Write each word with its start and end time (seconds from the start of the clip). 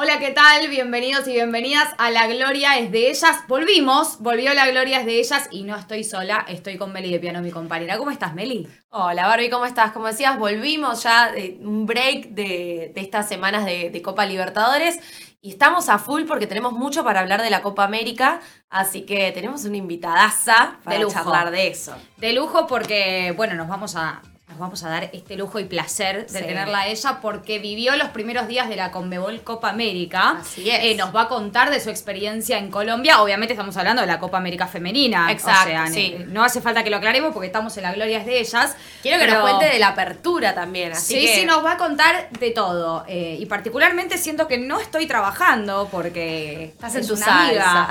Hola, 0.00 0.20
¿qué 0.20 0.30
tal? 0.30 0.68
Bienvenidos 0.68 1.26
y 1.26 1.32
bienvenidas 1.32 1.88
a 1.98 2.12
La 2.12 2.28
Gloria 2.28 2.78
es 2.78 2.92
de 2.92 3.10
ellas. 3.10 3.36
Volvimos, 3.48 4.20
volvió 4.20 4.54
La 4.54 4.68
Gloria 4.68 5.00
es 5.00 5.06
de 5.06 5.18
ellas 5.18 5.48
y 5.50 5.64
no 5.64 5.74
estoy 5.74 6.04
sola, 6.04 6.44
estoy 6.46 6.78
con 6.78 6.92
Meli 6.92 7.10
de 7.10 7.18
Piano, 7.18 7.42
mi 7.42 7.50
compañera. 7.50 7.98
¿Cómo 7.98 8.12
estás, 8.12 8.32
Meli? 8.32 8.68
Hola, 8.90 9.26
Barbie, 9.26 9.50
¿cómo 9.50 9.66
estás? 9.66 9.90
Como 9.90 10.06
decías, 10.06 10.38
volvimos 10.38 11.02
ya 11.02 11.32
de 11.32 11.58
un 11.62 11.84
break 11.84 12.28
de, 12.28 12.92
de 12.94 13.00
estas 13.00 13.28
semanas 13.28 13.64
de, 13.64 13.90
de 13.90 14.00
Copa 14.00 14.24
Libertadores 14.24 15.00
y 15.40 15.50
estamos 15.50 15.88
a 15.88 15.98
full 15.98 16.26
porque 16.26 16.46
tenemos 16.46 16.74
mucho 16.74 17.02
para 17.02 17.18
hablar 17.18 17.42
de 17.42 17.50
la 17.50 17.60
Copa 17.60 17.82
América, 17.82 18.38
así 18.70 19.02
que 19.02 19.32
tenemos 19.32 19.64
una 19.64 19.78
invitadaza 19.78 20.78
para 20.84 20.96
De 20.96 21.02
lujo. 21.02 21.14
charlar 21.14 21.50
de 21.50 21.66
eso. 21.66 21.96
De 22.18 22.32
lujo 22.34 22.68
porque, 22.68 23.34
bueno, 23.36 23.56
nos 23.56 23.66
vamos 23.66 23.96
a, 23.96 24.22
nos 24.48 24.58
vamos 24.58 24.82
a 24.82 24.88
dar 24.88 25.10
este 25.12 25.36
lujo 25.36 25.58
y 25.60 25.64
placer 25.64 26.26
de 26.26 26.38
Sí. 26.40 26.44
tenerla 26.44 26.80
a 26.80 26.86
ella 26.88 27.18
porque 27.20 27.58
vivió 27.58 27.94
los 27.96 28.08
primeros 28.08 28.48
días 28.48 28.68
de 28.70 28.76
la 28.76 28.90
Conmebol 28.90 29.42
Copa 29.42 29.68
América. 29.68 30.38
Así 30.40 30.70
es. 30.70 30.80
Eh, 30.84 30.94
nos 30.94 31.14
va 31.14 31.22
a 31.22 31.28
contar 31.28 31.70
de 31.70 31.80
su 31.80 31.90
experiencia 31.90 32.56
en 32.56 32.70
Colombia. 32.70 33.20
Obviamente 33.22 33.52
estamos 33.52 33.76
hablando 33.76 34.00
de 34.00 34.06
la 34.08 34.18
Copa 34.18 34.38
América 34.38 34.66
femenina. 34.66 35.30
Exacto, 35.30 35.68
O 35.68 35.70
sea, 35.70 35.86
sí. 35.88 36.14
ne- 36.18 36.24
no 36.26 36.42
hace 36.44 36.62
falta 36.62 36.82
que 36.82 36.88
lo 36.88 36.96
aclaremos 36.96 37.32
porque 37.34 37.46
estamos 37.48 37.76
en 37.76 37.82
la 37.82 37.92
gloria 37.92 38.20
de 38.24 38.40
ellas. 38.40 38.74
Quiero 39.02 39.18
que 39.18 39.26
Pero- 39.26 39.40
nos 39.40 39.50
cuente 39.50 39.66
de 39.72 39.78
la 39.78 39.88
apertura 39.88 40.54
también, 40.54 40.92
así 40.92 41.14
sí, 41.20 41.26
que 41.26 41.34
sí, 41.40 41.44
nos 41.44 41.62
va 41.64 41.72
a 41.72 41.76
contar 41.76 42.30
de 42.30 42.50
todo. 42.50 43.04
Eh, 43.06 43.36
y 43.38 43.44
particularmente 43.46 44.16
siento 44.16 44.48
que 44.48 44.56
no 44.56 44.80
estoy 44.80 45.06
trabajando 45.06 45.88
porque 45.90 46.64
Estás 46.74 46.94
en 46.94 47.06
tu 47.06 47.14
una 47.14 47.44
amiga. 47.44 47.88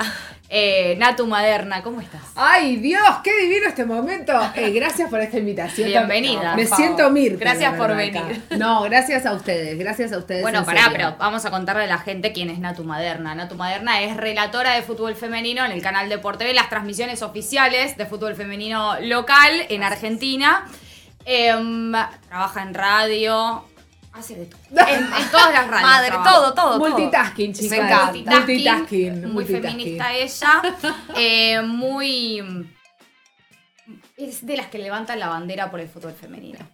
Eh, 0.50 0.96
Natu 0.98 1.26
Maderna, 1.26 1.82
¿cómo 1.82 2.00
estás? 2.00 2.22
Ay, 2.34 2.76
Dios, 2.76 3.02
qué 3.22 3.36
divino 3.42 3.66
este 3.68 3.84
momento. 3.84 4.32
Eh, 4.54 4.70
gracias 4.70 5.10
por 5.10 5.20
esta 5.20 5.38
invitación. 5.38 5.88
Bienvenida, 5.88 6.56
Me 6.56 6.64
siento. 6.64 7.10
Mirta. 7.10 7.38
Gracias 7.40 7.74
por 7.74 7.94
venir. 7.94 8.16
acá. 8.16 8.56
No, 8.56 8.82
gracias 8.84 9.26
a 9.26 9.34
ustedes, 9.34 9.78
gracias 9.78 10.10
a 10.12 10.18
ustedes. 10.18 10.40
Bueno, 10.40 10.60
en 10.60 10.64
pará, 10.64 10.84
serio. 10.84 10.96
pero 10.96 11.16
vamos 11.18 11.44
a 11.44 11.50
contarle 11.50 11.84
a 11.84 11.86
la 11.86 11.98
gente 11.98 12.32
quién 12.32 12.48
es 12.48 12.60
Natu 12.60 12.82
Maderna. 12.82 13.34
Natu 13.34 13.56
Maderna 13.56 14.00
es 14.00 14.16
relatora 14.16 14.72
de 14.74 14.80
fútbol 14.82 15.14
femenino 15.16 15.66
en 15.66 15.72
el 15.72 15.82
canal 15.82 16.08
Deporte 16.08 16.44
B, 16.44 16.54
las 16.54 16.70
transmisiones 16.70 17.20
oficiales 17.20 17.98
de 17.98 18.06
fútbol 18.06 18.34
femenino 18.34 18.98
local 19.02 19.52
en 19.68 19.82
Argentina. 19.82 20.64
Em, 21.26 21.92
trabaja 22.26 22.62
en 22.62 22.72
radio, 22.72 23.64
hace 24.18 24.34
de 24.36 24.46
todo. 24.46 24.60
En, 24.86 25.04
en 25.04 25.30
todas 25.30 25.52
las 25.52 25.66
radios. 25.68 25.82
Madre, 25.82 26.10
todo, 26.24 26.54
todo. 26.54 26.78
Multitasking, 26.78 27.52
chicas. 27.52 27.70
Me 27.70 27.76
encanta. 27.76 28.12
Multitasking, 28.12 28.34
Multitasking. 28.40 29.20
muy 29.22 29.32
multitasking. 29.32 29.62
feminista 29.62 30.12
ella, 30.12 30.62
eh, 31.16 31.62
muy... 31.66 32.74
Es 34.18 34.44
de 34.44 34.56
las 34.56 34.66
que 34.66 34.78
levantan 34.78 35.20
la 35.20 35.28
bandera 35.28 35.70
por 35.70 35.80
el 35.80 35.88
fútbol 35.88 36.12
femenino. 36.12 36.58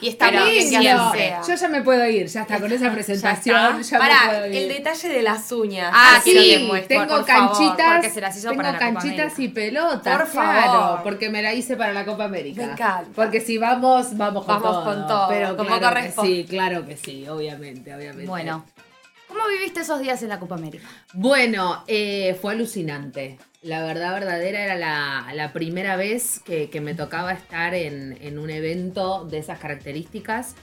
Y 0.00 0.08
está 0.10 0.30
Pero- 0.30 0.44
bien 0.44 0.70
que 0.70 0.78
sea. 0.78 1.42
Yo 1.46 1.54
ya 1.56 1.68
me 1.68 1.82
puedo 1.82 2.08
ir, 2.08 2.26
ya 2.28 2.42
está, 2.42 2.60
con 2.60 2.70
esa 2.70 2.92
presentación. 2.92 3.82
Ya, 3.82 3.98
me 3.98 3.98
Pará, 3.98 4.16
puedo 4.28 4.46
ir. 4.46 4.56
el 4.56 4.68
detalle 4.68 5.08
de 5.08 5.22
las 5.22 5.50
uñas. 5.50 5.92
Ah, 5.92 6.20
sí, 6.22 6.32
que 6.34 6.84
tengo 6.86 7.08
por 7.08 7.26
favor. 7.26 7.26
canchitas, 7.26 7.92
porque 7.94 8.10
se 8.10 8.20
las 8.20 8.36
hizo 8.36 8.48
tengo 8.50 8.62
para 8.62 8.72
la 8.72 8.78
Copa 8.78 8.92
canchitas 9.00 9.38
y 9.40 9.48
pelotas, 9.48 10.16
Por 10.22 10.30
claro, 10.30 10.70
favor. 10.72 11.02
porque 11.02 11.30
me 11.30 11.42
la 11.42 11.52
hice 11.52 11.76
para 11.76 11.92
la 11.92 12.04
Copa 12.04 12.24
América. 12.26 12.64
Me 12.64 12.72
encanta. 12.74 13.10
Porque 13.12 13.40
si 13.40 13.58
vamos, 13.58 14.16
vamos 14.16 14.44
con 14.44 14.62
Vamos 14.62 14.70
todo. 14.70 14.84
con 14.84 15.06
todo, 15.08 15.28
pero 15.28 15.56
como 15.56 15.68
claro 15.68 15.88
corresponde. 15.96 16.30
sí, 16.36 16.46
claro 16.48 16.86
que 16.86 16.96
sí, 16.96 17.26
obviamente, 17.28 17.92
obviamente. 17.92 18.26
Bueno, 18.28 18.64
¿cómo 19.28 19.40
viviste 19.48 19.80
esos 19.80 20.00
días 20.00 20.22
en 20.22 20.30
la 20.30 20.40
Copa 20.40 20.56
América? 20.56 20.88
Bueno, 21.12 21.84
eh, 21.86 22.36
fue 22.40 22.52
alucinante. 22.54 23.38
La 23.62 23.82
verdad 23.84 24.12
verdadera 24.14 24.60
era 24.64 24.76
la, 24.76 25.32
la 25.34 25.52
primera 25.52 25.96
vez 25.96 26.40
que, 26.40 26.70
que 26.70 26.80
me 26.80 26.94
tocaba 26.94 27.32
estar 27.32 27.74
en, 27.74 28.16
en 28.20 28.38
un 28.38 28.50
evento 28.50 29.24
de 29.24 29.38
esas 29.38 29.58
características, 29.58 30.54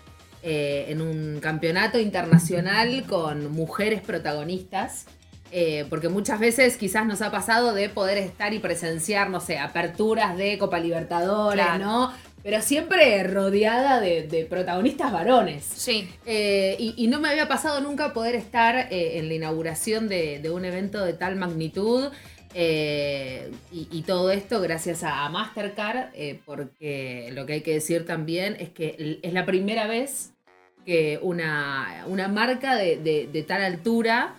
eh, 0.44 0.86
en 0.90 1.02
un 1.02 1.40
campeonato 1.42 2.00
internacional 2.00 3.06
con 3.08 3.52
mujeres 3.52 4.02
protagonistas. 4.02 5.06
eh, 5.52 5.86
porque 5.90 6.10
muchas 6.10 6.40
veces 6.40 6.76
quizás 6.78 7.06
nos 7.06 7.22
ha 7.22 7.32
pasado 7.32 7.74
de 7.74 7.88
poder 7.90 8.18
estar 8.18 8.54
y 8.54 8.60
presenciar, 8.60 9.30
no 9.30 9.40
sé, 9.40 9.58
aperturas 9.60 10.38
de 10.38 10.58
Copa 10.58 10.80
Libertadores, 10.80 11.64
Claro. 11.66 11.86
¿no? 11.86 12.14
Pero 12.46 12.62
siempre 12.62 13.24
rodeada 13.24 14.00
de, 14.00 14.28
de 14.28 14.46
protagonistas 14.46 15.12
varones. 15.12 15.64
Sí. 15.66 16.08
Eh, 16.28 16.76
y, 16.78 16.94
y 16.96 17.08
no 17.08 17.20
me 17.20 17.30
había 17.30 17.48
pasado 17.48 17.82
nunca 17.82 18.14
poder 18.14 18.36
estar 18.36 18.94
eh, 18.94 19.18
en 19.18 19.30
la 19.30 19.34
inauguración 19.34 20.08
de, 20.08 20.38
de 20.38 20.52
un 20.52 20.64
evento 20.64 21.04
de 21.04 21.14
tal 21.14 21.38
magnitud. 21.38 22.12
eh, 22.54 23.52
y, 23.72 23.88
y 23.92 24.04
todo 24.04 24.30
esto 24.30 24.62
gracias 24.62 25.02
a, 25.02 25.28
Mastercard, 25.30 26.10
porque 26.46 27.32
lo 27.34 27.48
que 27.48 27.54
hay 27.54 27.62
que 27.62 27.74
decir 27.74 28.06
también 28.06 28.56
es 28.60 28.70
que 28.70 29.20
es 29.24 29.34
la 29.34 29.48
primera 29.48 29.88
vez 29.88 30.30
que 30.86 31.18
una, 31.24 32.06
una 32.06 32.28
marca 32.28 32.76
de, 32.76 33.46
tal 33.48 33.64
altura 33.64 34.36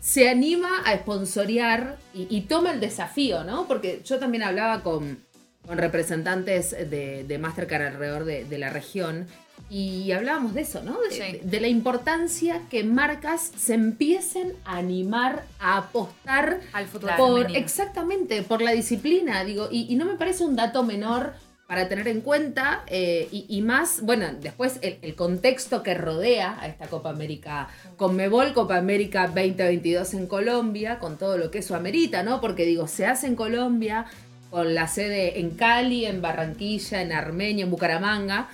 se 0.00 0.28
anima 0.28 0.82
a 0.84 0.96
sponsorear 0.96 1.98
y, 2.12 2.26
y 2.36 2.40
toma 2.40 2.72
el 2.72 2.80
desafío, 2.80 3.44
¿no? 3.44 3.68
Porque 3.68 4.00
yo 4.04 4.18
también 4.18 4.42
hablaba 4.42 4.82
con, 4.82 5.18
con 5.66 5.78
representantes 5.78 6.70
de, 6.72 7.24
de 7.24 7.38
Mastercard 7.38 7.82
alrededor 7.82 8.24
de, 8.24 8.44
de 8.44 8.58
la 8.58 8.70
región 8.70 9.26
y 9.70 10.10
hablábamos 10.12 10.54
de 10.54 10.62
eso, 10.62 10.82
¿no? 10.82 11.00
De, 11.00 11.10
Sí. 11.10 11.40
de 11.42 11.60
la 11.60 11.68
importancia 11.68 12.60
que 12.68 12.84
marcas 12.84 13.52
se 13.56 13.74
empiecen 13.74 14.54
a 14.64 14.78
animar 14.78 15.44
a 15.60 15.78
apostar 15.78 16.60
Al 16.72 16.86
fútbol 16.86 17.10
por, 17.16 17.56
exactamente, 17.56 18.42
por 18.42 18.60
la 18.60 18.72
disciplina, 18.72 19.44
digo, 19.44 19.68
y, 19.70 19.86
y 19.88 19.96
no 19.96 20.04
me 20.04 20.14
parece 20.16 20.44
un 20.44 20.56
dato 20.56 20.82
menor 20.82 21.32
para 21.68 21.88
tener 21.88 22.06
en 22.08 22.20
cuenta, 22.20 22.82
eh, 22.88 23.28
y, 23.32 23.46
y 23.48 23.62
más, 23.62 24.02
bueno, 24.02 24.26
después 24.42 24.78
el, 24.82 24.98
el 25.00 25.14
contexto 25.14 25.82
que 25.82 25.94
rodea 25.94 26.58
a 26.60 26.66
esta 26.66 26.86
Copa 26.88 27.08
América 27.08 27.68
Conmebol, 27.96 28.52
Copa 28.52 28.76
América 28.76 29.26
2022 29.28 30.12
en 30.14 30.26
Colombia, 30.26 30.98
con 30.98 31.16
todo 31.16 31.38
lo 31.38 31.50
que 31.50 31.60
eso 31.60 31.74
amerita, 31.74 32.22
¿no? 32.24 32.42
Porque 32.42 32.66
digo, 32.66 32.88
se 32.88 33.06
hace 33.06 33.26
en 33.26 33.36
Colombia, 33.36 34.04
con 34.52 34.74
la 34.74 34.86
sede 34.86 35.40
en 35.40 35.50
Cali, 35.56 36.04
en 36.04 36.20
Barranquilla, 36.22 37.00
en 37.00 37.10
Armenia, 37.10 37.64
en 37.64 37.70
Bucaramanga. 37.70 38.48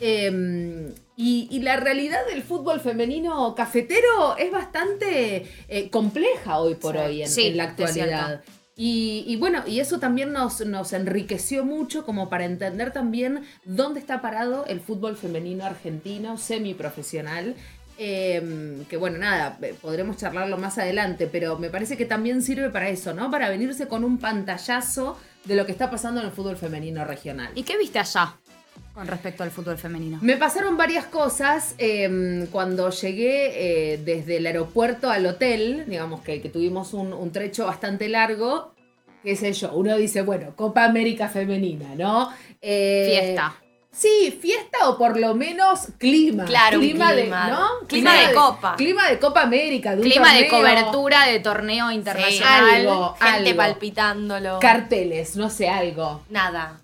Eh, 0.00 0.90
y, 1.16 1.46
y 1.50 1.60
la 1.60 1.76
realidad 1.76 2.20
del 2.26 2.42
fútbol 2.42 2.80
femenino 2.80 3.54
cafetero 3.54 4.36
es 4.38 4.50
bastante 4.50 5.46
eh, 5.68 5.90
compleja 5.90 6.58
hoy 6.58 6.74
por 6.74 6.94
Sí. 6.94 7.00
hoy 7.00 7.22
en, 7.22 7.28
Sí, 7.28 7.46
en 7.48 7.56
la 7.58 7.64
actualidad. 7.64 8.42
Y, 8.74 9.24
y 9.28 9.36
bueno, 9.36 9.62
y 9.66 9.80
eso 9.80 9.98
también 10.00 10.32
nos, 10.32 10.64
nos 10.64 10.94
enriqueció 10.94 11.64
mucho 11.66 12.06
como 12.06 12.30
para 12.30 12.46
entender 12.46 12.90
también 12.90 13.42
dónde 13.66 14.00
está 14.00 14.22
parado 14.22 14.64
el 14.66 14.80
fútbol 14.80 15.16
femenino 15.16 15.64
argentino 15.66 16.38
semiprofesional. 16.38 17.54
Eh, 17.98 18.82
que 18.88 18.96
bueno, 18.96 19.18
nada, 19.18 19.58
eh, 19.60 19.74
podremos 19.80 20.16
charlarlo 20.16 20.56
más 20.56 20.78
adelante, 20.78 21.28
pero 21.30 21.58
me 21.58 21.68
parece 21.68 21.98
que 21.98 22.06
también 22.06 22.42
sirve 22.42 22.70
para 22.70 22.88
eso, 22.88 23.12
¿no? 23.12 23.30
Para 23.30 23.50
venirse 23.50 23.86
con 23.86 24.02
un 24.02 24.16
pantallazo 24.18 25.18
de 25.44 25.56
lo 25.56 25.66
que 25.66 25.72
está 25.72 25.90
pasando 25.90 26.20
en 26.20 26.26
el 26.26 26.32
fútbol 26.32 26.56
femenino 26.56 27.04
regional. 27.04 27.50
¿Y 27.54 27.62
qué 27.62 27.76
viste 27.76 27.98
allá 27.98 28.36
con 28.94 29.06
respecto 29.06 29.42
al 29.42 29.50
fútbol 29.50 29.78
femenino? 29.78 30.18
Me 30.22 30.36
pasaron 30.36 30.76
varias 30.76 31.06
cosas 31.06 31.74
eh, 31.78 32.46
cuando 32.50 32.90
llegué 32.90 33.94
eh, 33.94 33.98
desde 33.98 34.36
el 34.36 34.46
aeropuerto 34.46 35.10
al 35.10 35.26
hotel, 35.26 35.84
digamos 35.88 36.20
que, 36.22 36.40
que 36.40 36.48
tuvimos 36.48 36.94
un, 36.94 37.12
un 37.12 37.32
trecho 37.32 37.66
bastante 37.66 38.08
largo, 38.08 38.74
qué 39.22 39.36
sé 39.36 39.52
yo, 39.52 39.72
uno 39.74 39.96
dice, 39.96 40.22
bueno, 40.22 40.54
Copa 40.56 40.84
América 40.84 41.28
Femenina, 41.28 41.94
¿no? 41.96 42.30
Eh, 42.60 43.06
Fiesta. 43.08 43.54
Sí, 43.94 44.36
fiesta 44.40 44.88
o 44.88 44.96
por 44.96 45.18
lo 45.20 45.34
menos 45.34 45.88
clima. 45.98 46.46
Claro, 46.46 46.78
un 46.78 46.84
clima, 46.86 47.12
de. 47.12 47.26
¿no? 47.28 47.68
Clima 47.86 48.14
de 48.14 48.34
copa. 48.34 48.74
Clima 48.76 49.08
de 49.08 49.18
Copa 49.18 49.42
América, 49.42 49.90
de 49.90 49.96
un 49.98 50.02
Clima 50.02 50.32
de 50.34 50.48
cobertura 50.48 51.26
de 51.26 51.40
torneo 51.40 51.90
internacional. 51.90 52.74
algo. 52.74 53.16
Gente 53.20 53.54
palpitándolo. 53.54 54.58
Carteles, 54.60 55.36
no 55.36 55.50
sé, 55.50 55.68
algo. 55.68 56.22
Nada. 56.30 56.78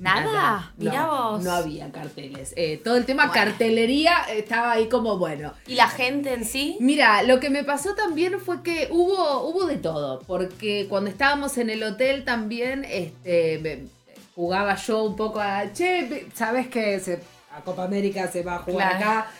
¿Nada? 0.00 0.72
Mirá 0.76 1.06
no, 1.06 1.30
vos. 1.32 1.44
No 1.44 1.52
había 1.52 1.90
carteles. 1.90 2.52
Eh, 2.56 2.80
todo 2.84 2.96
el 2.96 3.04
tema 3.04 3.32
cartelería 3.32 4.18
estaba 4.30 4.72
ahí 4.72 4.88
como 4.88 5.18
bueno. 5.18 5.52
¿Y 5.66 5.74
la 5.74 5.88
gente 5.88 6.32
en 6.34 6.44
sí? 6.44 6.76
Mira, 6.80 7.22
lo 7.24 7.40
que 7.40 7.50
me 7.50 7.64
pasó 7.64 7.94
también 7.96 8.38
fue 8.40 8.62
que 8.62 8.86
hubo, 8.92 9.40
hubo 9.48 9.66
de 9.66 9.76
todo, 9.76 10.20
porque 10.26 10.86
cuando 10.88 11.10
estábamos 11.10 11.58
en 11.58 11.70
el 11.70 11.82
hotel 11.82 12.24
también 12.24 12.84
este, 12.88 13.58
me- 13.58 13.97
jugaba 14.38 14.76
yo 14.76 15.02
un 15.02 15.16
poco 15.16 15.40
a, 15.40 15.72
che, 15.72 16.28
¿sabes 16.32 16.68
que 16.68 17.00
se, 17.00 17.18
a 17.52 17.60
Copa 17.62 17.82
América 17.82 18.30
se 18.30 18.44
va 18.44 18.54
a 18.54 18.58
jugar 18.60 18.96
Claro. 18.96 19.04
acá? 19.20 19.30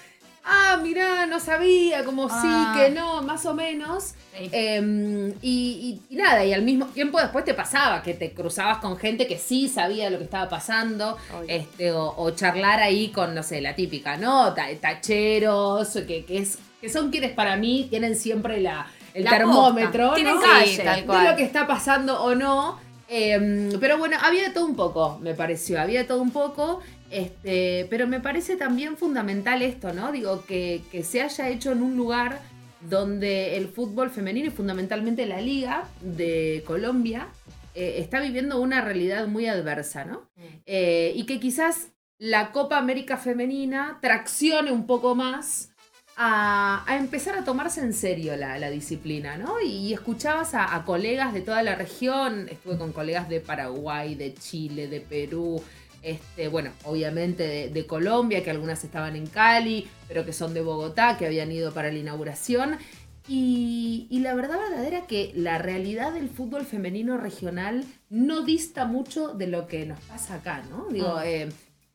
Ah, 0.51 0.77
mirá, 0.83 1.25
no 1.27 1.39
sabía, 1.39 2.03
como 2.05 2.27
Ah. 2.29 2.73
sí, 2.75 2.81
que 2.81 2.91
no, 2.91 3.23
más 3.23 3.47
o 3.47 3.55
menos. 3.55 4.15
Sí. 4.37 4.49
Em, 4.51 5.29
y, 5.41 6.01
y- 6.11 6.15
y 6.15 6.17
nada, 6.17 6.45
y 6.45 6.53
al 6.53 6.63
mismo 6.63 6.87
tiempo 6.87 7.21
después 7.21 7.45
te 7.45 7.55
pasaba 7.55 8.03
que 8.03 8.15
te 8.15 8.33
cruzabas 8.33 8.79
con 8.79 8.97
gente 8.97 9.29
que 9.29 9.39
sí 9.39 9.69
sabía 9.69 10.11
lo 10.11 10.19
que 10.19 10.25
estaba 10.25 10.49
pasando, 10.49 11.17
Obvio. 11.39 11.47
este, 11.49 11.93
o, 11.93 12.13
o 12.17 12.31
charlar 12.33 12.81
ahí 12.81 13.09
con, 13.11 13.37
no 13.37 13.45
sé, 13.45 13.61
la 13.61 13.77
típica, 13.77 14.17
¿no? 14.17 14.53
Ta- 14.55 14.67
tacheros, 14.81 15.91
que, 16.09 16.25
que, 16.25 16.39
es, 16.39 16.59
que 16.81 16.89
son 16.89 17.11
quienes 17.11 17.33
para 17.33 17.57
mí 17.57 17.87
tienen 17.89 18.17
siempre 18.17 18.61
la, 18.61 18.87
el 19.15 19.25
La 19.25 19.31
termómetro, 19.31 20.17
¿no? 20.19 20.41
calle. 20.41 20.67
Sí, 20.77 20.83
tal 20.83 21.07
de 21.07 21.31
lo 21.31 21.37
que 21.37 21.45
está 21.45 21.67
pasando 21.69 22.21
o 22.23 22.35
no. 22.35 22.88
Em, 23.09 23.79
pero 23.81 23.99
bueno, 23.99 24.17
había 24.23 24.49
de 24.49 24.55
todo 24.55 24.67
un 24.67 24.77
poco, 24.77 25.19
me 25.21 25.35
pareció, 25.35 25.81
había 25.81 26.01
de 26.01 26.07
todo 26.07 26.23
un 26.23 26.31
poco. 26.31 26.81
Este, 27.11 27.87
pero 27.89 28.07
me 28.07 28.21
parece 28.21 28.57
también 28.57 28.99
fundamental 28.99 29.63
esto, 29.63 29.95
¿no? 29.95 30.13
Digo, 30.13 30.45
que, 30.47 30.83
que 30.93 31.03
se 31.03 31.23
haya 31.23 31.49
hecho 31.49 31.73
en 31.73 31.83
un 31.83 31.97
lugar 31.97 32.41
donde 32.83 33.57
el 33.57 33.69
fútbol 33.69 34.11
femenino 34.11 34.49
y 34.49 34.51
fundamentalmente 34.51 35.27
la 35.27 35.41
liga 35.41 35.89
de 36.01 36.63
Colombia 36.67 37.29
eh, 37.75 37.97
está 37.99 38.21
viviendo 38.21 38.61
una 38.61 38.81
realidad 38.81 39.27
muy 39.27 39.47
adversa, 39.47 40.05
¿no? 40.05 40.29
Mm. 40.37 40.43
Eh, 40.67 41.13
y 41.15 41.27
que 41.27 41.41
quizás 41.41 41.93
la 42.19 42.51
Copa 42.53 42.77
América 42.77 43.17
Femenina 43.17 43.99
traccione 44.03 44.73
un 44.73 44.87
poco 44.87 45.15
más 45.15 45.71
a, 46.21 46.83
a 46.87 46.97
empezar 46.99 47.37
a 47.39 47.45
tomarse 47.45 47.81
en 47.81 47.95
serio 47.95 48.37
la, 48.37 48.59
la 48.59 48.71
disciplina, 48.71 49.39
¿no? 49.39 49.61
Y, 49.65 49.93
escuchabas 49.93 50.53
a, 50.55 50.75
a 50.75 50.85
colegas 50.85 51.33
de 51.33 51.43
toda 51.43 51.63
la 51.63 51.77
región, 51.77 52.49
estuve 52.51 52.77
con 52.77 52.93
colegas 52.93 53.29
de 53.29 53.41
Paraguay, 53.41 54.17
de 54.17 54.35
Chile, 54.35 54.89
de 54.89 55.01
Perú, 55.01 55.63
este, 56.03 56.49
bueno, 56.49 56.73
obviamente 56.85 57.47
de, 57.47 57.71
de, 57.71 57.87
Colombia, 57.87 58.43
que 58.45 58.51
algunas 58.51 58.83
estaban 58.85 59.15
en 59.17 59.27
Cali, 59.29 59.89
pero 60.09 60.25
que 60.25 60.33
son 60.33 60.55
de 60.55 60.61
Bogotá, 60.61 61.17
que 61.19 61.27
habían 61.27 61.53
ido 61.53 61.73
para 61.73 61.91
la 61.93 61.99
inauguración. 61.99 62.79
Y, 63.31 64.07
y, 64.11 64.21
la 64.21 64.35
verdad 64.35 64.59
verdadera 64.59 65.07
que 65.07 65.33
la 65.35 65.59
realidad 65.59 66.13
del 66.15 66.31
fútbol 66.31 66.65
femenino 66.65 67.19
regional 67.19 67.85
no 68.09 68.41
dista 68.43 68.87
mucho 68.87 69.35
de 69.35 69.47
lo 69.49 69.67
que 69.67 69.85
nos 69.87 70.01
pasa 70.01 70.37
acá, 70.37 70.63
¿no? 70.71 70.87
Digo, 70.91 71.17
Mm. 71.17 71.23
eh, 71.27 71.49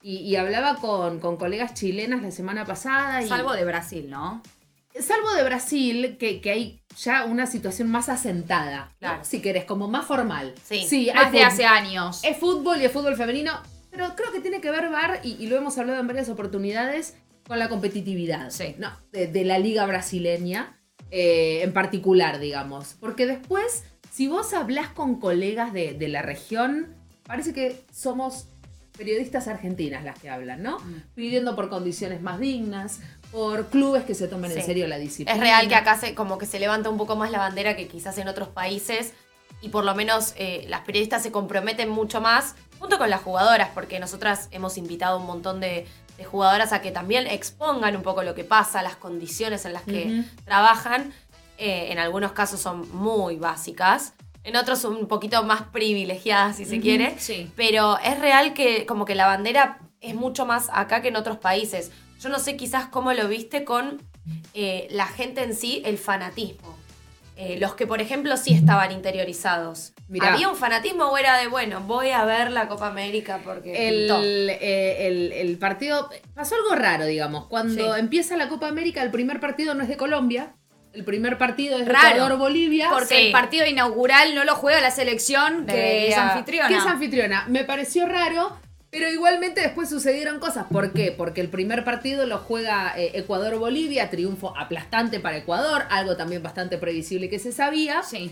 y, 0.04 0.18
y 0.18 0.36
hablaba 0.36 0.76
con, 0.76 1.20
con 1.20 1.38
colegas 1.38 1.74
chilenas 1.74 2.22
la 2.22 2.30
semana 2.32 2.66
pasada. 2.66 3.24
Y, 3.24 3.28
Salvo 3.28 3.54
de 3.54 3.66
Brasil, 3.66 4.10
¿no? 4.10 4.44
Salvo 5.00 5.34
de 5.34 5.44
Brasil, 5.44 6.18
que, 6.20 6.40
que 6.42 6.52
hay 6.52 6.82
ya 7.02 7.26
una 7.26 7.48
situación 7.48 7.90
más 7.90 8.10
asentada, 8.10 8.90
¿no? 8.92 8.98
Claro. 9.00 9.26
si 9.26 9.42
querés, 9.42 9.66
como 9.66 9.88
más 9.88 10.06
formal. 10.06 10.54
Sí, 10.64 11.10
hay 11.10 11.16
Más 11.16 11.32
de 11.32 11.40
fut- 11.40 11.48
hace 11.48 11.66
años. 11.66 12.22
es 12.24 12.38
fútbol 12.38 12.80
y 12.80 12.86
es 12.86 12.92
fútbol 12.92 13.16
femenino, 13.16 13.54
pero 13.90 14.14
creo 14.16 14.32
que 14.32 14.40
tiene 14.40 14.62
que 14.62 14.70
ver, 14.70 14.90
Bar, 14.92 15.22
y, 15.24 15.32
y 15.44 15.48
lo 15.48 15.56
hemos 15.58 15.78
hablado 15.80 16.00
en 16.00 16.06
varias 16.06 16.30
oportunidades, 16.30 17.16
con 17.48 17.58
la 17.60 17.70
competitividad 17.70 18.52
Sí. 18.52 18.76
¿no? 18.78 18.92
de, 19.12 19.28
de 19.28 19.44
la 19.46 19.58
liga 19.58 19.86
brasileña 19.88 20.80
eh, 21.12 21.62
en 21.64 21.74
particular, 21.74 22.40
digamos. 22.40 22.96
Porque 23.00 23.26
después, 23.26 23.84
si 24.12 24.28
vos 24.28 24.54
hablás 24.54 24.90
con 24.90 25.20
colegas 25.20 25.74
de, 25.74 25.94
de 25.94 26.08
la 26.08 26.22
región, 26.22 26.96
parece 27.24 27.54
que 27.54 27.82
somos 27.92 28.48
periodistas 28.98 29.48
argentinas 29.48 30.04
las 30.04 30.19
que 30.19 30.30
hablan, 30.30 30.63
¿no? 30.63 30.80
Mm. 30.80 31.04
Pidiendo 31.16 31.56
por 31.56 31.69
condiciones 31.69 32.22
más 32.22 32.40
dignas, 32.40 33.00
por 33.31 33.68
clubes 33.68 34.04
que 34.04 34.13
se 34.13 34.28
tomen 34.28 34.51
en 34.51 34.63
serio 34.63 34.88
la 34.88 34.98
disciplina. 34.98 35.34
Es 35.34 35.40
real 35.40 35.68
que 35.68 35.75
acá 35.75 35.98
se, 35.98 36.13
como 36.16 36.38
que 36.38 36.45
se 36.45 36.60
levanta 36.60 36.90
un 36.90 36.98
poco 36.98 37.16
más 37.16 37.31
la 37.31 37.40
bandera 37.40 37.75
que 37.75 37.88
quizás 37.88 38.18
en 38.18 38.28
otros 38.28 38.50
países 38.50 39.13
y 39.62 39.69
por 39.69 39.84
lo 39.86 39.95
menos 39.95 40.34
eh, 40.38 40.66
las 40.68 40.81
periodistas 40.81 41.24
se 41.24 41.31
comprometen 41.31 41.90
mucho 41.90 42.22
más 42.22 42.56
junto 42.80 42.98
con 42.98 43.10
las 43.10 43.22
jugadoras 43.22 43.69
porque 43.74 44.00
nosotras 44.00 44.50
hemos 44.51 44.78
invitado 44.78 45.18
un 45.18 45.25
montón 45.25 45.60
de, 45.60 45.88
de 46.18 46.24
jugadoras 46.24 46.74
a 46.74 46.81
que 46.81 46.92
también 46.92 47.28
expongan 47.28 47.95
un 47.95 48.04
poco 48.04 48.24
lo 48.24 48.36
que 48.36 48.44
pasa, 48.44 48.84
las 48.84 48.95
condiciones 48.95 49.66
en 49.66 49.74
las 49.74 49.84
que 49.84 50.24
trabajan. 50.45 51.13
Eh, 51.57 51.92
en 51.92 52.00
algunos 52.00 52.31
casos 52.31 52.60
son 52.60 52.92
muy 52.94 53.38
básicas, 53.38 54.13
en 54.44 54.56
otros 54.56 54.84
un 54.86 55.07
poquito 55.07 55.44
más 55.44 55.62
privilegiadas 55.63 56.57
si 56.57 56.66
se 56.66 56.80
quiere. 56.80 57.16
Sí. 57.18 57.50
Pero 57.56 57.98
es 58.00 58.19
real 58.19 58.54
que 58.54 58.86
como 58.86 59.06
que 59.06 59.16
la 59.16 59.25
bandera 59.28 59.80
es 60.01 60.16
mucho 60.16 60.45
más 60.45 60.69
acá 60.74 61.01
que 61.01 61.07
en 61.10 61.16
otros 61.16 61.38
países. 61.38 61.92
Yo 62.19 62.30
no 62.30 62.40
sé 62.40 62.56
quizás 62.57 62.88
cómo 62.88 63.13
lo 63.13 63.28
viste 63.28 63.63
con 63.63 64.01
eh, 64.54 64.88
la 64.92 65.07
gente 65.07 65.44
en 65.44 65.56
sí, 65.56 65.81
el 65.86 65.98
fanatismo. 65.98 66.78
Eh, 67.36 67.57
los 67.60 67.74
que, 67.74 67.88
por 67.88 68.00
ejemplo, 68.00 68.38
sí 68.38 68.54
estaban 68.54 68.92
interiorizados. 68.92 69.94
Mirá. 70.07 70.34
¿Había 70.34 70.50
un 70.50 70.56
fanatismo 70.56 71.06
o 71.06 71.18
era 71.18 71.38
de, 71.40 71.48
bueno, 71.48 71.81
voy 71.81 72.12
a 72.12 72.24
ver 72.25 72.51
la 72.51 72.68
Copa 72.68 72.88
América 72.88 73.40
porque 73.44 73.88
El, 73.90 74.50
eh, 74.51 75.07
el- 75.07 75.31
el 75.31 75.57
partido. 75.57 76.10
Pasó 76.36 76.56
algo 76.56 76.75
raro, 76.75 77.06
digamos. 77.06 77.48
Cuando 77.48 77.95
Sí. 77.95 78.00
empieza 78.00 78.38
la 78.38 78.50
Copa 78.50 78.68
América, 78.68 79.01
el 79.01 79.10
primer 79.10 79.40
partido 79.40 79.74
no 79.74 79.81
es 79.81 79.90
de 79.90 79.98
Colombia. 79.98 80.54
El 80.94 81.04
primer 81.04 81.38
partido 81.40 81.80
es 81.80 81.86
de 81.86 81.92
Raro. 81.92 82.10
Ecuador-Bolivia. 82.16 82.90
Porque 82.92 83.16
Sí. 83.16 83.25
el 83.28 83.31
partido 83.31 83.66
inaugural 83.66 84.36
no 84.36 84.44
lo 84.44 84.56
juega 84.56 84.80
la 84.80 84.92
selección 84.92 85.66
que 85.66 85.74
Debería- 85.74 86.10
es 86.10 86.18
anfitriona. 86.18 86.68
que 86.68 86.75
es 86.75 86.86
anfitriona. 86.86 87.45
Me 87.48 87.63
pareció 87.63 88.06
raro, 88.07 88.56
pero 88.92 89.10
igualmente 89.10 89.62
después 89.62 89.90
sucedieron 89.90 90.40
cosas. 90.40 90.66
¿Por 90.72 90.94
qué? 90.94 91.12
Porque 91.12 91.42
el 91.42 91.50
primer 91.50 91.84
partido 91.84 92.28
lo 92.28 92.38
juega 92.38 92.94
eh, 92.95 93.12
Ecuador-Bolivia, 93.16 94.12
triunfo 94.12 94.56
aplastante 94.56 95.19
para 95.19 95.38
Ecuador, 95.38 95.86
algo 95.90 96.16
también 96.16 96.44
bastante 96.44 96.78
previsible 96.78 97.28
que 97.28 97.40
se 97.40 97.51
sabía. 97.51 98.04
Sí. 98.04 98.31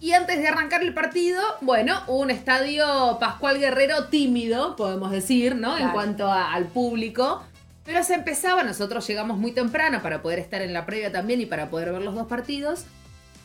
Y 0.00 0.12
antes 0.12 0.38
de 0.38 0.46
arrancar 0.46 0.82
el 0.82 0.94
partido, 0.94 1.42
bueno, 1.60 2.00
un 2.06 2.30
estadio 2.30 3.18
Pascual 3.20 3.58
Guerrero 3.58 4.04
tímido, 4.06 4.76
podemos 4.76 5.10
decir, 5.10 5.56
¿no? 5.56 5.76
En 5.76 5.90
cuanto 5.90 6.30
a- 6.30 6.54
al 6.54 6.66
público. 6.66 7.44
Pero 7.88 8.04
se 8.04 8.12
empezaba, 8.12 8.64
nosotros 8.64 9.06
llegamos 9.06 9.38
muy 9.38 9.52
temprano 9.52 10.02
para 10.02 10.20
poder 10.20 10.38
estar 10.40 10.60
en 10.60 10.74
la 10.74 10.84
previa 10.84 11.10
también 11.10 11.40
y 11.40 11.46
para 11.46 11.70
poder 11.70 11.90
ver 11.90 12.02
los 12.02 12.14
dos 12.14 12.26
partidos. 12.26 12.84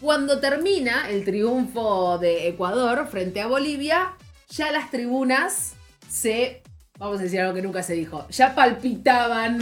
Cuando 0.02 0.42
termina 0.42 1.10
el 1.10 1.24
triunfo 1.24 2.18
de 2.18 2.50
Ecuador 2.50 3.08
frente 3.08 3.40
a 3.40 3.48
Bolivia, 3.48 4.12
ya 4.50 4.70
las 4.74 4.92
tribunas 4.92 5.76
se, 6.10 6.62
vamos 7.00 7.22
a 7.22 7.24
decir 7.24 7.40
algo 7.40 7.54
que 7.54 7.62
nunca 7.62 7.84
se 7.84 7.94
dijo, 7.94 8.28
ya 8.32 8.54
palpitaban 8.54 9.62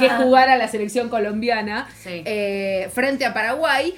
que 0.00 0.10
jugara 0.10 0.56
la 0.56 0.66
selección 0.66 1.08
colombiana 1.10 1.88
Sí. 2.02 2.22
eh, 2.24 2.90
frente 2.92 3.24
a 3.24 3.32
Paraguay. 3.32 3.94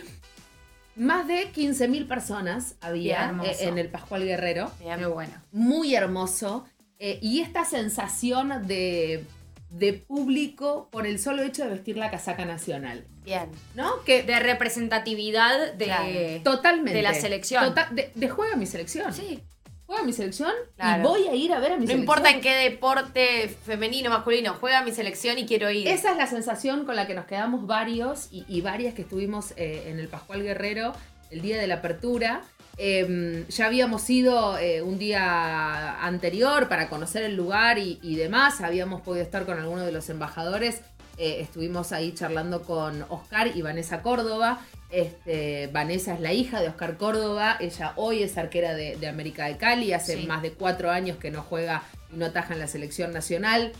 Más 0.96 1.26
de 1.28 1.50
15.000 1.50 2.06
personas 2.06 2.74
había 2.82 3.34
eh, 3.42 3.56
en 3.60 3.78
el 3.78 3.88
Pascual 3.88 4.24
Guerrero. 4.26 4.70
Bien. 4.80 4.98
Qué 4.98 5.06
bueno. 5.06 5.32
Muy 5.50 5.94
hermoso. 5.94 6.66
Eh, 6.98 7.18
y 7.22 7.40
esta 7.40 7.64
sensación 7.64 8.66
de, 8.66 9.24
de 9.70 9.92
público 9.92 10.88
por 10.90 11.06
el 11.06 11.18
solo 11.18 11.42
hecho 11.42 11.64
de 11.64 11.70
vestir 11.70 11.96
la 11.96 12.10
casaca 12.10 12.44
nacional. 12.44 13.04
Bien. 13.24 13.48
¿No? 13.74 14.02
Que 14.04 14.22
De 14.22 14.38
representatividad 14.40 15.72
de. 15.74 15.84
Claro. 15.84 16.42
totalmente. 16.56 16.92
de 16.94 17.02
la 17.02 17.14
selección. 17.14 17.64
Tota- 17.64 17.88
de, 17.92 18.10
de 18.14 18.28
juega 18.28 18.56
mi 18.56 18.66
selección. 18.66 19.12
Sí. 19.12 19.42
Juega 19.86 20.04
mi 20.04 20.12
selección 20.12 20.52
Claro. 20.76 21.02
y 21.02 21.06
voy 21.06 21.28
a 21.28 21.34
ir 21.34 21.52
a 21.52 21.58
ver 21.58 21.72
a 21.72 21.74
mi 21.74 21.80
No 21.80 21.86
selección. 21.88 22.00
importa 22.00 22.30
en 22.30 22.40
qué 22.40 22.54
deporte 22.54 23.48
femenino, 23.66 24.08
masculino, 24.10 24.54
juega 24.60 24.84
mi 24.84 24.92
selección 24.92 25.36
y 25.38 25.46
quiero 25.46 25.68
ir. 25.70 25.88
Esa 25.88 26.12
es 26.12 26.16
la 26.16 26.28
sensación 26.28 26.84
con 26.84 26.94
la 26.94 27.08
que 27.08 27.14
nos 27.14 27.24
quedamos 27.26 27.66
varios 27.66 28.28
y, 28.30 28.44
y 28.48 28.60
varias 28.60 28.94
que 28.94 29.02
estuvimos 29.02 29.52
eh, 29.56 29.84
en 29.88 29.98
el 29.98 30.06
Pascual 30.06 30.44
Guerrero 30.44 30.92
el 31.30 31.42
día 31.42 31.58
de 31.58 31.66
la 31.66 31.76
apertura. 31.76 32.42
Eh, 32.82 33.44
ya 33.50 33.66
habíamos 33.66 34.08
ido 34.08 34.56
eh, 34.58 34.80
un 34.80 34.98
día 34.98 36.00
anterior 36.02 36.66
para 36.68 36.88
conocer 36.88 37.22
el 37.24 37.36
lugar 37.36 37.78
y, 37.78 37.98
y 38.02 38.16
demás. 38.16 38.62
Habíamos 38.62 39.02
podido 39.02 39.22
estar 39.22 39.44
con 39.44 39.58
algunos 39.58 39.84
de 39.84 39.92
los 39.92 40.08
embajadores. 40.08 40.80
Eh, 41.18 41.40
estuvimos 41.42 41.92
ahí 41.92 42.12
charlando 42.14 42.62
con 42.62 43.04
Oscar 43.10 43.48
y 43.54 43.60
Vanessa 43.60 44.00
Córdoba. 44.00 44.60
Este, 44.90 45.66
Vanessa 45.66 46.14
es 46.14 46.20
la 46.20 46.32
hija 46.32 46.62
de 46.62 46.68
Oscar 46.68 46.96
Córdoba. 46.96 47.58
Ella 47.60 47.92
hoy 47.96 48.22
es 48.22 48.38
arquera 48.38 48.72
de, 48.74 48.96
de 48.96 49.08
América 49.08 49.44
de 49.44 49.58
Cali. 49.58 49.92
Hace 49.92 50.16
Sí. 50.16 50.26
más 50.26 50.40
de 50.40 50.52
cuatro 50.52 50.90
años 50.90 51.18
que 51.18 51.30
no 51.30 51.42
juega 51.42 51.82
y 52.10 52.16
no 52.16 52.24
ataja 52.24 52.54
en 52.54 52.60
la 52.60 52.66
selección 52.66 53.12
nacional 53.12 53.72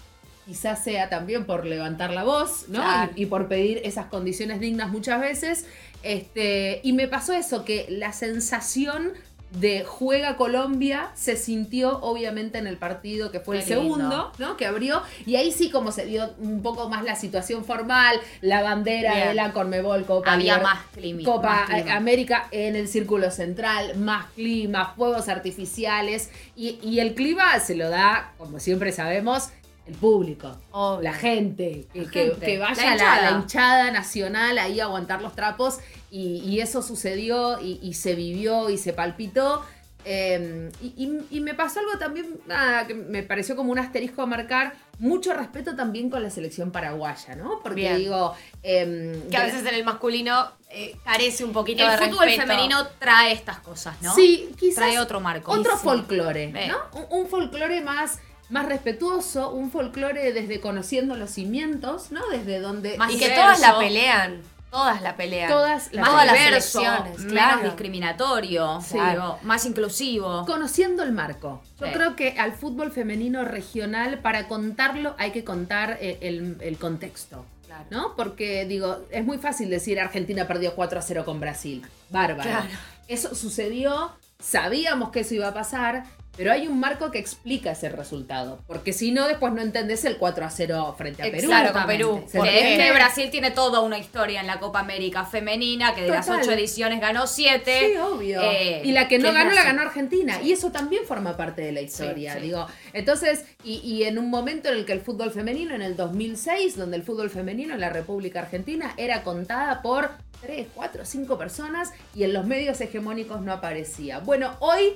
quizás 0.46 0.82
sea 0.82 1.08
también 1.08 1.44
por 1.44 1.64
levantar 1.64 2.10
la 2.10 2.24
voz, 2.24 2.64
¿no? 2.68 2.80
Claro. 2.80 3.12
Y, 3.14 3.22
y 3.22 3.26
por 3.26 3.46
pedir 3.46 3.82
esas 3.84 4.06
condiciones 4.06 4.58
dignas 4.58 4.90
muchas 4.90 5.20
veces. 5.20 5.64
Este, 6.02 6.80
y 6.82 6.92
me 6.92 7.08
pasó 7.08 7.32
eso, 7.32 7.64
que 7.64 7.86
la 7.90 8.12
sensación 8.12 9.12
de 9.50 9.82
juega 9.84 10.36
Colombia 10.36 11.10
se 11.16 11.34
sintió 11.36 11.98
obviamente 12.02 12.58
en 12.58 12.68
el 12.68 12.76
partido 12.76 13.32
que 13.32 13.40
fue 13.40 13.56
Qué 13.58 13.72
el 13.74 13.80
lindo. 13.80 13.96
segundo, 13.96 14.32
¿no? 14.38 14.56
Que 14.56 14.64
abrió. 14.64 15.02
Y 15.26 15.34
ahí 15.34 15.50
sí 15.50 15.70
como 15.70 15.90
se 15.90 16.06
dio 16.06 16.30
un 16.38 16.62
poco 16.62 16.88
más 16.88 17.02
la 17.02 17.16
situación 17.16 17.64
formal, 17.64 18.20
la 18.42 18.62
bandera 18.62 19.12
Bien. 19.12 19.28
de 19.30 19.34
la 19.34 19.52
Conmebol 19.52 20.04
Copa 20.06 20.34
Había 20.34 20.58
Liber- 20.58 20.62
más 20.62 20.78
clima. 20.94 21.22
Copa 21.24 21.48
más 21.68 21.70
clima. 21.82 21.96
América 21.96 22.46
en 22.52 22.76
el 22.76 22.86
círculo 22.86 23.32
central, 23.32 23.96
más 23.96 24.26
clima, 24.36 24.94
fuegos 24.96 25.28
artificiales 25.28 26.30
y, 26.54 26.78
y 26.80 27.00
el 27.00 27.16
clima 27.16 27.58
se 27.58 27.74
lo 27.74 27.90
da, 27.90 28.32
como 28.38 28.60
siempre 28.60 28.92
sabemos, 28.92 29.48
el 29.90 29.96
público, 29.96 30.56
Obvio. 30.72 31.02
la 31.02 31.12
gente, 31.14 31.86
que, 31.92 32.02
La 32.04 32.10
que- 32.10 32.20
gente, 32.30 32.46
que 32.46 32.58
vaya 32.58 32.82
la 32.82 32.88
la, 32.88 32.92
hinchada. 32.94 33.30
la 33.30 33.38
hinchada 33.38 33.90
nacional 33.90 34.58
ahí 34.58 34.80
a 34.80 34.84
aguantar 34.84 35.20
los 35.22 35.34
trapos 35.34 35.78
y, 36.10 36.38
y 36.44 36.60
eso 36.60 36.82
sucedió 36.82 37.60
y, 37.60 37.78
y 37.82 37.94
se 37.94 38.14
vivió 38.14 38.70
y 38.70 38.78
se 38.78 38.92
palpitó. 38.92 39.62
Eh, 40.06 40.70
y, 40.80 41.40
me 41.40 41.52
pasó 41.52 41.80
algo 41.80 41.98
también 41.98 42.40
nada, 42.46 42.86
que 42.86 42.94
me 42.94 43.22
pareció 43.22 43.54
como 43.54 43.70
un 43.70 43.78
asterisco 43.78 44.22
a 44.22 44.26
marcar, 44.26 44.72
mucho 44.98 45.34
respeto 45.34 45.76
también 45.76 46.08
con 46.08 46.22
la 46.22 46.30
selección 46.30 46.70
paraguaya, 46.70 47.34
¿no? 47.36 47.60
Porque 47.62 47.82
Bien. 47.82 47.98
digo... 47.98 48.34
em, 48.62 49.28
Que 49.28 49.36
a 49.36 49.44
veces 49.44 49.60
en 49.66 49.74
el 49.74 49.84
masculino 49.84 50.52
eh, 50.70 50.96
carece 51.04 51.44
un 51.44 51.52
poquito 51.52 51.84
El 51.84 51.90
de 52.00 52.06
fútbol 52.08 52.24
respeto. 52.26 52.46
femenino 52.46 52.86
trae 52.98 53.32
estas 53.32 53.58
cosas, 53.58 54.00
¿no? 54.00 54.14
Sí, 54.14 54.50
quizás 54.58 54.76
Trae 54.76 54.98
otro 54.98 55.20
marco. 55.20 55.52
otro 55.52 55.72
Sí. 55.76 55.80
folclore. 55.84 56.46
¿no? 56.68 56.78
Un, 57.10 57.20
un 57.22 57.28
folclore 57.28 57.82
más, 57.82 58.20
más 58.50 58.66
respetuoso, 58.66 59.50
un 59.50 59.70
folclore 59.70 60.32
desde 60.32 60.60
conociendo 60.60 61.14
los 61.16 61.30
cimientos, 61.30 62.10
¿no? 62.12 62.20
Desde 62.28 62.60
donde... 62.60 62.96
Más 62.98 63.10
Y 63.12 63.18
que 63.18 63.24
diverso. 63.26 63.42
todas 63.42 63.60
la 63.60 63.78
pelean. 63.78 64.42
Todas 64.70 65.02
la 65.02 65.16
pelean. 65.16 65.48
Todas 65.50 65.92
las 65.92 66.02
Más 66.02 66.10
Todas 66.10 66.26
las 66.26 66.34
diverso, 66.38 66.80
selecciones, 66.80 67.18
menos 67.18 67.32
claro. 67.32 67.62
discriminatorio, 67.64 68.80
Sí. 68.80 68.98
más 69.42 69.64
inclusivo. 69.66 70.44
Conociendo 70.46 71.02
el 71.02 71.12
marco. 71.12 71.60
Yo 71.80 71.86
Sí. 71.86 71.92
creo 71.92 72.14
que 72.16 72.36
al 72.38 72.52
fútbol 72.52 72.92
femenino 72.92 73.44
regional, 73.44 74.18
para 74.20 74.46
contarlo, 74.46 75.14
hay 75.18 75.32
que 75.32 75.42
contar 75.44 75.98
eh, 76.00 76.18
el, 76.20 76.56
el 76.60 76.78
contexto. 76.78 77.44
Claro. 77.66 77.84
¿No? 77.90 78.14
Porque, 78.16 78.64
digo, 78.64 79.00
es 79.10 79.24
muy 79.24 79.38
fácil 79.38 79.70
decir 79.70 79.98
Argentina 80.00 80.46
perdió 80.46 80.74
4 80.74 80.98
a 80.98 81.02
0 81.02 81.24
con 81.24 81.40
Brasil. 81.40 81.84
Bárbaro. 82.08 82.48
Claro. 82.48 82.66
Eso 83.08 83.34
sucedió, 83.34 84.12
sabíamos 84.40 85.10
que 85.10 85.20
eso 85.20 85.34
iba 85.34 85.48
a 85.48 85.54
pasar, 85.54 86.04
pero 86.36 86.52
hay 86.52 86.66
un 86.66 86.80
marco 86.80 87.10
que 87.10 87.18
explica 87.18 87.72
ese 87.72 87.88
resultado. 87.88 88.62
Porque 88.66 88.92
si 88.92 89.12
no, 89.12 89.28
después 89.28 89.52
no 89.52 89.60
entendés 89.60 90.04
el 90.04 90.16
4 90.16 90.44
a 90.44 90.50
0 90.50 90.94
frente 90.96 91.22
a 91.22 91.30
Perú. 91.30 91.48
Claro, 91.48 91.72
con 91.72 91.86
Perú. 91.86 92.24
Porque 92.32 92.74
es 92.74 92.78
que 92.78 92.92
Brasil 92.92 93.30
tiene 93.30 93.50
toda 93.50 93.80
una 93.80 93.98
historia 93.98 94.40
en 94.40 94.46
la 94.46 94.58
Copa 94.58 94.80
América 94.80 95.24
femenina, 95.24 95.94
que 95.94 96.02
de 96.02 96.08
las 96.08 96.26
Total. 96.26 96.42
ocho 96.42 96.52
ediciones 96.52 97.00
ganó 97.00 97.26
siete. 97.26 97.92
Sí, 97.92 97.96
obvio. 97.98 98.40
Eh, 98.42 98.82
y 98.84 98.92
la 98.92 99.08
que 99.08 99.18
no 99.18 99.32
ganó, 99.32 99.52
la 99.52 99.64
ganó 99.64 99.82
Argentina. 99.82 100.40
Y 100.42 100.52
eso 100.52 100.70
también 100.70 101.04
forma 101.04 101.36
parte 101.36 101.62
de 101.62 101.72
la 101.72 101.80
historia. 101.80 102.34
sí. 102.34 102.40
Digo, 102.40 102.66
entonces, 102.92 103.44
y, 103.62 103.78
y 103.78 104.04
en 104.04 104.18
un 104.18 104.30
momento 104.30 104.68
en 104.68 104.76
el 104.76 104.84
que 104.86 104.92
el 104.92 105.00
fútbol 105.00 105.30
femenino, 105.30 105.74
en 105.74 105.82
el 105.82 105.96
2006, 105.96 106.76
donde 106.76 106.96
el 106.96 107.02
fútbol 107.02 107.30
femenino 107.30 107.74
en 107.74 107.80
la 107.80 107.90
República 107.90 108.40
Argentina 108.40 108.94
era 108.96 109.22
contada 109.22 109.82
por 109.82 110.10
3, 110.40 110.68
4, 110.74 111.04
5 111.04 111.38
personas 111.38 111.92
y 112.14 112.24
en 112.24 112.32
los 112.32 112.46
medios 112.46 112.80
hegemónicos 112.80 113.42
no 113.42 113.52
aparecía. 113.52 114.20
Bueno, 114.20 114.56
hoy 114.60 114.94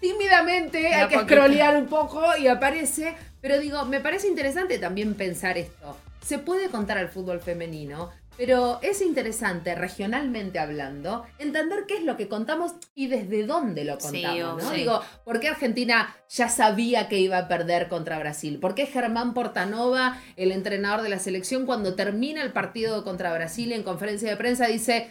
tímidamente 0.00 0.94
hay 0.94 1.08
que 1.08 1.20
scrollear 1.20 1.76
un 1.76 1.86
poco 1.86 2.22
y 2.38 2.46
aparece. 2.48 3.14
Pero 3.40 3.58
digo, 3.58 3.84
me 3.84 4.00
parece 4.00 4.28
interesante 4.28 4.78
también 4.78 5.14
pensar 5.14 5.58
esto. 5.58 5.96
Se 6.24 6.38
puede 6.38 6.68
contar 6.68 6.98
al 6.98 7.08
fútbol 7.08 7.40
femenino, 7.40 8.10
pero 8.36 8.78
es 8.82 9.00
interesante, 9.00 9.74
regionalmente 9.74 10.58
hablando, 10.58 11.24
entender 11.38 11.84
qué 11.86 11.96
es 11.98 12.04
lo 12.04 12.16
que 12.16 12.28
contamos 12.28 12.74
y 12.94 13.06
desde 13.06 13.46
dónde 13.46 13.84
lo 13.84 13.98
Sí, 14.00 14.22
contamos. 14.22 14.62
¿no? 14.62 14.70
sí. 14.70 14.76
Digo, 14.76 15.00
¿por 15.24 15.40
qué 15.40 15.48
Argentina 15.48 16.14
ya 16.28 16.48
sabía 16.48 17.08
que 17.08 17.18
iba 17.18 17.38
a 17.38 17.48
perder 17.48 17.88
contra 17.88 18.18
Brasil? 18.18 18.58
¿Por 18.60 18.74
qué 18.74 18.86
Germán 18.86 19.34
Portanova, 19.34 20.20
el 20.36 20.52
entrenador 20.52 21.02
de 21.02 21.08
la 21.08 21.18
selección, 21.18 21.64
cuando 21.66 21.94
termina 21.94 22.42
el 22.42 22.52
partido 22.52 23.04
contra 23.04 23.32
Brasil 23.32 23.72
en 23.72 23.82
conferencia 23.84 24.28
de 24.28 24.36
prensa, 24.36 24.66
dice, 24.66 25.10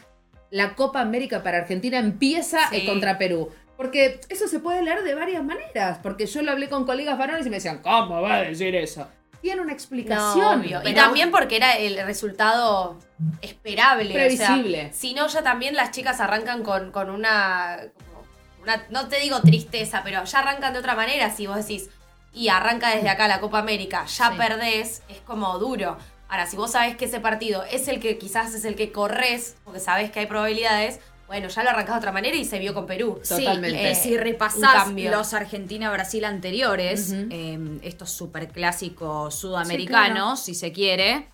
la 0.52 0.76
Copa 0.76 1.02
América 1.02 1.44
para 1.44 1.58
Argentina 1.60 1.98
empieza 2.00 2.70
Sí. 2.70 2.86
contra 2.86 3.18
Perú? 3.18 3.50
Porque 3.78 4.20
eso 4.30 4.48
se 4.48 4.60
puede 4.60 4.82
leer 4.82 5.04
de 5.04 5.14
varias 5.16 5.44
maneras, 5.44 6.00
porque 6.02 6.26
yo 6.26 6.42
lo 6.42 6.52
hablé 6.52 6.68
con 6.68 6.86
colegas 6.86 7.18
varones 7.18 7.46
y 7.46 7.50
me 7.50 7.58
decían, 7.58 7.80
¿cómo 7.84 8.22
va 8.22 8.36
a 8.38 8.42
decir 8.42 8.76
eso? 8.76 9.08
Tiene 9.40 9.62
una 9.62 9.68
No, 9.70 9.74
explicación. 9.74 10.60
obvio. 10.62 10.82
Y 10.84 10.96
también 10.96 11.30
porque 11.30 11.58
era 11.58 11.78
el 11.78 12.04
resultado 12.04 12.98
esperable. 13.42 14.14
Previsible. 14.14 14.80
O 14.80 14.84
sea, 14.86 14.94
si 14.94 15.14
no, 15.14 15.28
ya 15.28 15.44
también 15.44 15.76
las 15.76 15.92
chicas 15.92 16.20
arrancan 16.20 16.64
con, 16.64 16.92
con 16.92 17.10
una, 17.12 17.78
como 18.08 18.24
una- 18.64 18.84
No 18.90 19.08
te 19.08 19.20
digo 19.20 19.42
tristeza, 19.42 20.02
pero 20.04 20.24
ya 20.24 20.40
arrancan 20.40 20.74
de 20.74 20.80
otra 20.80 20.96
manera. 20.96 21.30
Si 21.30 21.46
vos 21.46 21.58
decís, 21.58 21.90
y 22.34 22.50
arranca 22.50 22.90
desde 22.96 23.10
acá 23.10 23.28
la 23.28 23.40
Copa 23.40 23.60
América, 23.60 24.06
ya 24.08 24.32
Sí. 24.32 24.38
perdés, 24.38 25.04
es 25.08 25.20
como 25.22 25.58
duro. 25.60 25.98
Ahora, 26.30 26.46
si 26.46 26.58
vos 26.58 26.72
sabés 26.72 26.98
que 26.98 27.06
ese 27.06 27.20
partido 27.20 27.64
es 27.72 27.88
el 27.88 28.00
que 28.00 28.18
quizás 28.18 28.54
es 28.54 28.66
el 28.66 28.76
que 28.76 28.92
corres, 28.92 29.56
porque 29.64 29.80
sabés 29.80 30.12
que 30.12 30.20
hay 30.20 30.26
probabilidades, 30.26 31.00
bueno, 31.28 31.48
ya 31.50 31.64
lo 31.64 31.70
arrancás 31.70 31.96
de 31.96 32.00
otra 32.00 32.12
manera 32.12 32.36
y 32.38 32.46
se 32.46 32.58
vio 32.60 32.74
con 32.74 32.86
Perú. 32.88 33.22
Totalmente. 33.28 33.92
Eh, 33.92 33.96
si 33.96 34.18
repasás 34.18 34.90
los 34.92 35.34
Argentina-Brasil 35.34 36.24
anteriores, 36.26 37.10
Ujú. 37.12 37.28
eh, 37.32 37.80
estos 37.84 38.12
superclásicos 38.12 39.36
sudamericanos, 39.36 40.40
si 40.42 40.56
se 40.56 40.72
quiere, 40.72 41.28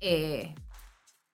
eh, 0.00 0.54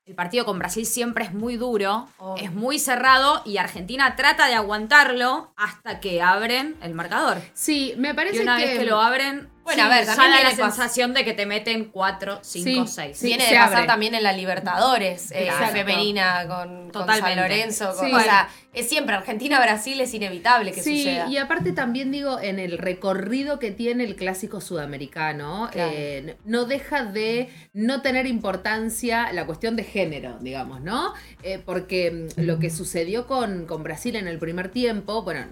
el 0.06 0.14
partido 0.16 0.44
con 0.44 0.58
Brasil 0.58 0.86
siempre 0.86 1.24
es 1.24 1.32
muy 1.34 1.56
duro, 1.56 2.08
Oh. 2.18 2.34
es 2.36 2.52
muy 2.52 2.78
cerrado 2.80 3.42
y 3.44 3.58
Argentina 3.58 4.16
trata 4.16 4.46
de 4.48 4.54
aguantarlo 4.54 5.52
hasta 5.56 6.00
que 6.00 6.20
abren 6.20 6.76
el 6.82 6.94
marcador. 6.94 7.38
Sí, 7.54 7.94
me 7.96 8.12
parece 8.14 8.38
Y 8.38 8.40
una 8.40 8.56
que... 8.58 8.64
vez 8.66 8.78
que 8.80 8.86
lo 8.86 9.00
abren, 9.00 9.48
Bueno, 9.64 9.84
a 9.84 9.88
ver, 9.88 10.04
ya 10.06 10.16
también 10.16 10.30
da 10.32 10.42
la 10.42 10.48
viene 10.48 10.62
pas- 10.62 10.66
sensación 10.72 11.14
de 11.14 11.24
que 11.24 11.32
te 11.32 11.46
meten 11.46 11.84
4, 11.86 12.40
5, 12.42 12.86
Sí, 12.86 12.92
6. 12.94 13.16
sí. 13.18 13.26
Viene 13.26 13.44
se 13.44 13.52
de 13.52 13.58
pasar 13.58 13.74
abre. 13.76 13.86
también 13.86 14.14
en 14.14 14.22
la 14.22 14.32
Libertadores, 14.32 15.30
eh, 15.30 15.44
Exacto. 15.44 15.72
femenina 15.72 16.46
con, 16.48 16.68
con 16.90 17.06
San 17.06 17.06
Totalmente. 17.06 17.36
Lorenzo. 17.40 17.94
con- 17.94 18.08
Sí. 18.08 18.14
O 18.14 18.20
sea, 18.20 18.48
es 18.72 18.88
siempre 18.88 19.14
Argentina-Brasil 19.14 20.00
es 20.00 20.12
inevitable 20.14 20.72
que 20.72 20.82
sí, 20.82 20.98
suceda. 20.98 21.28
y 21.28 21.36
aparte 21.36 21.72
también 21.72 22.10
digo, 22.10 22.40
en 22.40 22.58
el 22.58 22.78
recorrido 22.78 23.58
que 23.58 23.70
tiene 23.70 24.04
el 24.04 24.16
clásico 24.16 24.60
sudamericano, 24.60 25.68
Claro. 25.72 25.90
eh, 25.94 26.36
no 26.44 26.64
deja 26.64 27.04
de 27.04 27.48
no 27.72 28.02
tener 28.02 28.26
importancia 28.26 29.32
la 29.32 29.46
cuestión 29.46 29.76
de 29.76 29.84
género, 29.84 30.38
digamos, 30.40 30.80
¿no? 30.80 31.12
Eh, 31.42 31.60
porque 31.64 32.28
mm, 32.36 32.40
lo 32.42 32.58
que 32.58 32.70
sucedió 32.70 33.26
con, 33.26 33.66
con 33.66 33.82
Brasil 33.82 34.16
en 34.16 34.26
el 34.26 34.38
primer 34.38 34.70
tiempo, 34.70 35.22
bueno, 35.22 35.46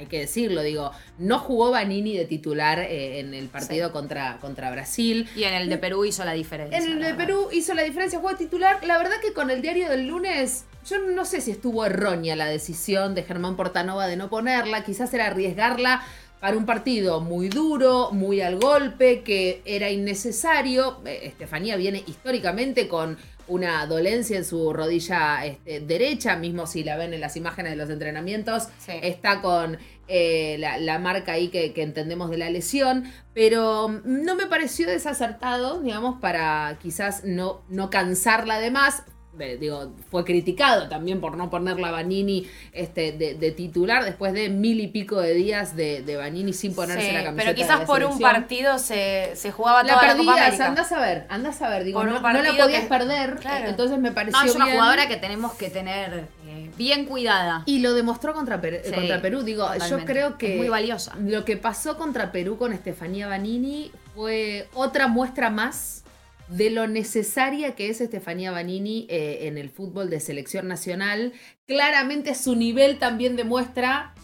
hay 0.00 0.06
que 0.06 0.18
decirlo, 0.18 0.62
digo, 0.62 0.92
no 1.18 1.38
jugó 1.38 1.70
Vanini 1.70 2.16
de 2.16 2.24
titular 2.24 2.78
eh, 2.78 3.20
en 3.20 3.34
el 3.34 3.48
partido 3.48 3.92
contra, 3.92 4.38
contra 4.38 4.70
Brasil. 4.70 5.28
Y 5.36 5.44
en 5.44 5.52
el 5.52 5.68
de 5.68 5.76
Perú 5.76 6.06
hizo 6.06 6.24
la 6.24 6.32
diferencia. 6.32 6.78
En 6.78 6.92
el 6.92 7.00
de. 7.02 7.14
Perú 7.14 7.48
hizo 7.52 7.74
la 7.74 7.82
diferencia, 7.82 8.18
jugó 8.18 8.34
titular. 8.34 8.82
La 8.82 8.96
verdad 8.96 9.16
que 9.20 9.34
con 9.34 9.50
el 9.50 9.60
diario 9.60 9.90
del 9.90 10.06
lunes, 10.06 10.64
yo 10.88 10.98
no 10.98 11.26
sé 11.26 11.42
si 11.42 11.50
estuvo 11.50 11.84
errónea 11.84 12.34
la 12.34 12.46
decisión 12.46 13.14
de 13.14 13.24
Germán 13.24 13.56
Portanova 13.56 14.06
de 14.06 14.16
no 14.16 14.30
ponerla. 14.30 14.84
Quizás 14.84 15.12
era 15.12 15.26
arriesgarla 15.26 16.02
para 16.40 16.56
un 16.56 16.64
partido 16.64 17.20
muy 17.20 17.50
duro, 17.50 18.08
muy 18.12 18.40
al 18.40 18.58
golpe, 18.58 19.20
que 19.20 19.60
era 19.66 19.90
innecesario. 19.90 21.02
Eh, 21.04 21.20
Estefanía 21.24 21.76
viene 21.76 22.02
históricamente 22.06 22.88
con 22.88 23.18
una 23.50 23.84
dolencia 23.86 24.36
en 24.36 24.44
su 24.44 24.72
rodilla 24.72 25.44
este, 25.44 25.80
derecha, 25.80 26.36
mismo 26.36 26.66
si 26.66 26.82
la 26.84 26.96
ven 26.96 27.12
en 27.14 27.20
las 27.20 27.36
imágenes 27.36 27.72
de 27.72 27.76
los 27.76 27.90
entrenamientos, 27.90 28.68
Sí. 28.78 28.92
está 29.02 29.40
con 29.42 29.78
eh, 30.08 30.56
la, 30.58 30.78
la 30.78 30.98
marca 30.98 31.32
ahí 31.32 31.48
que, 31.48 31.72
que 31.72 31.82
entendemos 31.82 32.30
de 32.30 32.38
la 32.38 32.50
lesión, 32.50 33.04
pero 33.34 34.00
no 34.04 34.34
me 34.34 34.46
pareció 34.46 34.88
desacertado, 34.88 35.80
digamos, 35.80 36.20
para 36.20 36.78
quizás 36.82 37.22
no, 37.24 37.62
no 37.68 37.90
cansarla 37.90 38.58
de 38.58 38.70
más. 38.70 39.04
Eh, 39.38 39.56
Digo, 39.60 39.92
fue 40.10 40.24
criticado 40.24 40.88
también 40.88 41.20
por 41.20 41.36
no 41.36 41.48
ponerla 41.50 41.88
a 41.88 41.92
Vanini 41.92 42.46
este, 42.72 43.12
de, 43.12 43.34
de 43.34 43.50
titular 43.52 44.04
después 44.04 44.32
de 44.32 44.48
mil 44.48 44.80
y 44.80 44.88
pico 44.88 45.20
de 45.20 45.34
días 45.34 45.76
de, 45.76 46.02
de 46.02 46.16
Vanini 46.16 46.52
sin 46.52 46.74
ponerse 46.74 47.06
Sí, 47.08 47.12
la 47.12 47.22
camiseta. 47.24 47.36
pero 47.36 47.48
de 47.50 47.54
quizás 47.54 47.78
la 47.80 47.86
por 47.86 48.02
un 48.04 48.18
partido 48.18 48.78
se, 48.78 49.30
se 49.36 49.52
jugaba 49.52 49.82
La 49.84 49.94
toda 49.94 50.06
la 50.08 50.12
Copa 50.16 50.24
perdías, 50.34 50.46
América. 50.46 50.66
andás 50.66 50.92
a 50.92 51.00
ver, 51.00 51.26
andás 51.28 51.62
a 51.62 51.68
ver, 51.68 51.84
digo, 51.84 52.02
no, 52.04 52.20
no 52.20 52.42
la 52.42 52.52
podías 52.56 52.82
que- 52.82 52.88
perder, 52.88 53.36
Claro. 53.36 53.68
entonces 53.68 53.98
me 53.98 54.10
pareció 54.12 54.40
No, 54.40 54.46
es 54.46 54.54
una 54.56 54.64
bien. 54.66 54.76
jugadora 54.76 55.06
que 55.08 55.16
tenemos 55.16 55.54
que 55.54 55.70
tener 55.70 56.24
eh, 56.46 56.70
bien 56.76 57.04
cuidada. 57.06 57.62
Y 57.66 57.78
lo 57.78 57.94
demostró 57.94 58.34
contra, 58.34 58.60
Per- 58.60 58.82
Sí, 58.84 58.92
contra 58.92 59.22
Perú. 59.22 59.42
Digo, 59.42 59.68
yo 59.88 60.04
creo 60.04 60.36
que 60.38 60.54
Es 60.54 60.58
muy 60.58 60.68
valiosa. 60.68 61.14
lo 61.20 61.44
que 61.44 61.56
pasó 61.56 61.96
contra 61.96 62.32
Perú 62.32 62.58
con 62.58 62.72
Estefanía 62.72 63.28
Banini 63.28 63.92
fue 64.14 64.68
otra 64.74 65.06
muestra 65.06 65.50
más 65.50 66.02
de 66.50 66.70
lo 66.70 66.86
necesaria 66.86 67.74
que 67.74 67.88
es 67.88 68.00
Estefanía 68.00 68.50
Banini 68.50 69.06
eh, 69.08 69.46
en 69.46 69.56
el 69.56 69.70
fútbol 69.70 70.10
de 70.10 70.20
selección 70.20 70.66
nacional. 70.68 71.32
Claramente 71.66 72.34
su 72.34 72.56
nivel 72.56 72.98
también 72.98 73.36
demuestra 73.36 74.14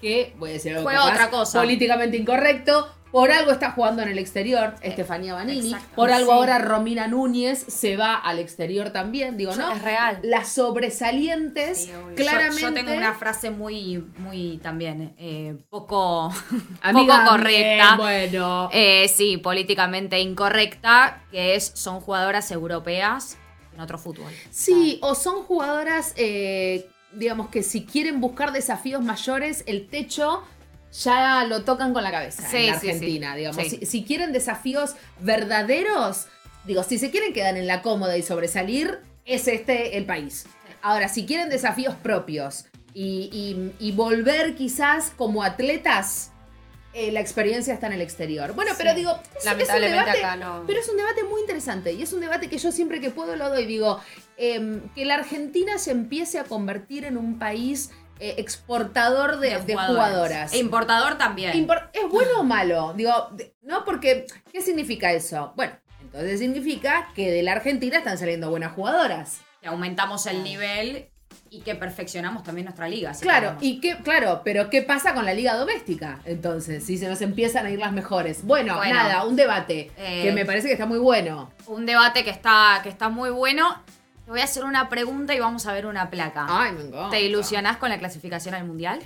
que, 0.00 0.34
voy 0.38 0.50
a 0.50 0.52
decir 0.54 0.72
algo 0.72 0.84
Fue 0.84 0.94
capaz, 0.94 1.12
otra 1.12 1.30
cosa. 1.30 1.60
políticamente 1.60 2.16
incorrecto. 2.16 2.94
Por 3.14 3.30
algo 3.30 3.52
está 3.52 3.70
jugando 3.70 4.02
en 4.02 4.08
el 4.08 4.18
exterior 4.18 4.74
Estefanía 4.82 5.34
Banini. 5.34 5.72
Por 5.94 6.10
algo 6.10 6.32
Sí. 6.32 6.36
ahora 6.36 6.58
Romina 6.58 7.06
Núñez 7.06 7.64
se 7.68 7.96
va 7.96 8.16
al 8.16 8.40
exterior 8.40 8.90
también. 8.90 9.36
Digo, 9.36 9.54
¿no? 9.54 9.70
Es 9.70 9.82
real. 9.82 10.18
Las 10.24 10.48
sobresalientes, 10.48 11.84
Sí, 11.84 11.92
claramente. 12.16 12.60
Yo, 12.60 12.68
yo 12.70 12.74
tengo 12.74 12.92
una 12.92 13.14
frase 13.14 13.50
muy, 13.50 14.04
muy 14.18 14.58
también 14.64 15.14
eh, 15.16 15.56
poco, 15.70 16.32
Amiga, 16.82 17.18
poco 17.20 17.30
correcta. 17.36 17.96
bien, 17.96 17.96
bueno. 17.98 18.68
Eh, 18.72 19.06
sí, 19.06 19.36
políticamente 19.36 20.18
incorrecta, 20.18 21.22
que 21.30 21.54
es 21.54 21.70
son 21.74 22.00
jugadoras 22.00 22.50
europeas 22.50 23.38
en 23.74 23.80
otro 23.80 23.96
fútbol. 23.96 24.32
Sí, 24.50 24.98
o 25.02 25.14
son 25.14 25.44
jugadoras, 25.44 26.14
eh, 26.16 26.88
digamos 27.12 27.48
que 27.48 27.62
si 27.62 27.84
quieren 27.84 28.20
buscar 28.20 28.50
desafíos 28.50 29.04
mayores, 29.04 29.62
el 29.68 29.86
techo 29.86 30.42
ya 31.02 31.44
lo 31.44 31.64
tocan 31.64 31.92
con 31.92 32.02
la 32.04 32.10
cabeza 32.10 32.48
Sí, 32.48 32.56
en 32.58 32.66
la 32.68 32.74
sí, 32.74 32.86
sí. 32.86 32.92
Argentina, 32.92 33.34
digamos. 33.36 33.66
Si, 33.66 33.84
si 33.84 34.04
quieren 34.04 34.32
desafíos 34.32 34.94
verdaderos, 35.20 36.26
digo, 36.64 36.82
si 36.82 36.98
se 36.98 37.10
quieren 37.10 37.32
quedar 37.32 37.56
en 37.56 37.66
la 37.66 37.82
cómoda 37.82 38.16
y 38.16 38.22
sobresalir, 38.22 39.00
es 39.24 39.48
este 39.48 39.96
el 39.96 40.06
país. 40.06 40.46
Ahora, 40.82 41.08
si 41.08 41.26
quieren 41.26 41.48
desafíos 41.48 41.94
propios 41.94 42.66
y, 42.92 43.28
y- 43.32 43.86
y 43.88 43.92
volver 43.92 44.54
quizás 44.54 45.10
como 45.16 45.42
atletas, 45.42 46.30
eh, 46.92 47.10
la 47.10 47.20
experiencia 47.20 47.74
está 47.74 47.88
en 47.88 47.94
el 47.94 48.02
exterior. 48.02 48.52
Bueno, 48.54 48.72
pero 48.78 48.94
digo, 48.94 49.10
es- 49.10 49.38
es 49.38 49.44
un 49.44 49.50
Lamentablemente 49.50 49.98
debate- 49.98 50.18
acá 50.24 50.36
no. 50.36 50.64
pero 50.66 50.78
es 50.78 50.88
un 50.88 50.96
debate 50.96 51.24
muy 51.24 51.40
interesante 51.40 51.92
y 51.92 52.02
es 52.02 52.12
un 52.12 52.20
debate 52.20 52.48
que 52.48 52.58
yo 52.58 52.70
siempre 52.70 53.00
que 53.00 53.10
puedo 53.10 53.34
lo 53.34 53.48
doy. 53.50 53.66
Digo, 53.66 53.98
em, 54.36 54.80
que 54.94 55.04
la 55.04 55.14
Argentina 55.16 55.78
se 55.78 55.90
empiece 55.90 56.38
a 56.38 56.44
convertir 56.44 57.04
en 57.04 57.16
un 57.16 57.38
país 57.38 57.90
eh, 58.20 58.34
exportador 58.38 59.38
de, 59.38 59.58
de 59.60 59.76
jugadoras. 59.76 60.52
E 60.52 60.58
importador 60.58 61.18
también. 61.18 61.52
Impor- 61.52 61.90
¿Es 61.92 62.08
bueno 62.10 62.40
o 62.40 62.42
malo? 62.44 62.92
Digo, 62.96 63.12
¿no? 63.62 63.84
Porque, 63.84 64.26
¿qué 64.52 64.62
significa 64.62 65.12
eso? 65.12 65.52
Bueno, 65.56 65.72
en 66.00 66.06
Entonces 66.06 66.38
significa 66.40 67.08
que 67.14 67.30
de 67.30 67.42
la 67.42 67.52
Argentina 67.52 67.98
están 67.98 68.18
saliendo 68.18 68.50
buenas 68.50 68.72
jugadoras. 68.72 69.40
Que 69.60 69.68
aumentamos 69.68 70.26
el 70.26 70.42
nivel 70.44 71.08
y 71.50 71.60
que 71.60 71.74
perfeccionamos 71.74 72.42
también 72.44 72.64
nuestra 72.66 72.88
liga. 72.88 73.14
si 73.14 73.22
Claro, 73.22 73.56
y 73.60 73.80
qué, 73.80 73.96
claro, 73.98 74.42
pero 74.44 74.70
¿qué 74.70 74.82
pasa 74.82 75.14
con 75.14 75.24
la 75.24 75.34
liga 75.34 75.54
doméstica? 75.56 76.20
Entonces, 76.24 76.84
si 76.84 76.98
se 76.98 77.08
nos 77.08 77.20
empiezan 77.22 77.66
a 77.66 77.70
ir 77.70 77.78
las 77.78 77.92
mejores. 77.92 78.44
Bueno, 78.44 78.76
Bueno. 78.76 78.94
nada, 78.94 79.24
un 79.24 79.34
debate 79.36 79.90
Eh, 79.96 80.22
que 80.24 80.32
me 80.32 80.44
parece 80.44 80.66
que 80.68 80.72
está 80.74 80.86
muy 80.86 80.98
bueno. 80.98 81.50
un 81.66 81.86
debate 81.86 82.22
que 82.24 82.30
está, 82.30 82.80
que 82.82 82.88
está 82.88 83.08
muy 83.08 83.30
bueno. 83.30 83.82
Te 84.24 84.30
voy 84.30 84.40
a 84.40 84.44
hacer 84.44 84.64
una 84.64 84.88
pregunta 84.88 85.34
y 85.34 85.40
vamos 85.40 85.66
a 85.66 85.72
ver 85.72 85.86
una 85.86 86.10
placa. 86.10 86.46
Ay, 86.48 86.72
me 86.72 86.82
encanta. 86.82 87.10
¿Te 87.10 87.22
ilusionás 87.22 87.76
con 87.76 87.90
la 87.90 87.98
clasificación 87.98 88.54
al 88.54 88.64
mundial? 88.64 89.00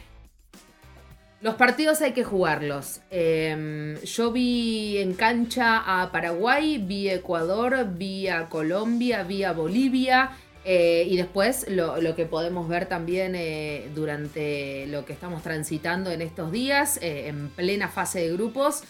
Los 1.40 1.54
partidos 1.54 2.00
hay 2.02 2.12
que 2.12 2.24
jugarlos. 2.24 3.00
Eh, 3.10 3.98
yo 4.04 4.32
vi 4.32 4.98
en 4.98 5.14
cancha 5.14 6.02
a 6.02 6.10
Paraguay, 6.10 6.78
vi 6.78 7.08
a 7.08 7.14
Ecuador, 7.14 7.86
vi 7.96 8.28
a 8.28 8.46
Colombia, 8.46 9.22
vi 9.24 9.44
a 9.44 9.52
Bolivia. 9.52 10.30
eh, 10.64 11.06
y 11.08 11.16
después 11.16 11.66
lo, 11.68 12.00
lo 12.00 12.14
que 12.14 12.26
podemos 12.26 12.68
ver 12.68 12.86
también 12.86 13.34
eh, 13.36 13.88
durante 13.94 14.86
lo 14.88 15.04
que 15.04 15.12
estamos 15.12 15.42
transitando 15.42 16.10
en 16.10 16.20
estos 16.22 16.50
días, 16.52 16.98
eh, 17.00 17.28
en 17.28 17.48
plena 17.50 17.88
fase 17.88 18.20
de 18.20 18.32
grupos. 18.32 18.82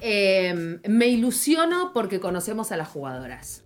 Eh, 0.00 0.78
me 0.88 1.06
ilusiono 1.08 1.90
porque 1.92 2.20
conocemos 2.20 2.70
a 2.72 2.76
las 2.76 2.88
jugadoras. 2.88 3.64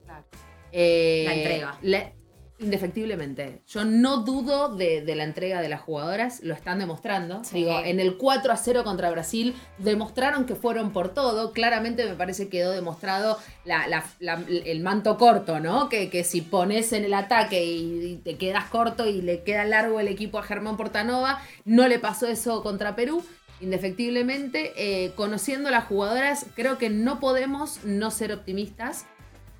Eh, 0.73 1.25
La 1.27 1.35
entrega. 1.35 1.79
la- 1.83 2.13
indefectiblemente. 2.59 3.61
Yo 3.67 3.85
no 3.85 4.19
dudo 4.19 4.69
de, 4.75 5.01
de 5.03 5.17
la 5.17 5.25
entrega 5.25 5.61
de 5.61 5.69
las 5.69 5.81
jugadoras, 5.81 6.41
lo 6.45 6.55
están 6.55 6.79
demostrando. 6.79 7.43
Sí. 7.43 7.57
Digo, 7.57 7.81
en 7.85 7.99
el 7.99 8.17
4 8.17 8.53
a 8.53 8.57
0 8.57 8.85
contra 8.85 9.11
Brasil 9.11 9.57
demostraron 9.79 10.47
que 10.47 10.55
fueron 10.55 10.93
por 10.93 11.13
todo. 11.13 11.53
Claramente 11.53 12.05
me 12.07 12.15
parece 12.15 12.49
quedó 12.49 12.71
demostrado 12.71 13.37
la- 13.65 13.89
la- 13.89 14.05
la- 14.21 14.45
el 14.49 14.81
manto 14.81 15.19
corto, 15.19 15.59
¿no? 15.59 15.89
Que, 15.89 16.09
que 16.09 16.23
si 16.23 16.41
pones 16.41 16.93
en 16.93 17.05
el 17.05 17.15
ataque 17.15 17.65
y, 17.65 18.05
y 18.07 18.17
te 18.19 18.37
quedas 18.37 18.67
corto 18.67 19.07
y 19.07 19.23
le 19.23 19.43
queda 19.43 19.65
largo 19.65 19.99
el 19.99 20.07
equipo 20.07 20.39
a 20.39 20.45
Germán 20.45 20.77
Portanova, 20.77 21.43
no 21.65 21.89
le 21.89 21.99
pasó 21.99 22.29
eso 22.29 22.63
contra 22.63 22.95
Perú. 22.95 23.25
Indefectiblemente, 23.61 24.73
eh, 24.77 25.13
conociendo 25.17 25.69
a 25.69 25.73
las 25.73 25.85
jugadoras, 25.87 26.47
creo 26.55 26.79
que 26.79 26.91
no 26.91 27.19
podemos 27.21 27.85
no 27.85 28.11
ser 28.11 28.33
optimistas. 28.33 29.07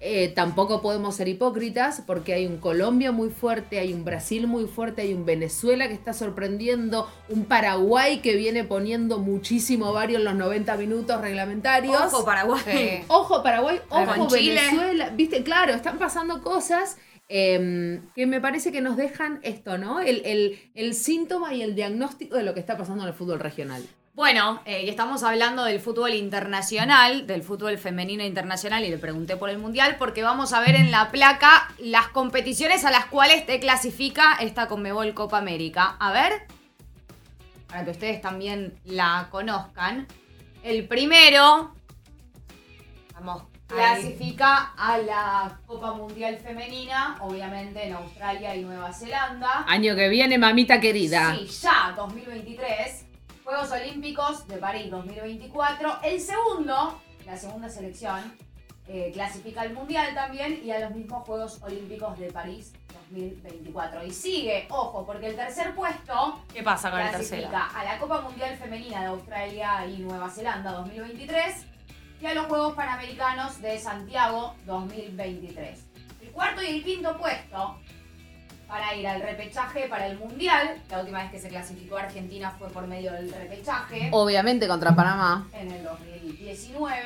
Eh, 0.05 0.33
tampoco 0.35 0.83
podemos 0.83 1.15
ser 1.15 1.29
hipócritas 1.29 2.03
porque 2.05 2.35
hay 2.35 2.45
un 2.47 2.57
Colombia 2.59 3.13
muy 3.13 3.31
fuerte, 3.31 3.79
hay 3.79 3.93
un 3.93 4.05
Brasil 4.05 4.49
muy 4.49 4.67
fuerte, 4.67 5.03
hay 5.03 5.15
un 5.15 5.25
Venezuela 5.25 5.87
que 5.87 5.95
está 5.95 6.13
sorprendiendo, 6.13 7.09
un 7.29 7.45
Paraguay 7.45 8.19
que 8.19 8.35
viene 8.35 8.65
poniendo 8.65 9.19
muchísimo 9.21 9.93
varios 9.93 10.19
en 10.19 10.25
los 10.25 10.35
90 10.35 10.77
minutos 10.77 11.21
reglamentarios. 11.21 11.95
Ojo, 12.13 12.25
Paraguay. 12.25 13.05
Ojo 13.07 13.43
Paraguay, 13.45 13.81
ojo 13.91 14.01
Chile. 14.37 14.61
Venezuela. 14.73 15.11
Viste, 15.11 15.45
claro, 15.45 15.73
están 15.73 15.99
pasando 16.01 16.43
cosas 16.43 16.97
eh, 17.29 18.01
que 18.17 18.27
me 18.27 18.41
parece 18.41 18.73
que 18.73 18.81
nos 18.81 18.97
dejan 18.97 19.39
esto, 19.45 19.79
¿no? 19.79 20.01
El, 20.01 20.21
el- 20.27 20.59
el 20.75 20.95
síntoma 20.95 21.55
y 21.55 21.63
el 21.63 21.77
diagnóstico 21.77 22.37
de 22.37 22.43
lo 22.43 22.55
que 22.55 22.61
está 22.61 22.77
pasando 22.77 23.05
en 23.05 23.09
el 23.09 23.15
fútbol 23.15 23.39
regional. 23.39 23.87
Bueno, 24.15 24.61
eh, 24.67 24.83
y 24.85 24.91
estamos 24.91 25.23
hablando 25.23 25.65
del 25.65 25.81
fútbol 25.81 26.13
internacional, 26.13 27.27
del 27.27 27.43
fútbol 27.43 27.79
femenino 27.79 28.23
internacional, 28.23 28.85
y 28.85 28.91
le 28.91 28.99
pregunté 28.99 29.39
por 29.39 29.49
el 29.49 29.57
mundial, 29.57 29.97
porque 29.99 30.23
vamos 30.23 30.53
a 30.53 30.61
ver 30.61 30.75
en 30.75 30.91
la 30.91 31.11
placa 31.11 31.73
las 31.79 32.09
competiciones 32.09 32.85
a 32.85 32.91
las 32.91 33.07
cuales 33.07 33.47
te 33.47 33.59
clasifica 33.59 34.35
esta 34.39 34.69
Conmebol 34.69 35.15
Copa 35.15 35.39
América. 35.39 35.97
A 35.99 36.13
ver, 36.13 36.43
para 37.69 37.87
que 37.87 37.93
ustedes 37.93 38.21
también 38.21 38.75
la 38.85 39.29
conozcan. 39.31 40.07
El 40.63 40.87
primero 40.87 41.75
Vamos. 43.15 43.45
clasifica 43.67 44.75
a 44.77 44.99
la 44.99 45.59
Copa 45.65 45.95
Mundial 45.95 46.37
Femenina, 46.37 47.17
obviamente 47.23 47.87
en 47.87 47.95
Australia 47.95 48.55
y 48.55 48.63
Nueva 48.63 48.93
Zelanda. 48.93 49.65
Año 49.67 49.97
que 49.97 50.11
viene, 50.11 50.37
mamita 50.37 50.81
querida. 50.81 51.35
Sí, 51.35 51.47
ya, 51.63 51.95
2023. 51.97 53.07
Juegos 53.45 53.71
Olímpicos 53.73 54.47
de 54.47 54.57
París 54.59 54.91
2024. 54.91 55.99
El 56.03 56.21
segundo, 56.21 57.01
la 57.27 57.37
segunda 57.37 57.69
selección, 57.69 58.37
eh, 58.87 59.11
clasifica 59.13 59.63
al 59.63 59.73
Mundial 59.73 60.15
también 60.15 60.61
y 60.65 60.71
a 60.71 60.81
los 60.81 60.93
mismos 60.93 61.25
Juegos 61.27 61.61
Olímpicos 61.63 62.19
de 62.19 62.31
París 62.31 62.73
2024. 63.11 64.05
Y 64.05 64.11
sigue, 64.11 64.67
ojo, 64.71 65.05
porque 65.05 65.29
el 65.29 65.37
tercer 65.37 65.75
puesto 65.75 66.41
¿Qué 66.53 66.63
pasa 66.63 66.91
con 66.91 67.01
el 67.01 67.09
clasifica 67.09 67.49
tercero? 67.51 67.79
a 67.79 67.85
la 67.85 67.99
Copa 67.99 68.21
Mundial 68.21 68.57
Femenina 68.57 69.01
de 69.01 69.07
Australia 69.07 69.87
y 69.87 69.99
Nueva 69.99 70.31
Zelanda 70.31 70.73
2023 70.73 71.67
y 72.21 72.27
a 72.27 72.35
los 72.35 72.47
Juegos 72.47 72.75
Panamericanos 72.75 73.61
de 73.61 73.79
Santiago 73.79 74.55
2023. 74.67 75.85
El 76.23 76.31
cuarto 76.31 76.63
y 76.63 76.67
el 76.67 76.85
quinto 76.85 77.17
puesto 77.19 77.79
para 78.73 78.95
ir 78.95 79.07
al 79.07 79.21
repechaje 79.21 79.87
para 79.87 80.07
el 80.07 80.19
Mundial. 80.19 80.77
La 80.89 81.01
última 81.01 81.23
vez 81.23 81.31
que 81.31 81.39
se 81.39 81.51
clasificó 81.51 81.99
Argentina 81.99 82.51
fue 82.59 82.71
por 82.71 82.87
medio 82.87 83.13
del 83.13 83.31
repechaje 83.31 84.09
Obviamente 84.13 84.67
contra 84.67 84.97
Panamá. 84.97 85.47
en 85.53 85.71
el 85.71 85.85
2019 85.85 86.99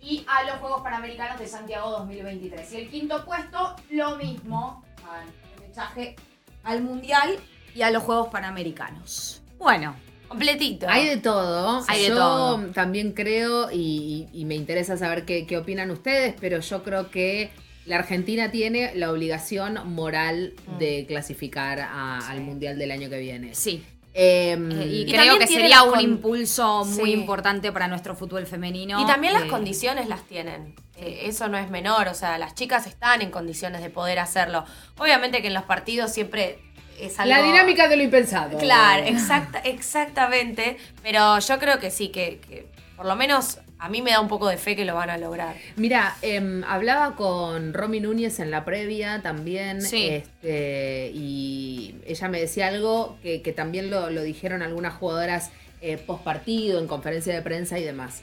y 0.00 0.24
a 0.26 0.44
los 0.44 0.54
Juegos 0.56 0.80
Panamericanos 0.80 1.38
de 1.38 1.46
Santiago 1.46 1.90
2023. 1.90 2.72
Y 2.72 2.76
el 2.78 2.88
quinto 2.88 3.22
puesto, 3.26 3.76
lo 3.90 4.16
mismo, 4.16 4.82
al 5.06 5.26
repechaje 5.58 6.16
al 6.64 6.80
Mundial 6.80 7.38
y 7.74 7.82
a 7.82 7.90
los 7.90 8.02
Juegos 8.02 8.28
Panamericanos. 8.28 9.42
Bueno, 9.58 9.94
Completito. 10.28 10.86
Hay 10.88 11.08
de 11.08 11.16
todo. 11.16 11.82
Hay 11.88 12.02
de 12.04 12.08
yo 12.10 12.14
todo. 12.16 12.66
también 12.68 13.12
creo, 13.12 13.68
y, 13.72 14.28
y- 14.32 14.40
y 14.40 14.44
me 14.44 14.54
interesa 14.54 14.96
saber 14.96 15.24
qué, 15.26 15.44
qué 15.44 15.58
opinan 15.58 15.90
ustedes, 15.90 16.36
pero 16.40 16.60
yo 16.60 16.84
creo 16.84 17.10
que 17.10 17.50
la 17.86 17.96
Argentina 17.96 18.50
tiene 18.50 18.92
la 18.94 19.10
obligación 19.10 19.78
moral 19.92 20.54
Mm. 20.66 20.78
de 20.78 21.04
clasificar 21.08 21.80
a- 21.80 22.18
al 22.28 22.40
Mundial 22.40 22.78
del 22.78 22.90
año 22.90 23.08
que 23.10 23.18
viene. 23.18 23.54
sí. 23.54 23.84
Em, 24.12 24.72
Eh, 24.72 24.86
y, 24.86 25.00
Y 25.02 25.12
creo 25.12 25.38
que 25.38 25.46
sería 25.46 25.84
un 25.84 25.90
con- 25.92 26.00
impulso 26.00 26.84
muy 26.84 27.12
Sí. 27.12 27.16
importante 27.16 27.70
para 27.70 27.86
nuestro 27.86 28.16
fútbol 28.16 28.44
femenino. 28.44 29.00
Y 29.00 29.06
también 29.06 29.32
las 29.34 29.44
Eh, 29.44 29.48
condiciones 29.48 30.08
las 30.08 30.24
tienen. 30.24 30.74
Eh, 30.96 31.22
eso 31.26 31.46
no 31.46 31.56
es 31.56 31.70
menor, 31.70 32.08
o 32.08 32.14
sea, 32.14 32.36
las 32.36 32.56
chicas 32.56 32.88
están 32.88 33.22
en 33.22 33.30
condiciones 33.30 33.82
de 33.82 33.88
poder 33.88 34.18
hacerlo. 34.18 34.64
Obviamente 34.98 35.40
que 35.42 35.46
en 35.46 35.54
los 35.54 35.62
partidos 35.62 36.12
siempre 36.12 36.58
es 36.98 37.20
algo... 37.20 37.32
La 37.32 37.40
dinámica 37.40 37.86
de 37.86 37.96
lo 37.98 38.02
impensado. 38.02 38.58
Claro, 38.58 39.06
exacta, 39.06 39.60
exactamente. 39.60 40.76
Pero 41.04 41.38
yo 41.38 41.58
creo 41.60 41.78
que 41.78 41.92
sí, 41.92 42.08
que, 42.08 42.40
que 42.40 42.66
por 42.96 43.06
lo 43.06 43.14
menos 43.14 43.58
a 43.80 43.88
mí 43.88 44.02
me 44.02 44.10
da 44.10 44.20
un 44.20 44.28
poco 44.28 44.48
de 44.48 44.58
fe 44.58 44.76
que 44.76 44.84
lo 44.84 44.94
van 44.94 45.08
a 45.08 45.16
lograr. 45.16 45.56
Mira, 45.76 46.16
em, 46.20 46.62
hablaba 46.64 47.16
con 47.16 47.72
Romy 47.72 48.00
Núñez 48.00 48.38
en 48.38 48.50
la 48.50 48.64
previa 48.64 49.22
también. 49.22 49.80
Sí. 49.80 50.06
este, 50.08 51.10
y 51.14 51.96
ella 52.06 52.28
me 52.28 52.38
decía 52.38 52.68
algo 52.68 53.18
que, 53.22 53.40
que 53.40 53.52
también 53.52 53.90
lo, 53.90 54.10
lo 54.10 54.22
dijeron 54.22 54.62
algunas 54.62 54.94
jugadoras 54.94 55.50
eh, 55.80 55.96
post 55.96 56.22
partido, 56.22 56.78
en 56.78 56.86
conferencia 56.86 57.34
de 57.34 57.40
prensa 57.40 57.78
y 57.78 57.84
demás. 57.84 58.20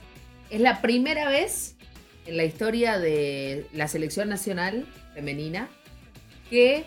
Es 0.48 0.60
la 0.60 0.80
primera 0.80 1.28
vez 1.28 1.74
en 2.26 2.36
la 2.36 2.44
historia 2.44 2.98
de 2.98 3.66
la 3.72 3.88
selección 3.88 4.28
nacional 4.28 4.86
femenina 5.12 5.68
que 6.50 6.84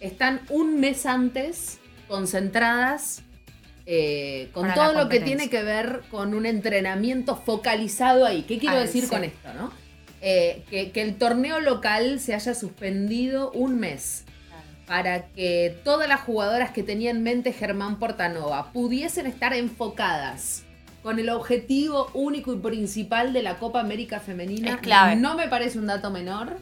están 0.00 0.40
un 0.48 0.80
mes 0.80 1.06
antes 1.06 1.78
concentradas 2.08 3.22
eh, 3.92 4.50
con 4.52 4.72
todo 4.72 4.92
lo 4.92 5.08
que 5.08 5.18
tiene 5.18 5.50
que 5.50 5.64
ver 5.64 6.02
con 6.12 6.32
un 6.32 6.46
entrenamiento 6.46 7.34
focalizado 7.34 8.24
ahí. 8.24 8.42
¿Qué 8.42 8.60
quiero 8.60 8.78
decir 8.78 9.02
sí. 9.04 9.10
con 9.10 9.24
esto, 9.24 9.52
no? 9.54 9.72
Eh, 10.20 10.62
que, 10.70 10.92
que 10.92 11.02
el 11.02 11.16
torneo 11.16 11.58
local 11.58 12.20
se 12.20 12.34
haya 12.34 12.54
suspendido 12.54 13.50
un 13.50 13.80
mes 13.80 14.26
para 14.86 15.26
que 15.26 15.76
todas 15.82 16.08
las 16.08 16.20
jugadoras 16.20 16.70
que 16.70 16.84
tenía 16.84 17.10
en 17.10 17.24
mente 17.24 17.52
Germán 17.52 17.98
Portanova 17.98 18.70
pudiesen 18.72 19.26
estar 19.26 19.54
enfocadas 19.54 20.62
con 21.02 21.18
el 21.18 21.28
objetivo 21.28 22.12
único 22.14 22.52
y 22.52 22.58
principal 22.58 23.32
de 23.32 23.42
la 23.42 23.58
Copa 23.58 23.80
América 23.80 24.20
Femenina. 24.20 24.74
Es 24.74 24.76
clave. 24.76 25.16
No 25.16 25.34
me 25.34 25.48
parece 25.48 25.80
un 25.80 25.86
dato 25.86 26.10
menor. 26.10 26.58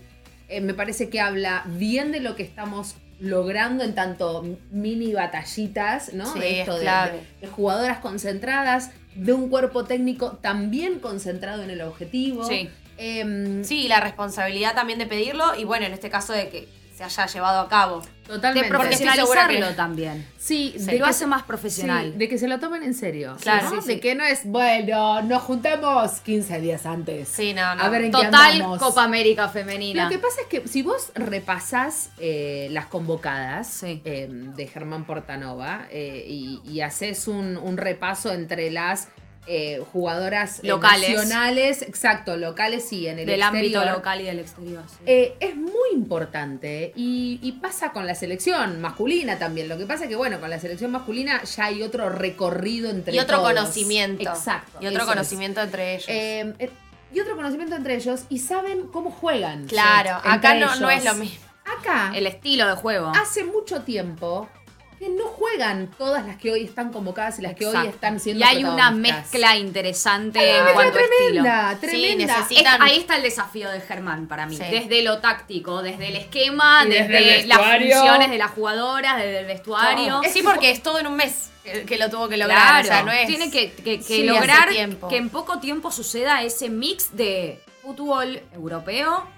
Eh, 0.48 0.62
me 0.62 0.72
parece 0.72 1.10
que 1.10 1.20
habla 1.20 1.64
bien 1.66 2.10
de 2.10 2.20
lo 2.20 2.36
que 2.36 2.42
estamos 2.42 2.94
logrando 3.20 3.82
en 3.84 3.94
tanto 3.94 4.44
mini 4.70 5.12
batallitas, 5.12 6.12
¿no? 6.14 6.32
Sí, 6.32 6.38
de 6.40 6.60
es 6.62 6.66
de- 6.68 6.80
clave. 6.80 7.12
de- 7.40 7.46
de 7.46 7.52
jugadoras 7.52 7.98
concentradas, 7.98 8.90
de 9.14 9.32
un 9.32 9.48
cuerpo 9.48 9.84
técnico 9.84 10.32
también 10.40 11.00
concentrado 11.00 11.62
en 11.62 11.70
el 11.70 11.80
objetivo. 11.82 12.44
Sí. 12.44 12.68
Em, 12.96 13.64
Sí, 13.64 13.88
la 13.88 14.00
responsabilidad 14.00 14.74
también 14.74 14.98
de 14.98 15.06
pedirlo 15.06 15.54
y 15.56 15.64
bueno, 15.64 15.86
en 15.86 15.92
este 15.92 16.10
caso 16.10 16.32
de 16.32 16.48
que 16.48 16.68
se 16.98 17.04
haya 17.04 17.26
llevado 17.26 17.60
a 17.60 17.68
cabo. 17.68 18.00
De 18.02 18.34
Totalmente. 18.34 18.66
Estoy 18.68 18.78
profesionalizarlo 18.78 19.74
también. 19.74 20.26
Sí, 20.38 20.74
Se 20.78 20.84
de 20.92 20.98
lo 20.98 21.04
que 21.06 21.10
hace 21.10 21.20
se- 21.20 21.26
más 21.26 21.44
profesional. 21.44 22.10
sí, 22.12 22.18
de 22.18 22.28
que 22.28 22.36
se 22.36 22.46
lo 22.46 22.58
tomen 22.60 22.82
en 22.82 22.92
serio. 22.92 23.36
Claro, 23.40 23.70
¿no? 23.76 23.80
sí, 23.80 23.88
De 23.88 24.00
que 24.00 24.14
no 24.14 24.24
es, 24.24 24.42
bueno, 24.44 25.22
nos 25.22 25.42
juntamos 25.44 26.12
15 26.20 26.60
días 26.60 26.84
antes. 26.84 27.28
Sí, 27.28 27.54
no, 27.54 27.74
no. 27.74 27.82
A 27.82 27.88
ver 27.88 28.02
en 28.02 28.10
qué 28.12 28.24
Total 28.26 28.52
andamos. 28.52 28.78
Copa 28.80 29.04
América 29.04 29.48
femenina. 29.48 30.04
Lo 30.04 30.10
que 30.10 30.18
pasa 30.18 30.42
es 30.42 30.46
que 30.48 30.68
si 30.68 30.82
vos 30.82 31.10
repasás 31.14 32.10
eh, 32.18 32.68
las 32.70 32.86
convocadas 32.86 33.66
Sí. 33.68 34.02
eh, 34.04 34.26
de 34.30 34.66
Germán 34.66 35.04
Portanova 35.06 35.86
eh, 35.90 36.24
y, 36.28 36.60
y 36.64 36.82
haces 36.82 37.28
un, 37.28 37.56
un 37.56 37.76
repaso 37.78 38.32
entre 38.32 38.70
las 38.70 39.08
eh, 39.48 39.82
jugadoras 39.92 40.58
eh, 40.62 40.68
Locales. 40.68 41.10
nacionales, 41.16 41.82
exacto, 41.82 42.36
locales 42.36 42.92
y 42.92 43.08
en 43.08 43.18
el 43.18 43.26
Del 43.26 43.40
exterior. 43.40 43.78
ámbito 43.82 43.96
local 43.98 44.20
y 44.20 44.24
del 44.24 44.38
exterior. 44.40 44.82
sí. 44.88 44.96
Eh, 45.06 45.34
es 45.40 45.56
muy 45.56 45.90
importante 45.94 46.92
y, 46.94 47.38
y 47.42 47.52
pasa 47.52 47.92
con 47.92 48.06
la 48.06 48.14
selección 48.14 48.80
masculina 48.80 49.38
también. 49.38 49.68
Lo 49.68 49.78
que 49.78 49.86
pasa 49.86 50.04
es 50.04 50.10
que, 50.10 50.16
bueno, 50.16 50.38
con 50.40 50.50
la 50.50 50.58
selección 50.60 50.90
masculina 50.90 51.42
ya 51.44 51.64
hay 51.66 51.82
otro 51.82 52.08
recorrido 52.10 52.90
entre 52.90 53.14
Y 53.14 53.18
otro 53.18 53.38
todos. 53.38 53.48
conocimiento. 53.54 54.28
Exacto. 54.30 54.78
Y 54.80 54.86
otro 54.86 55.00
es. 55.02 55.06
conocimiento 55.08 55.60
entre 55.62 55.94
ellos. 55.94 56.06
Eh, 56.08 56.70
y 57.12 57.20
otro 57.20 57.36
conocimiento 57.36 57.74
entre 57.74 57.94
ellos 57.96 58.24
y 58.28 58.38
saben 58.40 58.88
cómo 58.88 59.10
juegan. 59.10 59.66
claro, 59.66 60.20
acá 60.24 60.54
no, 60.54 60.66
no 60.76 60.90
ellos. 60.90 61.04
es 61.06 61.12
lo 61.12 61.14
mismo. 61.18 61.46
Acá, 61.80 62.12
El 62.14 62.26
estilo 62.26 62.66
de 62.66 62.74
juego. 62.74 63.12
hace 63.14 63.44
mucho 63.44 63.82
tiempo 63.82 64.48
que 64.98 65.08
no 65.08 65.24
juegan 65.26 65.88
todas 65.96 66.26
las 66.26 66.36
que 66.38 66.50
hoy 66.50 66.64
están 66.64 66.92
convocadas 66.92 67.38
y 67.38 67.42
las 67.42 67.54
que 67.54 67.66
hoy 67.66 67.86
están 67.86 68.18
siendo 68.18 68.44
Y 68.44 68.48
hay 68.48 68.64
una 68.64 68.90
mezcla 68.90 69.56
interesante 69.56 70.38
Hay 70.40 70.46
una 70.48 70.58
en 70.58 70.64
mezcla 70.64 70.74
cuanto 70.82 70.98
a 70.98 71.02
estilo. 71.02 71.42
tremenda, 71.42 71.78
tremenda. 71.80 72.24
necesita- 72.26 72.40
Es- 72.40 72.58
Citan- 72.78 72.82
ahí 72.82 72.98
está 72.98 73.16
el 73.16 73.22
desafío 73.22 73.70
de 73.70 73.80
Germán 73.80 74.26
para 74.26 74.46
mí. 74.46 74.56
Sí. 74.56 74.64
Desde 74.70 75.02
lo 75.02 75.18
táctico, 75.18 75.82
desde 75.82 76.08
el 76.08 76.16
esquema, 76.16 76.82
Y 76.84 76.88
desde 76.90 77.08
desde, 77.08 77.40
el 77.42 77.48
las 77.48 77.58
funciones 77.58 78.30
de 78.30 78.38
las 78.38 78.50
jugadoras, 78.50 79.16
desde 79.16 79.38
el 79.40 79.46
vestuario. 79.46 80.20
sí, 80.32 80.42
porque 80.42 80.70
es 80.70 80.82
todo 80.82 80.98
en 80.98 81.06
un 81.06 81.14
mes 81.16 81.50
que, 81.86 81.98
lo 81.98 82.08
tuvo 82.10 82.28
que 82.28 82.36
lograr. 82.38 82.82
Claro, 82.82 82.84
o 82.84 82.84
sea, 82.88 83.02
no 83.02 83.12
es. 83.12 83.26
tiene 83.26 83.50
que, 83.50 83.70
que- 83.72 83.98
que 83.98 84.02
Sí, 84.02 84.22
lograr 84.24 84.68
que 84.70 85.16
en 85.16 85.28
poco 85.28 85.58
tiempo 85.60 85.90
suceda 85.92 86.42
ese 86.42 86.70
mix 86.70 87.14
de 87.16 87.62
fútbol 87.82 88.40
europeo, 88.54 89.28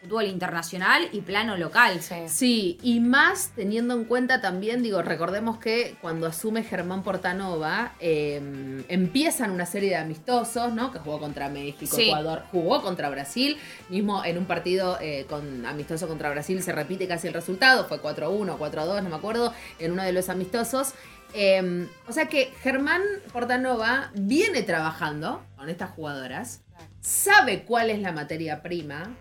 fútbol 0.00 0.26
internacional 0.26 1.08
y 1.12 1.20
plano 1.20 1.56
local. 1.56 2.00
Sí. 2.00 2.14
Sí, 2.26 2.78
y 2.82 3.00
más 3.00 3.50
teniendo 3.54 3.94
en 3.94 4.04
cuenta 4.04 4.40
también, 4.40 4.82
digo, 4.82 5.02
recordemos 5.02 5.58
que 5.58 5.96
cuando 6.00 6.26
asume 6.26 6.62
Germán 6.62 7.02
Portanova, 7.02 7.92
eh, 8.00 8.82
empiezan 8.88 9.50
una 9.50 9.66
serie 9.66 9.90
de 9.90 9.96
amistosos, 9.96 10.72
¿no? 10.72 10.90
Que 10.90 10.98
jugó 10.98 11.18
contra 11.18 11.48
México, 11.48 11.94
Sí. 11.94 12.04
Ecuador, 12.08 12.44
jugó 12.50 12.82
contra 12.82 13.10
Brasil, 13.10 13.58
mismo 13.90 14.24
en 14.24 14.38
un 14.38 14.46
partido 14.46 14.96
eh, 15.00 15.26
con 15.28 15.66
amistoso 15.66 16.08
contra 16.08 16.30
Brasil 16.30 16.62
se 16.62 16.72
repite 16.72 17.06
casi 17.06 17.28
el 17.28 17.34
resultado, 17.34 17.84
fue 17.86 18.00
4-1, 18.00 18.56
4-2, 18.56 19.02
no 19.02 19.10
me 19.10 19.16
acuerdo, 19.16 19.52
en 19.78 19.92
uno 19.92 20.02
de 20.02 20.12
los 20.12 20.28
amistosos. 20.28 20.94
Eh, 21.34 21.86
o 22.08 22.12
sea 22.12 22.26
que 22.26 22.52
Germán 22.62 23.02
Portanova 23.32 24.10
viene 24.14 24.62
trabajando 24.62 25.44
con 25.56 25.68
estas 25.68 25.90
jugadoras, 25.90 26.62
sabe 27.00 27.64
cuál 27.64 27.90
es 27.90 28.00
la 28.00 28.12
materia 28.12 28.62
prima, 28.62 29.14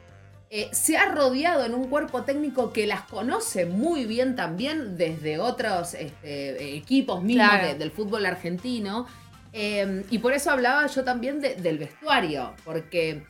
eh, 0.52 0.70
se 0.72 0.98
ha 0.98 1.06
rodeado 1.14 1.64
en 1.66 1.74
un 1.76 1.88
cuerpo 1.90 2.24
técnico 2.24 2.74
que 2.74 2.88
las 2.88 3.02
conoce 3.04 3.66
muy 3.66 4.06
bien 4.06 4.36
también 4.36 4.98
desde 4.98 5.38
otros 5.40 5.94
este, 5.94 6.76
equipos 6.76 7.22
mismos 7.24 7.48
Claro. 7.50 7.68
de- 7.68 7.76
del 7.76 7.92
fútbol 7.92 8.26
argentino. 8.26 9.06
Eh, 9.54 10.04
y 10.10 10.20
por 10.20 10.34
eso 10.34 10.52
hablaba 10.52 10.86
yo 10.88 11.04
también 11.04 11.40
de- 11.42 11.56
del 11.56 11.78
vestuario, 11.78 12.54
porque 12.66 13.24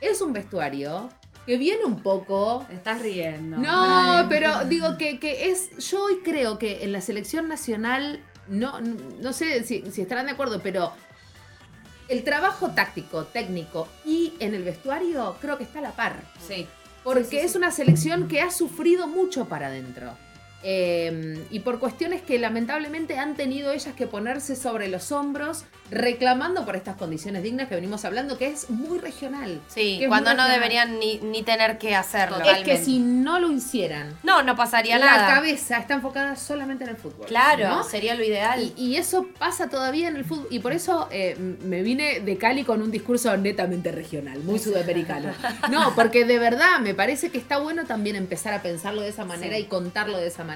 es 0.00 0.20
un 0.20 0.32
vestuario 0.32 1.08
que 1.46 1.56
viene 1.58 1.84
un 1.84 2.02
poco... 2.02 2.64
Te 2.68 2.74
estás 2.74 3.00
riendo. 3.00 3.56
No, 3.58 4.26
pero 4.28 4.64
digo 4.64 4.96
que, 4.98 5.18
que 5.18 5.50
es. 5.50 5.70
Yo 5.90 6.04
hoy 6.04 6.18
creo 6.24 6.58
que 6.58 6.82
en 6.82 6.92
la 6.92 7.00
selección 7.00 7.46
nacional, 7.48 8.20
no, 8.48 8.80
no 8.80 9.32
sé 9.32 9.62
si, 9.64 9.82
si 9.92 10.02
estarán 10.02 10.26
de 10.26 10.32
acuerdo, 10.32 10.60
pero 10.62 10.92
el 12.08 12.24
trabajo 12.24 12.70
táctico, 12.70 13.24
técnico 13.24 13.88
y 14.04 14.34
en 14.40 14.54
el 14.54 14.62
vestuario 14.62 15.36
creo 15.40 15.58
que 15.58 15.64
está 15.64 15.80
a 15.80 15.82
la 15.82 15.92
par. 15.92 16.22
Sí. 16.46 16.66
Porque 17.02 17.24
Sí, 17.24 17.30
sí, 17.30 17.38
es 17.38 17.54
una 17.54 17.70
selección 17.70 18.26
que 18.26 18.40
ha 18.40 18.50
sufrido 18.50 19.06
mucho 19.06 19.46
para 19.46 19.68
adentro. 19.68 20.16
Eh, 20.68 21.44
y 21.52 21.60
por 21.60 21.78
cuestiones 21.78 22.22
que 22.22 22.40
lamentablemente 22.40 23.18
han 23.20 23.36
tenido 23.36 23.70
ellas 23.70 23.94
que 23.94 24.08
ponerse 24.08 24.56
sobre 24.56 24.88
los 24.88 25.12
hombros, 25.12 25.64
reclamando 25.92 26.64
por 26.66 26.74
estas 26.74 26.96
condiciones 26.96 27.44
dignas 27.44 27.68
que 27.68 27.76
venimos 27.76 28.04
hablando, 28.04 28.36
que 28.36 28.48
es 28.48 28.68
muy 28.68 28.98
regional. 28.98 29.60
Sí, 29.68 30.00
cuando 30.08 30.30
no 30.30 30.38
regional. 30.38 30.52
deberían 30.60 30.98
ni, 30.98 31.18
ni 31.18 31.44
tener 31.44 31.78
que 31.78 31.94
hacerlo. 31.94 32.38
Es 32.40 32.64
que 32.64 32.78
si 32.78 32.98
no 32.98 33.38
lo 33.38 33.52
hicieran, 33.52 34.12
No, 34.24 34.42
no 34.42 34.56
pasaría 34.56 34.98
la 34.98 35.06
nada. 35.06 35.34
cabeza 35.36 35.78
está 35.78 35.94
enfocada 35.94 36.34
solamente 36.34 36.82
en 36.82 36.90
el 36.90 36.96
fútbol. 36.96 37.26
Claro, 37.26 37.68
¿no? 37.68 37.84
sería 37.84 38.16
lo 38.16 38.24
ideal. 38.24 38.60
Y, 38.60 38.74
y 38.76 38.96
eso 38.96 39.28
pasa 39.38 39.68
todavía 39.70 40.08
en 40.08 40.16
el 40.16 40.24
fútbol. 40.24 40.48
Y 40.50 40.58
por 40.58 40.72
eso 40.72 41.06
eh, 41.12 41.36
me 41.62 41.82
vine 41.82 42.18
de 42.18 42.36
Cali 42.38 42.64
con 42.64 42.82
un 42.82 42.90
discurso 42.90 43.36
netamente 43.36 43.92
regional, 43.92 44.40
muy 44.40 44.58
sudamericano. 44.58 45.30
No, 45.70 45.94
porque 45.94 46.24
de 46.24 46.38
verdad 46.40 46.80
me 46.80 46.94
parece 46.94 47.30
que 47.30 47.38
está 47.38 47.58
bueno 47.58 47.84
también 47.84 48.16
empezar 48.16 48.52
a 48.54 48.62
pensarlo 48.62 49.00
de 49.02 49.08
esa 49.10 49.24
manera 49.24 49.54
Sí. 49.56 49.62
y 49.62 49.64
contarlo 49.66 50.18
de 50.18 50.26
esa 50.26 50.42
manera. 50.42 50.55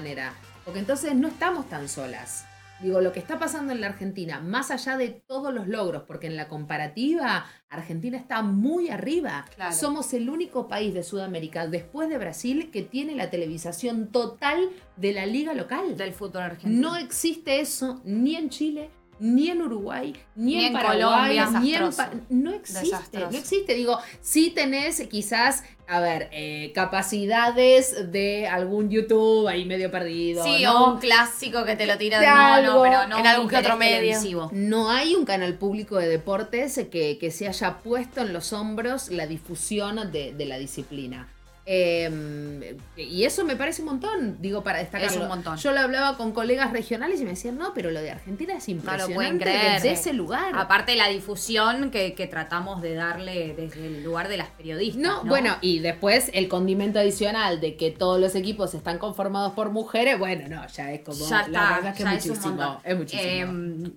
Porque 0.65 0.79
entonces 0.79 1.15
no 1.15 1.27
estamos 1.27 1.69
tan 1.69 1.87
solas. 1.87 2.45
Digo, 2.81 2.99
lo 2.99 3.11
que 3.11 3.19
está 3.19 3.37
pasando 3.37 3.71
en 3.73 3.81
la 3.81 3.87
Argentina, 3.87 4.39
más 4.39 4.71
allá 4.71 4.97
de 4.97 5.09
todos 5.09 5.53
los 5.53 5.67
logros, 5.67 6.03
porque 6.07 6.25
en 6.25 6.35
la 6.35 6.47
comparativa, 6.47 7.45
Argentina 7.69 8.17
está 8.17 8.41
muy 8.41 8.89
arriba. 8.89 9.45
Claro. 9.55 9.75
Somos 9.75 10.11
el 10.13 10.29
único 10.29 10.67
país 10.67 10.91
de 10.95 11.03
Sudamérica, 11.03 11.67
después 11.67 12.09
de 12.09 12.17
Brasil, 12.17 12.71
que 12.71 12.81
tiene 12.81 13.15
la 13.15 13.29
televisación 13.29 14.07
total 14.07 14.69
de 14.97 15.13
la 15.13 15.27
liga 15.27 15.53
local. 15.53 15.95
Del 15.95 16.13
fútbol 16.13 16.41
argentino. 16.41 16.89
No 16.89 16.97
existe 16.97 17.59
eso 17.59 18.01
ni 18.03 18.35
en 18.35 18.49
Chile, 18.49 18.89
ni 19.21 19.49
en 19.49 19.61
Uruguay, 19.61 20.13
ni, 20.35 20.55
Ni 20.55 20.65
en, 20.65 20.73
Paraguay, 20.73 21.37
Colombia. 21.37 21.59
ni 21.61 21.75
en. 21.75 21.91
Pa- 21.93 22.09
no 22.29 22.51
existe, 22.53 22.81
Desastroso. 22.87 23.31
no 23.31 23.37
existe. 23.37 23.73
Digo, 23.75 23.97
sí 24.19 24.49
tenés 24.49 24.99
quizás, 25.07 25.63
a 25.87 25.99
ver, 25.99 26.27
eh, 26.31 26.71
capacidades 26.73 28.11
de 28.11 28.47
algún 28.47 28.89
YouTube 28.89 29.47
ahí 29.47 29.65
medio 29.65 29.91
perdido, 29.91 30.43
sí, 30.43 30.63
¿no? 30.63 30.85
o 30.85 30.93
un 30.93 30.99
clásico 30.99 31.63
que 31.65 31.75
te 31.75 31.85
lo 31.85 31.97
tiran 31.97 32.21
De 32.21 32.27
algo. 32.27 32.73
no, 32.73 32.81
pero 32.83 33.07
no 33.07 33.17
en 33.19 33.27
algún 33.27 33.47
que 33.47 33.57
otro 33.57 33.77
medio. 33.77 33.97
televisivo. 33.97 34.49
No 34.53 34.89
hay 34.89 35.13
un 35.15 35.25
canal 35.25 35.53
público 35.55 35.97
de 35.97 36.07
deportes 36.07 36.79
que, 36.91 37.17
que 37.19 37.31
se 37.31 37.47
haya 37.47 37.77
puesto 37.79 38.21
en 38.21 38.33
los 38.33 38.53
hombros 38.53 39.09
la 39.11 39.27
difusión 39.27 40.11
de, 40.11 40.33
de 40.33 40.45
la 40.45 40.57
disciplina. 40.57 41.27
Eh, 41.65 42.77
y 42.97 43.23
eso 43.23 43.45
me 43.45 43.55
parece 43.55 43.81
un 43.83 43.89
montón, 43.89 44.37
digo, 44.41 44.63
para 44.63 44.79
destacarlo. 44.79 45.15
Es 45.15 45.21
un 45.21 45.27
montón. 45.27 45.57
Yo 45.57 45.71
lo 45.71 45.79
hablaba 45.79 46.17
con 46.17 46.31
colegas 46.31 46.71
regionales 46.71 47.21
y 47.21 47.23
me 47.23 47.31
decían, 47.31 47.57
no, 47.57 47.73
pero 47.73 47.91
lo 47.91 48.01
de 48.01 48.11
Argentina 48.11 48.55
es 48.55 48.67
No 48.67 48.73
impresionante 48.73 49.09
lo 49.11 49.15
pueden 49.15 49.39
creer. 49.39 49.73
desde 49.73 49.91
ese 49.91 50.13
lugar. 50.13 50.53
Aparte 50.55 50.95
la 50.95 51.07
difusión 51.07 51.91
que, 51.91 52.13
que 52.13 52.27
tratamos 52.27 52.81
de 52.81 52.95
darle 52.95 53.53
desde 53.55 53.85
el 53.87 54.03
lugar 54.03 54.27
de 54.27 54.37
las 54.37 54.47
periodistas. 54.49 55.01
No, 55.01 55.23
No, 55.23 55.29
bueno, 55.29 55.55
y 55.61 55.79
después 55.79 56.31
el 56.33 56.47
condimento 56.47 56.99
adicional 56.99 57.61
de 57.61 57.77
que 57.77 57.91
todos 57.91 58.19
los 58.19 58.33
equipos 58.35 58.73
están 58.73 58.97
conformados 58.97 59.53
por 59.53 59.69
mujeres, 59.71 60.17
bueno, 60.17 60.47
no, 60.49 60.67
ya 60.67 60.91
es 60.91 61.01
como. 61.01 61.27
ya 61.29 61.41
la 61.41 61.45
está, 61.45 61.75
verdad 61.75 61.91
es 61.91 61.97
que 61.97 62.03
ya 62.03 62.13
es 62.15 62.17
es 62.17 62.25
un 62.25 62.31
muchísimo. 62.37 62.55
montón. 62.55 62.81
Es 62.83 62.97
muchísimo. 62.97 63.23
Em, 63.31 63.93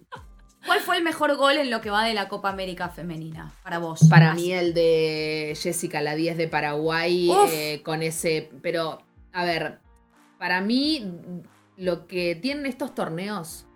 ¿Cuál 0.67 0.81
fue 0.81 0.97
el 0.97 1.03
mejor 1.05 1.37
gol 1.37 1.57
en 1.59 1.71
lo 1.71 1.81
que 1.81 1.91
va 1.91 2.05
de 2.05 2.15
la 2.15 2.29
Copa 2.29 2.49
América 2.49 2.89
femenina 2.89 3.53
para 3.63 3.79
vos? 3.79 4.01
Para 4.09 4.33
Así. 4.33 4.43
mí 4.43 4.53
el 4.53 4.73
de 4.75 5.57
Jessica, 5.61 6.01
la 6.01 6.15
10 6.15 6.37
de 6.37 6.49
Paraguay, 6.49 7.31
eh, 7.51 7.83
con 7.85 8.03
ese... 8.03 8.51
Pero, 8.63 9.03
a 9.33 9.45
ver, 9.45 9.79
para 10.39 10.61
mí 10.61 11.07
lo 11.77 12.07
que 12.07 12.35
tienen 12.37 12.67
estos 12.67 12.95
torneos 12.95 13.67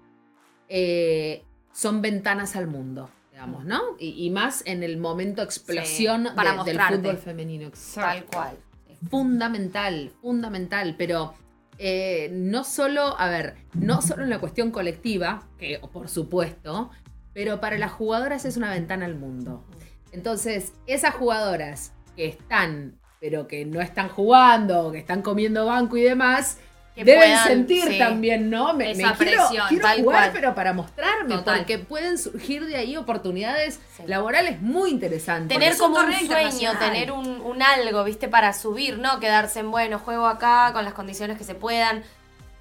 eh, 0.68 1.44
son 1.72 2.00
ventanas 2.02 2.56
al 2.56 2.66
mundo, 2.68 3.10
digamos, 3.32 3.64
¿no? 3.64 3.80
Y, 3.98 4.24
y 4.26 4.30
más 4.30 4.62
en 4.66 4.82
el 4.82 4.96
momento 4.98 5.42
explosión 5.42 6.24
Sí, 6.26 6.32
para 6.34 6.62
de- 6.64 6.72
del 6.72 6.80
fútbol 6.80 7.18
femenino. 7.18 7.70
Tal 7.94 8.24
cual. 8.24 8.56
Fundamental, 9.10 10.12
fundamental, 10.20 10.94
pero... 10.96 11.34
eh, 11.78 12.28
no 12.32 12.64
solo, 12.64 13.18
a 13.18 13.28
ver, 13.28 13.54
no 13.74 14.02
solo 14.02 14.24
en 14.24 14.30
la 14.30 14.40
cuestión 14.40 14.70
colectiva, 14.70 15.46
que 15.58 15.80
por 15.92 16.08
supuesto, 16.08 16.90
pero 17.32 17.60
para 17.60 17.78
las 17.78 17.92
jugadoras 17.92 18.44
es 18.44 18.56
una 18.56 18.70
ventana 18.70 19.06
al 19.06 19.14
mundo. 19.14 19.64
Entonces, 20.10 20.72
esas 20.86 21.14
jugadoras 21.14 21.92
que 22.16 22.26
están, 22.26 22.98
pero 23.20 23.46
que 23.46 23.64
no 23.64 23.80
están 23.80 24.08
jugando, 24.08 24.90
que 24.90 24.98
están 24.98 25.22
comiendo 25.22 25.66
banco 25.66 25.96
y 25.96 26.02
demás, 26.02 26.58
Que 26.98 27.04
deben 27.04 27.20
puedan, 27.30 27.46
sentir 27.46 27.84
sí. 27.84 27.98
también, 27.98 28.50
¿no? 28.50 28.74
Me, 28.74 28.90
Esa 28.90 29.10
me 29.12 29.16
quiero, 29.16 29.42
presión, 29.46 29.68
quiero 29.68 29.82
tal 29.84 30.00
jugar, 30.02 30.20
cual. 30.20 30.30
pero 30.32 30.54
para 30.54 30.72
mostrarme, 30.72 31.34
Total. 31.36 31.58
porque 31.58 31.78
pueden 31.78 32.18
surgir 32.18 32.66
de 32.66 32.76
ahí 32.76 32.96
oportunidades 32.96 33.80
Sí. 33.96 34.02
laborales 34.06 34.60
muy 34.60 34.90
interesantes. 34.90 35.56
Tener 35.56 35.76
como 35.76 35.98
un 35.98 36.12
sueño, 36.12 36.72
tener 36.78 37.12
un, 37.12 37.40
un 37.40 37.62
algo, 37.62 38.02
¿viste? 38.04 38.28
Para 38.28 38.52
subir, 38.52 38.98
¿no? 38.98 39.20
Quedarse 39.20 39.60
en, 39.60 39.70
bueno, 39.70 39.98
juego 39.98 40.26
acá 40.26 40.70
con 40.72 40.84
las 40.84 40.94
condiciones 40.94 41.38
que 41.38 41.44
se 41.44 41.54
puedan. 41.54 42.02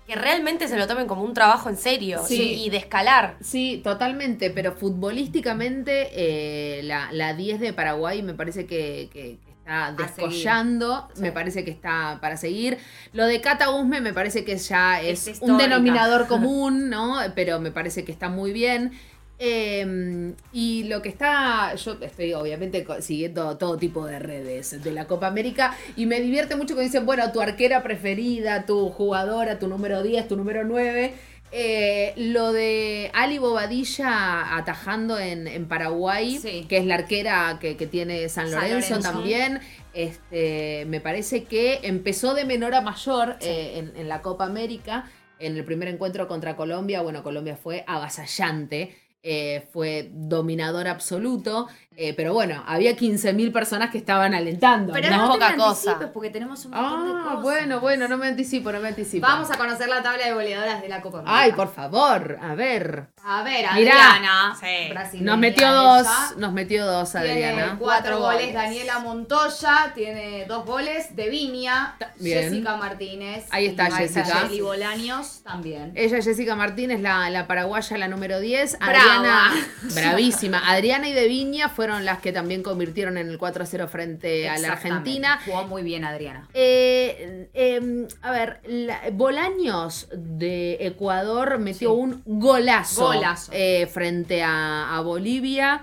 Que 0.06 0.16
realmente 0.16 0.70
se 0.70 0.78
lo 0.78 0.88
tomen 0.88 1.06
como 1.06 1.24
un 1.24 1.34
trabajo 1.34 1.68
en 1.68 1.76
serio 1.76 2.22
Sí. 2.26 2.64
y, 2.64 2.70
de 2.70 2.78
escalar. 2.78 3.36
Sí, 3.42 3.82
totalmente, 3.84 4.50
pero 4.52 4.72
futbolísticamente 4.74 6.10
eh, 6.14 6.84
la, 6.84 7.10
la 7.12 7.34
10 7.34 7.60
de 7.60 7.74
Paraguay 7.74 8.22
me 8.24 8.34
parece 8.34 8.66
que 8.66 9.38
está 9.68 9.92
descollando, 9.92 11.10
me 11.18 11.32
parece 11.32 11.66
que 11.66 11.72
está 11.72 12.20
para 12.22 12.38
seguir. 12.38 12.78
Lo 13.14 13.26
de 13.26 13.42
Cata 13.42 13.70
Usme 13.70 14.00
me 14.00 14.14
parece 14.14 14.46
que 14.46 14.58
ya 14.58 15.02
es, 15.02 15.28
Es 15.28 15.42
un 15.42 15.58
denominador 15.58 16.28
común, 16.28 16.90
¿no? 16.90 17.18
Pero 17.36 17.60
me 17.60 17.72
parece 17.72 18.06
que 18.06 18.12
está 18.12 18.30
muy 18.30 18.54
bien. 18.54 18.94
Eh, 19.40 20.34
y 20.52 20.86
lo 20.86 21.04
que 21.04 21.10
está, 21.10 21.76
yo 21.76 21.98
estoy 22.02 22.34
obviamente 22.34 22.88
siguiendo 23.02 23.56
todo 23.58 23.78
tipo 23.78 24.04
de 24.06 24.18
redes 24.18 24.82
de 24.84 24.92
la 24.92 25.06
Copa 25.06 25.28
América 25.28 25.76
y 25.96 26.08
me 26.08 26.20
divierte 26.20 26.56
mucho 26.56 26.74
cuando 26.74 26.90
dicen, 26.90 27.06
bueno, 27.06 27.32
tu 27.32 27.40
arquera 27.40 27.84
preferida, 27.84 28.66
tu 28.66 28.90
jugadora, 28.90 29.60
tu 29.60 29.68
número 29.68 30.02
10, 30.02 30.28
tu 30.28 30.38
número 30.38 30.64
9. 30.64 31.14
Eh, 31.52 32.14
lo 32.18 32.52
de 32.52 33.10
Ali 33.14 33.38
Bobadilla 33.40 34.58
atajando 34.58 35.18
en, 35.18 35.48
en 35.48 35.68
Paraguay, 35.68 36.38
Sí. 36.40 36.66
que 36.68 36.78
es 36.78 36.86
la 36.86 36.96
arquera 36.96 37.58
que, 37.62 37.78
que 37.78 37.88
tiene 37.88 38.28
San 38.30 38.50
San 38.50 38.70
Lorenzo, 38.70 39.00
también. 39.00 39.60
Este, 39.94 40.86
me 40.88 41.00
parece 41.00 41.46
que 41.46 41.80
empezó 41.84 42.34
de 42.34 42.46
menor 42.46 42.76
a 42.76 42.82
mayor 42.82 43.38
eh, 43.40 43.74
en, 43.78 43.94
en 43.96 44.08
la 44.10 44.22
Copa 44.22 44.46
América. 44.46 45.10
En 45.40 45.56
el 45.56 45.64
primer 45.64 45.88
encuentro 45.88 46.28
contra 46.28 46.56
Colombia, 46.56 47.02
bueno, 47.02 47.24
Colombia 47.24 47.56
fue 47.56 47.84
avasallante. 47.88 48.96
eh, 49.24 49.68
fue 49.74 50.10
dominador 50.14 50.88
absoluto, 50.88 51.68
eh, 52.00 52.14
pero 52.14 52.32
bueno, 52.34 52.64
había 52.68 52.96
15.000 52.96 53.52
personas 53.52 53.90
que 53.90 53.98
estaban 53.98 54.34
alentando. 54.36 54.94
Pero 54.94 55.10
¿no? 55.10 55.18
no, 55.28 55.34
poca 55.34 55.56
cosa. 55.56 55.70
anticipes 55.92 56.10
porque 56.14 56.30
tenemos 56.30 56.64
un 56.66 56.72
montón 56.72 57.06
de 57.08 57.12
Ah, 57.20 57.24
cosas. 57.24 57.42
bueno, 57.42 57.80
bueno, 57.80 58.08
no 58.08 58.18
me 58.18 58.28
anticipo, 58.28 58.72
no 58.72 58.80
me 58.80 58.90
anticipo. 58.90 59.26
Vamos 59.26 59.50
a 59.50 59.58
conocer 59.58 59.90
la 59.90 60.04
tabla 60.04 60.26
de 60.26 60.34
goleadoras 60.34 60.82
de 60.82 60.90
la 60.90 61.02
Copa 61.02 61.20
América. 61.20 61.40
Ay, 61.42 61.52
por 61.54 61.74
favor, 61.74 62.38
a 62.42 62.54
ver. 62.54 63.08
A 63.26 63.42
ver, 63.44 63.66
Mirá. 63.74 64.12
Adriana. 64.14 64.56
Sí. 64.60 64.90
brasileña 64.92 65.32
Nos 65.32 65.40
metió 65.40 65.74
dos, 65.74 66.08
nos 66.38 66.54
metió 66.54 66.86
dos, 66.86 67.12
Tiene 67.12 67.30
Adriana. 67.32 67.76
cuatro 67.80 67.80
Cuatro 67.80 68.20
goles. 68.20 68.40
goles. 68.42 68.54
Daniela 68.54 69.00
Montoya 69.00 69.92
tiene 69.96 70.46
dos 70.48 70.66
goles. 70.66 71.16
De 71.16 71.30
Viña. 71.30 71.98
Bien. 72.20 72.44
Jessica 72.52 72.78
Martínez. 72.78 73.46
Ahí 73.50 73.66
está 73.66 73.90
y 73.90 73.92
Jessica. 73.94 74.44
Shelly 74.44 74.62
Bolaños 74.62 75.42
también. 75.44 75.92
Ella, 75.96 76.22
Jessica 76.22 76.56
Martínez, 76.56 77.02
la, 77.02 77.30
la 77.32 77.48
paraguaya, 77.48 77.98
la 77.98 78.08
número 78.08 78.40
10. 78.40 78.78
Brava. 78.80 78.92
Adriana, 79.00 79.52
bravísima. 79.96 80.60
Adriana 80.70 81.08
y 81.10 81.14
De 81.14 81.28
Viña 81.28 81.70
fueron 81.70 81.87
las 82.00 82.20
que 82.20 82.32
también 82.32 82.64
convirtieron 82.64 83.18
en 83.18 83.28
el 83.30 83.38
4-0 83.40 83.88
frente 83.88 84.48
a 84.50 84.58
la. 84.58 84.74
Argentina. 84.74 85.40
Jugó 85.46 85.66
muy 85.68 85.84
bien 85.84 86.04
Adriana. 86.06 86.48
Eh, 86.54 87.50
eh, 87.54 88.08
a 88.22 88.32
ver, 88.32 88.60
la- 88.66 89.02
Bolaños 89.14 90.08
de 90.14 90.78
Ecuador 90.82 91.58
metió 91.60 91.90
Sí. 91.94 91.96
un 92.00 92.22
golazo, 92.26 93.06
Golazo. 93.14 93.52
eh, 93.54 93.88
frente 93.88 94.44
a, 94.44 94.96
a 94.98 95.02
Bolivia. 95.02 95.82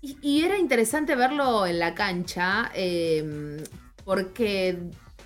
Y, 0.00 0.16
y 0.20 0.44
era 0.44 0.58
interesante 0.58 1.14
verlo 1.14 1.64
en 1.66 1.78
la 1.78 1.94
cancha, 1.94 2.70
eh, 2.74 3.62
porque 4.04 4.76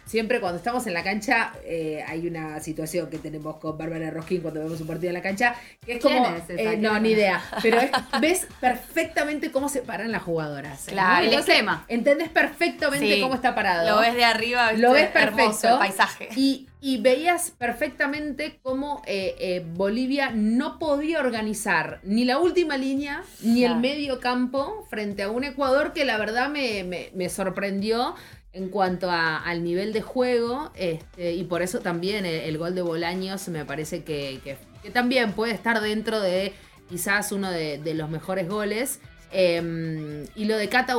siempre 0.07 0.41
cuando 0.41 0.59
estamos 0.59 0.87
en 0.87 0.95
la 0.95 1.03
cancha 1.03 1.53
eh, 1.65 2.03
hay 2.07 2.27
una 2.27 2.61
situación 2.61 3.11
que 3.11 3.19
tenemos 3.19 3.57
con 3.57 3.77
Bárbara 3.77 4.11
Rosquín 4.11 4.41
cuando 4.41 4.61
vemos 4.61 4.81
un 4.81 4.87
partido 4.87 5.09
en 5.09 5.15
la 5.15 5.23
cancha, 5.23 5.55
que 5.85 5.95
es 5.95 6.01
¿Quién 6.03 6.23
como... 6.23 6.37
es 6.37 6.43
eh, 6.49 6.55
¿Quién 6.57 6.83
no, 6.83 6.99
ni 7.01 7.11
idea. 7.11 7.43
Pero 7.63 7.81
es- 7.81 7.91
ves 8.21 8.47
perfectamente 8.61 9.51
cómo 9.51 9.69
se 9.69 9.83
paran 9.83 10.13
las 10.13 10.23
jugadoras. 10.23 10.87
¿no? 10.87 10.93
Claro, 10.93 11.21
el 11.21 11.29
Entonces, 11.31 11.55
esquema. 11.55 11.85
Entendés 11.89 12.29
perfectamente 12.29 13.15
Sí. 13.17 13.21
cómo 13.21 13.35
está 13.35 13.55
parado. 13.55 13.91
Lo 13.97 14.01
ves 14.01 14.15
de 14.15 14.25
arriba, 14.25 14.71
¿viste? 14.71 14.83
Lo 14.87 14.93
ves 14.93 15.11
Hermoso 15.15 15.37
perfecto. 15.43 15.69
el 15.73 15.79
paisaje. 15.79 16.29
Y, 16.37 16.69
y 16.81 16.99
veías 17.01 17.51
perfectamente 17.59 18.59
cómo 18.63 19.03
eh, 19.07 19.35
eh, 19.39 19.65
Bolivia 19.75 20.31
no 20.33 20.79
podía 20.79 21.19
organizar 21.21 22.01
ni 22.05 22.25
la 22.25 22.39
última 22.39 22.77
línea 22.77 23.23
ni 23.43 23.61
Claro. 23.61 23.75
el 23.75 23.81
medio 23.81 24.21
campo 24.21 24.87
frente 24.89 25.23
a 25.25 25.31
un 25.31 25.43
Ecuador 25.45 25.93
que 25.93 26.05
la 26.05 26.17
verdad 26.19 26.49
me, 26.49 26.85
me- 26.85 27.11
me 27.15 27.29
sorprendió 27.29 28.15
en 28.57 28.71
cuanto 28.71 29.11
al 29.11 29.63
nivel 29.63 29.93
de 29.93 30.01
juego 30.01 30.71
este, 30.77 31.35
y 31.35 31.45
por 31.45 31.61
eso 31.61 31.81
también 31.81 32.25
el, 32.25 32.57
gol 32.57 32.75
de 32.75 32.81
Bolaños 32.81 33.47
me 33.49 33.67
parece 33.67 34.03
que, 34.03 34.41
que- 34.43 34.57
también 34.91 35.33
puede 35.33 35.53
estar 35.53 35.83
dentro 35.83 36.21
de 36.21 36.55
quizás 36.89 37.33
uno 37.33 37.51
de, 37.51 37.95
los 37.95 38.09
mejores 38.09 38.49
goles. 38.49 39.01
Eh, 39.33 40.25
y 40.37 40.45
lo 40.47 40.57
de 40.57 40.69
Cata 40.69 40.95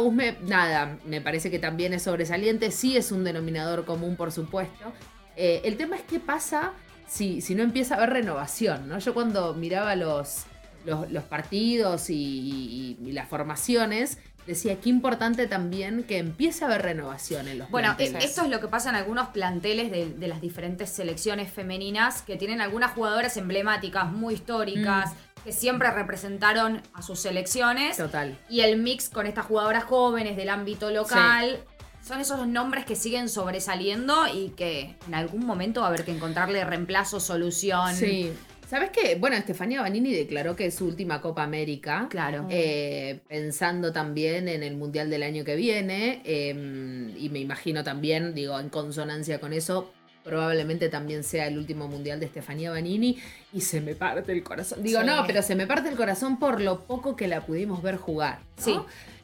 nada, 0.46 1.00
me 1.06 1.22
parece 1.22 1.50
que 1.50 1.58
también 1.58 1.94
es 1.94 2.04
sobresaliente, 2.04 2.70
sí 2.70 2.96
es 2.96 3.12
un 3.12 3.24
denominador 3.24 3.86
común, 3.86 4.18
por 4.18 4.32
supuesto. 4.32 4.94
Eh, 5.36 5.62
el 5.64 5.78
tema 5.78 5.96
es 5.96 6.04
qué 6.04 6.20
pasa 6.20 6.74
si, 7.08 7.42
si 7.42 7.56
no 7.56 7.64
empieza 7.64 7.96
a 7.96 7.98
haber 7.98 8.12
renovación, 8.12 8.88
¿no? 8.88 9.00
Yo 9.00 9.14
cuando 9.14 9.54
miraba 9.54 9.96
los, 9.96 10.44
los, 10.86 11.24
partidos 11.24 12.10
y 12.10 12.98
las 13.14 13.28
formaciones, 13.30 14.20
decía 14.48 14.78
qué 14.80 14.90
importante 14.90 15.46
también 15.46 16.04
que 16.04 16.18
empiece 16.18 16.64
a 16.64 16.68
haber 16.68 16.82
renovación 16.82 17.48
en 17.48 17.60
los 17.60 17.70
Bueno, 17.70 17.96
planteles. 17.96 18.24
esto 18.24 18.42
es 18.44 18.50
lo 18.50 18.60
que 18.60 18.68
pasa 18.68 18.90
en 18.90 18.96
algunos 18.96 19.28
planteles 19.28 19.92
de, 19.92 20.10
de 20.10 20.28
las 20.28 20.42
diferentes 20.42 20.90
selecciones 20.90 21.52
femeninas 21.52 22.22
que 22.24 22.38
tienen 22.38 22.62
algunas 22.62 22.92
jugadoras 22.94 23.38
emblemáticas, 23.38 24.12
muy 24.12 24.34
históricas, 24.36 25.12
que 25.44 25.52
siempre 25.52 25.92
representaron 25.92 26.82
a 26.94 27.02
sus 27.02 27.20
selecciones. 27.20 27.98
Total. 27.98 28.38
Y 28.50 28.62
el 28.62 28.78
mix 28.78 29.10
con 29.10 29.28
estas 29.28 29.46
jugadoras 29.46 29.84
jóvenes 29.84 30.36
del 30.38 30.50
ámbito 30.50 30.90
local. 30.90 31.60
Son 32.06 32.22
esos 32.22 32.48
nombres 32.48 32.86
que 32.86 32.96
siguen 32.96 33.28
sobresaliendo 33.28 34.28
y 34.34 34.50
que 34.56 34.96
en 35.08 35.14
algún 35.14 35.46
momento 35.46 35.82
va 35.82 35.88
a 35.88 35.90
haber 35.90 36.06
que 36.06 36.12
encontrarle 36.12 36.64
reemplazo, 36.64 37.20
solución. 37.20 37.94
Sí. 37.96 38.32
¿Sabes 38.68 38.90
qué? 38.92 39.16
Bueno, 39.16 39.38
Estefanía 39.38 39.82
Banini 39.82 40.14
declaró 40.14 40.56
que 40.58 40.66
es 40.66 40.76
su 40.76 40.86
última 40.86 41.22
Copa 41.22 41.44
América. 41.44 42.08
Claro. 42.10 42.46
Eh, 42.50 43.20
pensando 43.30 43.94
también 43.94 44.50
en 44.50 44.62
el 44.62 44.76
Mundial 44.76 45.10
del 45.10 45.24
año 45.24 45.46
que 45.46 45.56
viene. 45.56 46.22
eh, 46.26 46.50
y 47.18 47.30
me 47.30 47.40
imagino 47.40 47.84
también, 47.84 48.34
digo, 48.36 48.60
en 48.60 48.68
consonancia 48.70 49.40
con 49.40 49.54
eso, 49.54 49.94
probablemente 50.26 50.90
también 50.90 51.24
sea 51.24 51.48
el 51.48 51.58
último 51.58 51.88
Mundial 51.88 52.20
de 52.20 52.26
Estefanía 52.26 52.70
Banini. 52.70 53.18
Y 53.54 53.62
se 53.62 53.80
me 53.80 53.96
parte 53.96 54.34
el 54.34 54.44
corazón. 54.44 54.84
Digo, 54.84 55.00
Sí. 55.00 55.06
no, 55.08 55.24
pero 55.26 55.42
se 55.42 55.56
me 55.56 55.66
parte 55.66 55.88
el 55.88 55.96
corazón 55.96 56.38
por 56.38 56.60
lo 56.60 56.82
poco 56.82 57.16
que 57.16 57.30
la 57.30 57.46
pudimos 57.46 57.82
ver 57.82 57.96
jugar. 57.96 58.40
¿no? 58.58 58.64
Sí. 58.64 58.78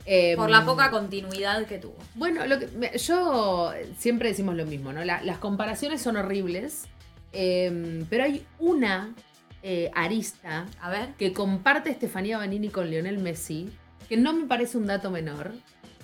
Eh, 0.05 0.35
Por 0.37 0.49
la 0.49 0.63
poca 0.65 0.89
continuidad 0.89 1.65
que 1.65 1.79
tuvo. 1.79 1.95
bueno, 2.15 2.45
lo 2.45 2.59
que, 2.59 2.69
yo 2.97 3.73
siempre 3.97 4.29
decimos 4.29 4.55
lo 4.55 4.65
mismo, 4.65 4.91
¿no? 4.93 5.03
La- 5.05 5.21
las 5.23 5.37
comparaciones 5.37 6.01
son 6.01 6.15
horribles, 6.17 6.83
eh, 7.31 8.03
pero 8.09 8.25
hay 8.25 8.45
una 8.59 9.13
eh, 9.63 9.89
arista 9.95 10.65
A 10.81 10.89
ver. 10.89 11.09
que 11.17 11.33
comparte 11.33 11.89
Estefanía 11.89 12.37
Banini 12.37 12.69
con 12.69 12.89
Lionel 12.89 13.17
Messi, 13.19 13.69
que 14.09 14.17
no 14.17 14.33
me 14.33 14.45
parece 14.45 14.77
un 14.77 14.85
dato 14.87 15.09
menor, 15.09 15.53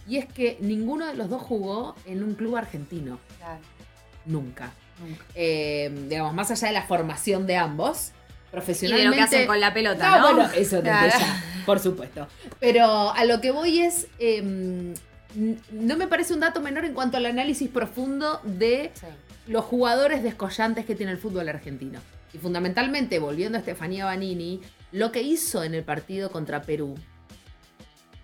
y 0.08 0.18
es 0.18 0.26
que 0.26 0.58
ninguno 0.62 1.06
de 1.06 1.14
los 1.16 1.30
dos 1.30 1.42
jugó 1.42 1.96
en 2.06 2.24
un 2.24 2.34
club 2.36 2.56
argentino, 2.56 3.20
Claro. 3.38 3.60
nunca. 4.26 4.72
Nunca. 5.06 5.24
Eh, 5.36 5.92
digamos, 6.10 6.34
más 6.34 6.50
allá 6.52 6.70
de 6.70 6.74
la 6.74 6.84
formación 6.84 7.46
de 7.48 7.58
ambos, 7.58 8.10
Y 8.10 8.12
de 8.12 8.52
profesionalmente... 8.52 9.10
lo 9.10 9.14
que 9.16 9.22
hacen 9.22 9.48
con 9.48 9.60
la 9.60 9.74
pelota, 9.74 10.10
No, 10.10 10.18
¿no? 10.32 10.36
bueno, 10.36 10.52
eso 10.56 10.82
Claro. 10.82 11.12
ya, 11.18 11.44
por 11.66 11.80
supuesto. 11.80 12.28
Pero 12.60 13.12
a 13.12 13.24
lo 13.26 13.40
que 13.42 13.52
voy 13.52 13.80
es. 13.82 14.08
eh, 14.20 14.38
n- 14.40 14.96
no 15.72 15.96
me 15.98 16.08
parece 16.08 16.34
un 16.34 16.40
dato 16.40 16.60
menor 16.60 16.86
en 16.86 16.94
cuanto 16.94 17.18
al 17.18 17.26
análisis 17.28 17.70
profundo 17.70 18.42
de 18.44 18.92
Sí. 18.96 19.06
los 19.48 19.64
jugadores 19.66 20.24
descollantes 20.24 20.86
que 20.86 20.96
tiene 20.96 21.12
el 21.12 21.18
fútbol 21.20 21.48
argentino. 21.50 22.00
Y 22.34 22.38
fundamentalmente, 22.38 23.20
volviendo 23.20 23.58
a 23.58 23.60
Estefanía 23.60 24.06
Banini, 24.06 24.62
lo 24.92 25.12
que 25.12 25.22
hizo 25.22 25.64
en 25.64 25.74
el 25.74 25.84
partido 25.84 26.32
contra 26.32 26.62
Perú, 26.62 26.96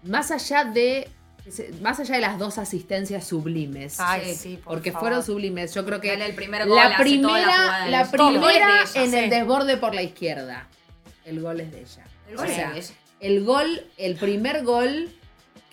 más 0.04 0.32
allá 0.32 0.64
de. 0.66 1.10
Más 1.82 2.00
allá 2.00 2.16
de 2.16 2.22
las 2.22 2.40
dos 2.40 2.58
asistencias 2.58 3.28
sublimes. 3.28 4.00
Ay, 4.00 4.34
Sí, 4.34 4.36
sí, 4.36 4.58
por 4.58 4.74
porque 4.76 4.92
favor. 4.92 5.08
fueron 5.10 5.24
sublimes. 5.24 5.74
Yo 5.76 5.86
creo 5.86 6.02
que 6.02 6.08
Dale 6.08 6.26
el 6.26 6.34
primer 6.34 6.68
gol, 6.68 6.76
la 6.76 6.98
primera, 6.98 7.88
la 7.88 8.10
primera 8.10 8.82
ella, 8.82 9.04
en 9.04 9.12
sí. 9.12 9.16
el 9.18 9.30
desborde 9.30 9.78
por 9.78 9.94
la 9.94 10.02
izquierda. 10.02 10.68
El 11.24 11.42
gol 11.42 11.60
es 11.60 11.72
de 11.72 11.82
ella. 11.82 12.04
El 12.28 12.36
gol 12.38 12.46
O 12.46 12.50
es 12.50 12.56
sea, 12.56 12.72
de 12.72 12.80
ella. 12.80 12.94
el 13.20 13.44
gol, 13.44 13.86
el 13.98 14.16
primer 14.16 14.64
gol 14.64 15.14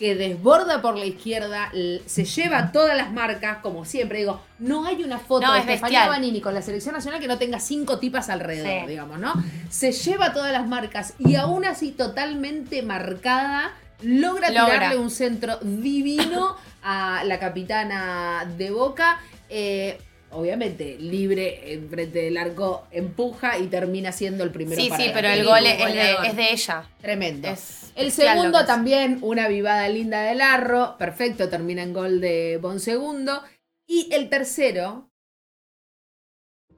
que 0.02 0.16
desborda 0.16 0.82
por 0.82 0.96
la 0.98 1.06
izquierda, 1.06 1.70
se 2.06 2.24
lleva 2.24 2.72
todas 2.72 2.96
las 2.96 3.12
marcas, 3.12 3.58
como 3.58 3.84
siempre 3.84 4.18
digo, 4.18 4.40
no 4.58 4.84
hay 4.84 5.04
una 5.04 5.20
foto 5.20 5.46
No, 5.46 5.52
de 5.52 5.60
es 5.60 5.64
Estefanía. 5.68 6.08
Banini 6.08 6.40
con 6.40 6.54
la 6.54 6.60
selección 6.60 6.92
nacional 6.96 7.20
que 7.20 7.28
no 7.28 7.38
tenga 7.38 7.60
cinco 7.60 8.00
tipas 8.00 8.28
alrededor, 8.28 8.80
Sí. 8.82 8.88
digamos, 8.88 9.20
¿no? 9.20 9.32
Se 9.70 9.92
lleva 9.92 10.32
todas 10.32 10.50
las 10.50 10.66
marcas 10.66 11.14
y 11.20 11.36
aún 11.36 11.64
así 11.64 11.92
totalmente 11.92 12.82
marcada, 12.82 13.74
logra, 14.02 14.50
Logra. 14.50 14.64
tirarle 14.74 14.98
un 14.98 15.08
centro 15.08 15.58
divino 15.62 16.56
a 16.82 17.22
la 17.24 17.38
capitana 17.38 18.44
de 18.58 18.72
Boca. 18.72 19.20
eh, 19.54 20.00
obviamente, 20.32 20.96
libre 20.98 21.72
enfrente 21.74 22.20
del 22.20 22.36
arco, 22.36 22.86
empuja 22.90 23.58
y 23.58 23.66
termina 23.68 24.12
siendo 24.12 24.44
el 24.44 24.50
primero 24.50 24.80
Sí, 24.80 24.88
para 24.88 25.02
sí, 25.02 25.10
pero 25.12 25.28
el 25.28 25.44
gol 25.44 25.66
es, 25.66 25.78
de, 25.78 25.84
goleador. 25.84 26.26
es 26.26 26.36
de 26.36 26.52
ella. 26.52 26.88
Tremendo. 27.00 27.48
Es 27.48 27.92
El 27.94 28.10
segundo 28.12 28.64
también, 28.66 29.18
una 29.22 29.48
vivada 29.48 29.88
linda 29.88 30.22
del 30.22 30.40
Arro. 30.40 30.96
Perfecto, 30.98 31.48
termina 31.48 31.82
en 31.82 31.92
gol 31.92 32.20
de 32.20 32.58
Bon 32.60 32.80
Segundo. 32.80 33.42
Y 33.86 34.08
el 34.12 34.28
tercero. 34.28 35.10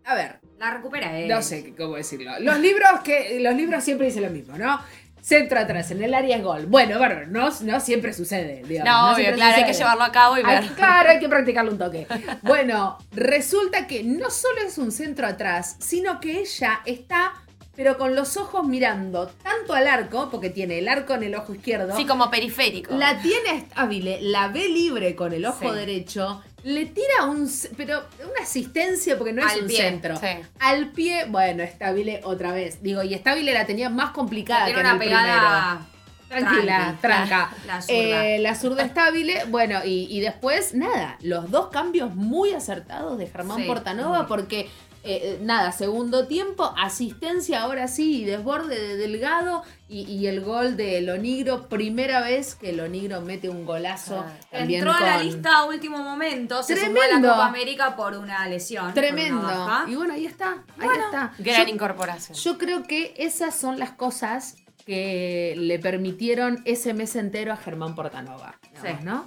A 0.05 0.15
ver, 0.15 0.41
La 0.59 0.71
recupera 0.75 1.19
él. 1.19 1.29
no 1.29 1.41
sé 1.43 1.75
cómo 1.77 1.95
decirlo. 1.97 2.33
Los 2.41 2.59
libros 2.61 3.01
que. 3.05 3.41
Los 3.41 3.55
libros 3.55 3.83
siempre 3.85 4.07
dicen 4.09 4.23
lo 4.25 4.31
mismo, 4.31 4.57
¿no? 4.59 4.81
Centro 5.25 5.59
atrás, 5.59 5.91
en 5.91 6.03
el 6.03 6.13
área 6.13 6.37
es 6.37 6.43
gol. 6.43 6.67
Bueno, 6.67 6.99
bárbaro, 6.99 7.27
no, 7.29 7.49
no 7.63 7.81
siempre 7.81 8.13
sucede, 8.13 8.63
digamos. 8.69 8.93
No, 8.93 9.07
obvio, 9.07 9.17
siempre 9.25 9.37
claro, 9.37 9.57
hay 9.57 9.65
que 9.65 9.73
llevarlo 9.73 10.05
a 10.05 10.13
cabo 10.13 10.37
y 10.37 10.43
ver. 10.43 10.59
Hay- 10.59 10.69
claro, 10.69 11.11
hay 11.11 11.19
que 11.19 11.29
practicarlo 11.31 11.71
un 11.73 11.79
toque. 11.79 12.07
Bueno, 12.43 12.99
resulta 13.13 13.87
que 13.87 14.05
no 14.05 14.29
solo 14.29 14.61
es 14.67 14.77
un 14.77 14.93
centro 14.93 15.27
atrás, 15.27 15.77
sino 15.79 16.21
que 16.21 16.41
ella 16.41 16.81
está, 16.85 17.33
pero 17.75 17.97
con 17.97 18.15
los 18.15 18.37
ojos 18.37 18.67
mirando 18.67 19.29
tanto 19.43 19.73
al 19.73 19.89
arco, 19.89 20.29
porque 20.31 20.51
tiene 20.51 20.79
el 20.79 20.89
arco 20.89 21.15
en 21.15 21.23
el 21.23 21.35
ojo 21.35 21.55
izquierdo, 21.55 21.97
Sí, 21.97 22.05
como 22.05 22.31
periférico. 22.31 22.95
la 22.95 23.19
tiene 23.23 23.57
estable, 23.61 24.19
la 24.21 24.49
ve 24.49 24.69
libre 24.69 25.17
con 25.17 25.33
el 25.33 25.47
ojo 25.47 25.71
Sí. 25.71 25.75
derecho 25.75 26.43
le 26.65 26.87
tira 26.87 27.25
un, 27.29 27.49
pero 27.77 28.03
una 28.21 28.43
asistencia 28.43 29.17
porque 29.17 29.33
no 29.33 29.47
es 29.47 29.53
Al 29.53 29.61
un 29.63 29.67
pie, 29.69 29.77
centro. 29.77 30.17
sí. 30.17 30.27
Al 30.59 30.91
pie, 30.93 31.27
bueno, 31.29 31.63
Estabile 31.63 32.21
otra 32.25 32.53
vez. 32.53 32.83
Digo, 32.83 33.03
y 33.03 33.15
Estabile 33.15 33.53
la 33.55 33.65
tenía 33.67 33.89
más 33.91 34.11
complicada 34.11 34.65
Tiene 34.67 34.81
que 34.83 34.89
en 34.89 34.95
una 34.95 35.05
el 35.05 35.09
pegada. 35.09 35.71
primero. 35.79 35.95
Tranquila, 36.27 36.97
tranqui, 37.01 37.29
tranca. 37.29 37.51
La, 37.67 37.75
la 37.75 37.83
zurda. 37.83 38.27
Eh, 38.27 38.39
la 38.41 38.55
zurda 38.57 38.83
estable, 38.83 39.45
bueno, 39.51 39.81
y, 39.85 40.09
y 40.11 40.21
después, 40.21 40.75
nada, 40.75 41.17
los 41.21 41.49
dos 41.51 41.69
cambios 41.69 42.13
muy 42.17 42.53
acertados 42.55 43.19
de 43.19 43.29
Germán 43.29 43.59
Sí, 43.59 43.65
Portanova, 43.65 44.27
porque, 44.27 44.69
eh, 45.05 45.39
nada, 45.43 45.71
segundo 45.73 46.27
tiempo, 46.27 46.75
asistencia 46.79 47.63
ahora 47.63 47.89
sí, 47.89 48.23
y 48.23 48.25
desborde 48.25 48.79
de 48.81 48.97
Delgado, 48.97 49.63
y, 49.89 50.03
y 50.11 50.27
el 50.27 50.41
gol 50.41 50.77
de 50.77 51.01
Lonigro, 51.03 51.69
primera 51.69 52.21
vez 52.23 52.55
que 52.55 52.73
Lonigro 52.73 53.21
mete 53.21 53.49
un 53.51 53.65
golazo. 53.67 54.25
Ah. 54.27 54.33
también 54.51 54.81
Entró 54.81 54.93
a 54.97 55.01
la 55.01 55.23
lista 55.23 55.59
a 55.59 55.65
último 55.67 55.99
momento, 55.99 56.63
se 56.63 56.75
sumó 56.77 56.99
a 57.01 57.05
Tremendo. 57.05 57.29
la 57.29 57.35
Copa 57.35 57.47
América 57.49 57.97
por 57.97 58.15
una 58.17 58.49
lesión. 58.49 58.95
Tremendo. 58.95 59.41
una. 59.41 59.85
Y 59.87 59.95
bueno, 59.95 60.15
ahí 60.15 60.25
está, 60.27 60.53
ahí 60.79 60.87
Bueno, 60.87 61.05
está. 61.05 61.33
Gran 61.39 61.67
Yo- 61.67 61.73
incorporación. 61.75 62.37
Yo 62.39 62.59
creo 62.59 62.83
que 62.85 63.15
esas 63.19 63.55
son 63.55 63.79
las 63.79 63.91
cosas 63.93 64.57
que 64.87 65.55
le 65.57 65.79
permitieron 65.79 66.61
ese 66.67 66.93
mes 66.95 67.17
entero 67.17 67.53
a 67.53 67.57
Germán 67.57 67.95
Portanova. 67.95 68.55
digamos, 68.75 69.01
Sí. 69.01 69.05
¿no? 69.07 69.25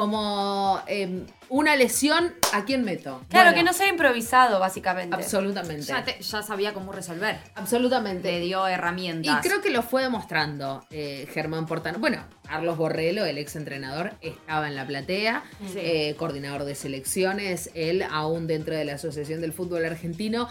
Como 0.00 0.78
eh, 0.88 1.24
una 1.48 1.74
lesión, 1.74 2.34
¿a 2.52 2.66
quién 2.66 2.84
meto? 2.84 3.22
Claro, 3.30 3.46
Bueno, 3.46 3.54
que 3.54 3.62
no 3.64 3.72
sea 3.72 3.88
improvisado, 3.88 4.60
básicamente. 4.60 5.16
Absolutamente. 5.16 5.84
Ya, 5.86 6.04
te- 6.04 6.20
ya 6.20 6.42
sabía 6.42 6.74
cómo 6.74 6.92
resolver. 6.92 7.38
Absolutamente. 7.54 8.30
Le 8.30 8.40
dio 8.40 8.68
Y 8.68 8.72
herramientas. 8.72 9.38
creo 9.42 9.62
que 9.62 9.70
lo 9.70 9.82
fue 9.82 10.02
demostrando 10.02 10.84
eh, 10.90 11.26
Germán 11.32 11.64
Portanova. 11.64 11.98
Bueno, 11.98 12.24
Carlos 12.46 12.76
Borrello, 12.76 13.24
el 13.24 13.38
ex 13.38 13.56
entrenador, 13.56 14.12
estaba 14.20 14.68
en 14.68 14.76
la 14.76 14.86
platea, 14.86 15.44
Sí. 15.72 15.78
eh, 15.78 16.14
coordinador 16.18 16.64
de 16.64 16.74
selecciones, 16.74 17.70
él 17.72 18.04
aún 18.10 18.46
dentro 18.46 18.74
de 18.76 18.84
la 18.84 18.96
Asociación 18.96 19.40
del 19.40 19.54
Fútbol 19.54 19.86
Argentino. 19.86 20.46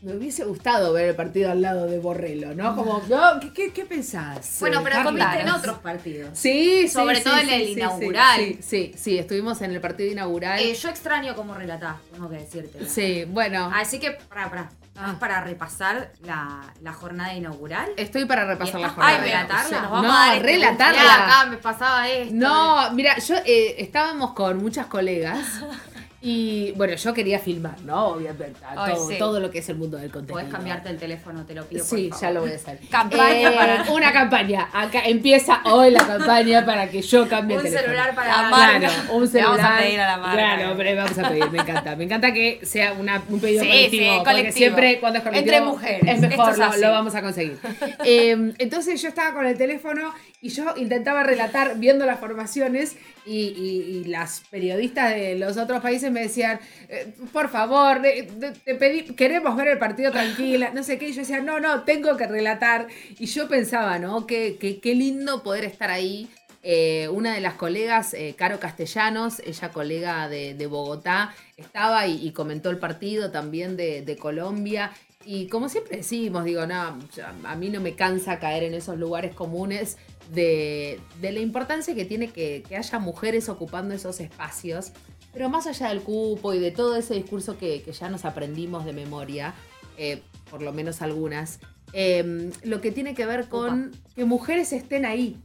Me 0.00 0.14
hubiese 0.14 0.44
gustado 0.44 0.92
ver 0.92 1.08
el 1.08 1.16
partido 1.16 1.50
al 1.50 1.60
lado 1.60 1.86
de 1.86 1.98
Borrello, 1.98 2.54
¿no? 2.54 2.76
Como, 2.76 3.02
no, 3.08 3.40
¿qué, 3.40 3.52
qué, 3.52 3.72
qué 3.72 3.84
pensás? 3.84 4.58
bueno, 4.60 4.80
pero 4.84 5.02
comiste 5.02 5.40
en 5.40 5.48
otros 5.48 5.78
partidos. 5.78 6.38
Sí, 6.38 6.82
sí, 6.82 6.88
Sobre 6.88 7.16
sí, 7.16 7.24
todo 7.24 7.38
en 7.38 7.50
el 7.50 7.64
sí, 7.66 7.72
inaugural. 7.72 8.38
Sí, 8.40 8.58
sí, 8.62 8.94
sí, 8.96 9.18
estuvimos 9.18 9.60
en 9.60 9.72
el 9.72 9.80
partido 9.80 10.12
inaugural. 10.12 10.60
Eh, 10.60 10.72
yo 10.74 10.88
extraño 10.88 11.34
cómo 11.34 11.54
relatás, 11.54 11.96
tengo 12.12 12.30
que 12.30 12.36
decirte. 12.36 12.86
sí, 12.88 13.24
bueno, 13.28 13.70
Así 13.74 13.98
que, 13.98 14.12
para, 14.12 14.48
para. 14.48 14.70
Ah. 15.00 15.14
para 15.20 15.40
repasar 15.42 16.10
la, 16.24 16.60
la 16.82 16.92
jornada 16.92 17.32
inaugural. 17.32 17.88
estoy 17.96 18.24
para 18.24 18.44
repasar 18.44 18.80
¿Y 18.80 18.82
la 18.82 18.88
jornada. 18.88 19.12
para 19.18 19.24
relatarla? 19.24 19.80
Nos 19.82 19.90
vamos 19.92 20.06
no, 20.06 20.12
a 20.12 20.26
dar 20.26 20.36
este 20.38 20.46
relatarla. 20.48 21.00
Mirá, 21.02 21.24
acá 21.24 21.46
me 21.50 21.56
pasaba 21.58 22.08
esto. 22.08 22.34
No, 22.34 22.90
mira, 22.94 23.16
yo 23.20 23.36
eh, 23.46 23.76
estábamos 23.78 24.32
con 24.32 24.58
muchas 24.58 24.86
colegas 24.86 25.38
y 26.20 26.72
bueno, 26.72 26.94
yo 26.96 27.14
quería 27.14 27.38
filmar, 27.38 27.80
¿no? 27.82 28.08
Obviamente, 28.08 28.58
Ay, 28.76 28.94
todo, 28.94 29.08
sí. 29.08 29.18
todo 29.18 29.38
lo 29.40 29.50
que 29.50 29.58
es 29.60 29.68
el 29.68 29.76
mundo 29.76 29.96
del 29.98 30.10
contenido. 30.10 30.34
Podés 30.40 30.52
cambiarte 30.52 30.88
el 30.90 30.98
teléfono, 30.98 31.44
te 31.46 31.54
lo 31.54 31.64
pido. 31.66 31.84
por 31.86 31.96
Sí, 31.98 32.08
favor. 32.08 32.22
ya 32.22 32.30
lo 32.32 32.40
voy 32.40 32.50
a 32.52 32.54
hacer. 32.56 32.78
Campaña 32.90 33.50
Eh, 33.52 33.54
para- 33.56 33.92
Una 33.92 34.12
campaña. 34.12 34.68
Acá 34.72 35.02
empieza 35.06 35.60
hoy 35.64 35.90
la 35.92 36.04
campaña 36.04 36.66
para 36.66 36.90
que 36.90 37.02
yo 37.02 37.28
cambie 37.28 37.56
Un 37.56 37.64
el 37.66 37.70
teléfono. 37.72 37.92
celular 37.94 38.14
para 38.16 38.42
La 38.42 38.50
marca. 38.50 38.78
Claro, 38.78 39.14
un 39.14 39.28
celular. 39.28 39.56
vamos 39.58 39.70
a 39.72 39.78
pedir 39.78 40.00
a 40.00 40.06
la 40.08 40.16
marca. 40.18 40.32
Claro, 40.56 40.74
pero 40.76 40.96
vamos 40.96 41.18
a 41.18 41.28
pedir, 41.28 41.50
me 41.50 41.58
encanta. 41.58 41.96
Me 41.96 42.04
encanta 42.04 42.32
que 42.32 42.60
sea 42.64 42.92
una- 42.94 43.22
un 43.28 43.40
pedido 43.40 43.62
Sí, 43.62 43.68
colectivo. 43.68 44.02
sí, 44.02 44.08
porque 44.18 44.24
colectivo. 44.30 44.56
siempre 44.56 45.00
cuando 45.00 45.18
es 45.18 45.24
colectivo 45.24 45.54
Entre 45.56 45.60
mujeres. 45.70 46.02
es 46.02 46.20
mejor, 46.20 46.50
es 46.74 46.80
lo 46.80 46.90
vamos 46.90 47.14
a 47.14 47.22
conseguir. 47.22 47.58
Eh, 48.04 48.52
entonces 48.58 49.00
yo 49.00 49.08
estaba 49.08 49.32
con 49.34 49.46
el 49.46 49.56
teléfono 49.56 50.12
y 50.40 50.48
yo 50.48 50.74
intentaba 50.76 51.22
relatar 51.22 51.78
viendo 51.78 52.06
las 52.06 52.18
formaciones 52.18 52.96
y, 53.28 54.04
las 54.06 54.42
periodistas 54.50 55.14
de 55.14 55.36
los 55.36 55.56
otros 55.56 55.82
países 55.82 56.10
me 56.10 56.20
decían, 56.22 56.60
eh, 56.88 57.12
por 57.32 57.48
favor, 57.50 58.00
de- 58.00 58.28
de- 58.64 59.14
queremos 59.14 59.56
ver 59.56 59.68
el 59.68 59.78
partido 59.78 60.10
tranquila, 60.10 60.70
no 60.74 60.82
sé 60.82 60.98
qué. 60.98 61.08
Y 61.08 61.12
yo 61.12 61.20
decía, 61.20 61.40
no, 61.40 61.60
no, 61.60 61.82
tengo 61.84 62.16
que 62.16 62.26
relatar. 62.26 62.88
Y 63.18 63.26
yo 63.26 63.48
pensaba, 63.48 63.98
¿no? 63.98 64.26
Qué, 64.26 64.56
qué, 64.58 64.80
qué 64.80 64.94
lindo 64.94 65.42
poder 65.42 65.64
estar 65.64 65.90
ahí. 65.90 66.28
Eh, 66.62 67.08
una 67.08 67.34
de 67.34 67.40
las 67.40 67.54
colegas, 67.54 68.14
eh, 68.14 68.34
Caro 68.36 68.58
Castellanos, 68.58 69.40
ella 69.44 69.70
colega 69.70 70.28
de, 70.28 70.66
Bogotá, 70.66 71.34
estaba 71.56 72.06
y, 72.06 72.26
y 72.26 72.32
comentó 72.32 72.70
el 72.70 72.78
partido 72.78 73.30
también 73.30 73.76
de, 73.76 74.16
Colombia. 74.20 74.90
Y 75.24 75.46
como 75.48 75.68
siempre 75.68 75.98
decimos, 75.98 76.44
digo, 76.44 76.66
no, 76.66 76.98
a 77.44 77.56
mí 77.56 77.70
no 77.70 77.80
me 77.80 77.94
cansa 77.94 78.38
caer 78.38 78.64
en 78.64 78.74
esos 78.74 78.98
lugares 78.98 79.34
comunes 79.34 79.98
de, 80.30 81.00
de 81.20 81.32
la 81.32 81.40
importancia 81.40 81.94
que 81.94 82.04
tiene 82.04 82.30
que, 82.30 82.62
que 82.68 82.76
haya 82.76 82.98
mujeres 82.98 83.48
ocupando 83.48 83.94
esos 83.94 84.20
espacios. 84.20 84.92
Pero 85.32 85.48
más 85.48 85.66
allá 85.66 85.88
del 85.88 86.02
cupo 86.02 86.54
y 86.54 86.58
de 86.58 86.70
todo 86.70 86.96
ese 86.96 87.14
discurso 87.14 87.58
que, 87.58 87.82
que 87.82 87.92
ya 87.92 88.08
nos 88.08 88.24
aprendimos 88.24 88.84
de 88.84 88.92
memoria, 88.92 89.54
eh, 89.96 90.22
por 90.50 90.62
lo 90.62 90.72
menos 90.72 91.02
algunas, 91.02 91.60
eh, 91.92 92.50
lo 92.62 92.80
que 92.80 92.92
tiene 92.92 93.14
que 93.14 93.26
ver 93.26 93.48
con 93.48 93.92
que 94.14 94.24
mujeres 94.24 94.72
estén 94.72 95.04
ahí. 95.04 95.36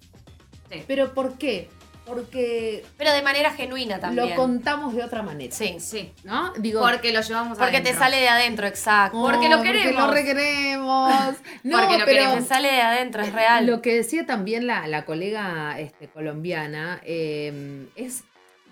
Sí. 0.72 0.84
¿Pero 0.88 1.14
por 1.14 1.38
qué? 1.38 1.70
Porque 2.06 2.84
Pero 2.98 3.12
de 3.14 3.22
manera 3.22 3.52
genuina 3.52 4.00
también. 4.00 4.30
lo 4.30 4.36
contamos 4.36 4.94
de 4.94 5.04
otra 5.04 5.22
manera. 5.24 5.56
Sí. 5.56 5.78
Sí. 5.80 6.12
¿No? 6.26 6.52
Digo, 6.54 6.82
Porque 6.82 7.14
lo 7.14 7.22
llevamos 7.22 7.58
Porque 7.58 7.76
te 7.80 7.90
adentro. 7.90 8.00
sale 8.00 8.18
de 8.18 8.28
adentro, 8.30 8.68
exacto. 8.68 9.22
porque 9.22 9.48
lo 9.50 9.58
Porque 9.58 9.72
queremos. 9.72 10.08
lo 10.08 10.12
requeremos. 10.12 11.14
No, 11.64 11.80
Porque 11.80 12.00
lo 12.00 12.06
pero 12.06 12.18
queremos. 12.20 12.40
Te 12.40 12.46
sale 12.46 12.72
de 12.72 12.82
adentro, 12.82 13.22
es 13.24 13.32
real. 13.32 13.66
Lo 13.66 13.82
que 13.82 13.96
decía 13.96 14.26
también 14.26 14.68
la, 14.68 14.86
la 14.88 15.06
colega 15.06 15.80
este, 15.80 16.08
colombiana 16.10 17.00
eh, 17.06 17.88
es, 17.96 18.24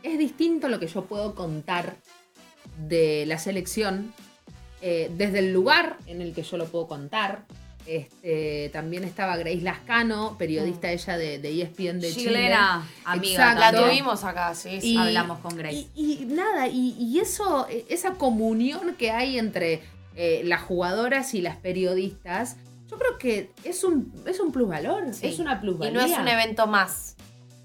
es 0.03 0.17
distinto 0.19 0.67
lo 0.67 0.79
que 0.79 0.87
yo 0.87 1.05
puedo 1.05 1.33
contar 1.35 1.95
de 2.77 3.25
la 3.27 3.37
selección 3.37 4.13
eh, 4.81 5.09
desde 5.15 5.39
el 5.39 5.53
lugar 5.53 5.97
en 6.07 6.21
el 6.21 6.33
que 6.33 6.43
yo 6.43 6.57
lo 6.57 6.65
puedo 6.65 6.87
contar. 6.87 7.43
Este, 7.85 8.69
también 8.73 9.03
estaba 9.03 9.37
Grace 9.37 9.61
Lascano, 9.61 10.35
periodista 10.37 10.87
Mm. 10.87 10.91
ella 10.91 11.17
de, 11.17 11.39
de 11.39 11.49
E 11.49 11.61
ESPN 11.63 11.99
de 11.99 12.11
Chile. 12.13 12.25
Chilena, 12.29 12.87
amiga. 13.05 13.31
Exacto. 13.31 13.59
La 13.59 13.71
tuvimos 13.89 14.23
acá, 14.23 14.53
sí. 14.55 14.79
Y- 14.81 14.97
Hablamos 14.97 15.39
con 15.39 15.55
Grace. 15.55 15.87
Y, 15.95 16.19
y 16.21 16.25
nada, 16.25 16.67
y, 16.67 16.95
y 16.99 17.19
eso, 17.19 17.67
eh, 17.69 17.85
esa 17.89 18.11
comunión 18.13 18.95
que 18.95 19.11
hay 19.11 19.37
entre 19.39 19.81
eh, 20.15 20.41
las 20.45 20.61
jugadoras 20.61 21.33
y 21.33 21.41
las 21.41 21.55
periodistas, 21.57 22.57
yo 22.89 22.97
creo 22.97 23.17
que 23.17 23.51
es 23.63 23.83
un, 23.83 24.11
es 24.25 24.39
un 24.39 24.51
plusvalor, 24.51 25.13
Sí. 25.13 25.27
es 25.27 25.39
una 25.39 25.53
Y 25.55 25.59
plusvalía. 25.59 25.93
no 25.93 26.01
es 26.05 26.17
un 26.17 26.27
evento 26.27 26.67
más. 26.67 27.15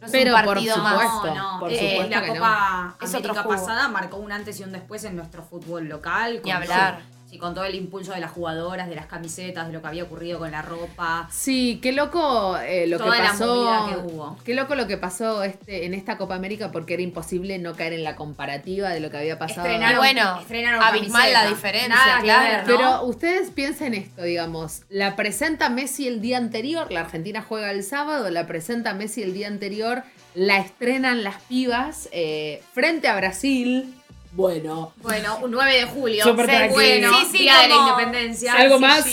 No 0.01 0.07
es 0.07 0.13
Pero 0.13 0.35
un 0.35 0.43
por 0.45 0.55
partido 0.55 0.77
más. 0.77 1.03
No, 1.25 1.35
no. 1.35 1.61
por 1.61 1.73
eh, 1.73 1.79
supuesto 1.91 2.11
la 2.15 2.21
que 2.23 2.29
no. 2.29 2.35
Copa 2.35 2.97
Es 3.01 3.09
otro 3.15 3.31
América 3.31 3.43
jugo. 3.43 3.55
pasada 3.57 3.89
marcó 3.89 4.17
un 4.19 4.31
antes 4.31 4.61
y 4.61 4.63
un 4.63 4.73
después 4.73 5.03
en 5.05 5.17
nuestro 5.17 5.43
fútbol 5.43 5.89
local. 5.89 6.41
Ni 6.45 6.51
hablar. 6.53 7.01
Sí, 7.29 7.39
con 7.39 7.55
todo 7.55 7.65
el 7.65 7.75
impulso 7.75 8.13
de 8.13 8.21
las 8.21 8.31
jugadoras, 8.31 8.89
de 8.89 8.95
las 8.95 9.07
camisetas, 9.07 9.67
de 9.67 9.73
lo 9.73 9.83
que 9.83 9.89
había 9.89 10.05
ocurrido 10.05 10.39
con 10.39 10.51
la 10.53 10.63
ropa. 10.63 11.29
Sí, 11.33 11.81
qué 11.83 11.91
loco 11.91 12.57
eh, 12.59 12.87
lo 12.87 12.99
Toda 12.99 13.17
que 13.17 13.23
pasó. 13.23 13.47
movida 13.47 13.87
que 13.89 14.13
hubo. 14.15 14.39
Qué 14.45 14.55
loco 14.55 14.75
lo 14.77 14.87
que 14.87 14.97
pasó 14.97 15.43
este, 15.43 15.87
en 15.87 15.95
esta 15.95 16.17
Copa 16.19 16.37
América 16.37 16.71
porque 16.71 16.95
era 16.95 17.03
imposible 17.03 17.59
no 17.59 17.75
caer 17.75 17.95
en 17.95 18.05
la 18.05 18.15
comparativa 18.15 18.91
de 18.91 19.01
lo 19.01 19.11
que 19.11 19.17
había 19.17 19.39
pasado. 19.41 19.67
Estrenaron, 19.67 19.99
bueno, 19.99 20.39
estrenaron 20.41 20.83
abismal 20.83 21.23
camiseta. 21.23 21.43
la 21.43 21.49
diferencia, 21.49 21.89
Nada 22.07 22.21
claro. 22.21 22.43
ver, 22.45 22.59
¿no? 22.61 22.77
Pero 22.77 23.05
ustedes 23.07 23.51
piensen 23.51 23.95
esto, 23.95 24.23
digamos, 24.23 24.83
la 24.89 25.17
presenta 25.17 25.69
Messi 25.69 26.07
el 26.07 26.21
día 26.21 26.37
anterior, 26.39 26.93
la 26.93 27.01
Argentina 27.01 27.43
juega 27.43 27.73
el 27.73 27.83
sábado, 27.83 28.31
la 28.31 28.47
presenta 28.47 28.95
Messi 28.95 29.23
el 29.25 29.35
día 29.35 29.49
anterior, 29.49 30.05
la 30.35 30.59
estrenan 30.59 31.25
las 31.25 31.43
pibas 31.43 32.09
eh, 32.13 32.63
frente 32.73 33.09
a 33.09 33.17
Brasil. 33.17 33.93
Bueno, 34.37 34.93
Bueno, 35.03 35.39
un 35.43 35.51
9 35.51 35.73
de 35.75 35.85
julio. 35.87 36.23
Súper 36.23 36.45
Sí, 36.47 36.53
tranquilo. 36.53 36.75
bueno, 36.75 37.11
Sí, 37.21 37.27
sí, 37.33 37.39
Día 37.39 37.59
de 37.63 37.69
la 37.69 37.75
Independencia. 37.77 38.53
algo 38.53 38.79
más. 38.79 39.05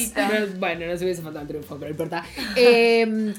bueno, 0.59 0.85
no 0.85 0.97
se 0.97 1.05
hubiese 1.05 1.21
faltado 1.21 1.41
el 1.43 1.47
triunfo, 1.47 1.75
pero 1.77 1.87
no 1.87 1.91
importa. 1.91 2.23
Eh, 2.57 3.33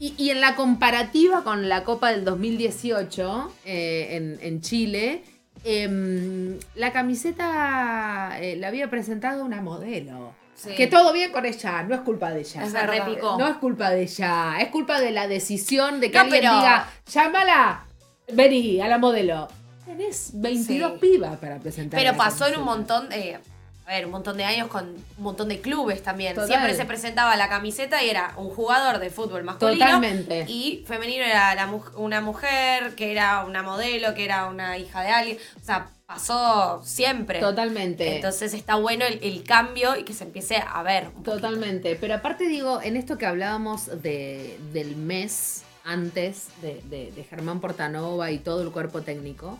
y, 0.00 0.14
y 0.16 0.30
en 0.30 0.40
la 0.40 0.54
comparativa 0.56 1.42
con 1.44 1.68
la 1.68 1.84
Copa 1.84 2.10
del 2.12 2.24
2018 2.24 3.52
eh, 3.64 4.08
en, 4.12 4.38
en 4.40 4.60
Chile, 4.62 5.22
em, 5.64 6.56
la 6.76 6.92
camiseta 6.92 8.38
eh, 8.40 8.56
la 8.56 8.68
había 8.68 8.88
presentado 8.90 9.44
una 9.44 9.60
modelo. 9.60 10.32
Sí. 10.54 10.70
Que 10.76 10.86
todo 10.88 11.12
bien 11.12 11.30
con 11.30 11.44
ella, 11.46 11.82
no 11.82 11.94
es 11.94 12.00
culpa 12.00 12.30
de 12.30 12.40
ella. 12.40 12.66
Se 12.68 12.86
repicó. 12.86 13.36
No 13.38 13.46
es 13.46 13.56
culpa 13.56 13.90
de 13.90 14.02
ella, 14.02 14.54
es 14.60 14.68
culpa 14.68 15.00
de 15.00 15.10
la 15.12 15.28
decisión 15.28 16.00
de 16.00 16.10
que 16.10 16.18
No, 16.18 16.24
alguien 16.24 16.42
pero- 16.42 16.56
diga, 16.56 16.88
llámala, 17.12 17.84
vení 18.32 18.80
a 18.80 18.88
la 18.88 18.98
modelo. 18.98 19.48
Tenés 19.88 20.30
22 20.34 20.92
Sí. 20.92 20.98
pibas 21.00 21.36
para 21.38 21.58
presentar. 21.58 21.98
Pero 22.00 22.16
pasó 22.16 22.46
en 22.46 22.58
un 22.58 22.64
montón 22.64 23.08
de. 23.08 23.38
A 23.86 23.92
ver, 23.92 24.04
un 24.04 24.12
montón 24.12 24.36
de 24.36 24.44
años 24.44 24.68
con 24.68 24.84
un 24.86 25.04
montón 25.24 25.48
de 25.48 25.62
clubes 25.62 26.02
también. 26.02 26.34
Total. 26.34 26.46
Siempre 26.48 26.74
se 26.74 26.84
presentaba 26.84 27.36
la 27.36 27.48
camiseta 27.48 28.04
y 28.04 28.10
era 28.10 28.34
un 28.36 28.50
jugador 28.50 28.98
de 28.98 29.08
fútbol 29.08 29.44
masculino. 29.44 29.78
Totalmente. 29.86 30.44
Y 30.46 30.84
femenino 30.86 31.24
era 31.24 31.54
la 31.54 31.72
una 31.96 32.20
mujer, 32.20 32.94
que 32.96 33.10
era 33.12 33.44
una 33.46 33.62
modelo, 33.62 34.12
que 34.12 34.26
era 34.26 34.44
una 34.46 34.76
hija 34.76 35.00
de 35.00 35.08
alguien. 35.08 35.38
O 35.58 35.64
sea, 35.64 35.88
pasó 36.04 36.82
siempre. 36.84 37.40
Totalmente. 37.40 38.16
Entonces 38.16 38.52
está 38.52 38.74
bueno 38.74 39.06
el, 39.06 39.20
el 39.22 39.42
cambio 39.42 39.96
y 39.96 40.04
que 40.04 40.12
se 40.12 40.24
empiece 40.24 40.56
a 40.58 40.82
ver. 40.82 41.08
Totalmente. 41.24 41.96
Pero 41.98 42.14
aparte 42.14 42.46
digo, 42.46 42.82
en 42.82 42.94
esto 42.98 43.16
que 43.16 43.24
hablábamos 43.24 43.86
de, 44.02 44.58
del 44.74 44.96
mes 44.96 45.62
antes 45.84 46.48
de, 46.60 46.82
de- 46.90 47.10
de 47.12 47.24
Germán 47.24 47.60
Portanova 47.60 48.30
y 48.30 48.38
todo 48.38 48.60
el 48.62 48.70
cuerpo 48.70 49.00
técnico, 49.00 49.58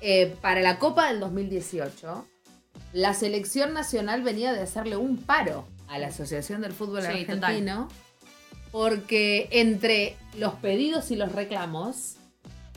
eh, 0.00 0.34
para 0.40 0.60
la 0.60 0.78
Copa 0.78 1.08
del 1.08 1.20
2018, 1.20 2.26
la 2.92 3.14
selección 3.14 3.72
nacional 3.74 4.22
venía 4.22 4.52
de 4.52 4.60
hacerle 4.60 4.96
un 4.96 5.16
paro 5.18 5.66
a 5.88 5.98
la 5.98 6.08
Asociación 6.08 6.60
del 6.62 6.72
Fútbol 6.72 7.02
Sí, 7.02 7.08
Argentino 7.08 7.88
porque 8.72 9.48
entre 9.50 10.16
los 10.38 10.54
pedidos 10.54 11.10
y 11.10 11.16
los 11.16 11.32
reclamos, 11.32 12.14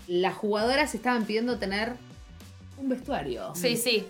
las 0.08 0.34
jugadoras 0.36 0.96
estaban 0.96 1.26
pidiendo 1.26 1.60
tener 1.60 1.94
un 2.78 2.90
vestuario. 2.90 3.54
Sí, 3.56 3.78
sí. 3.78 4.06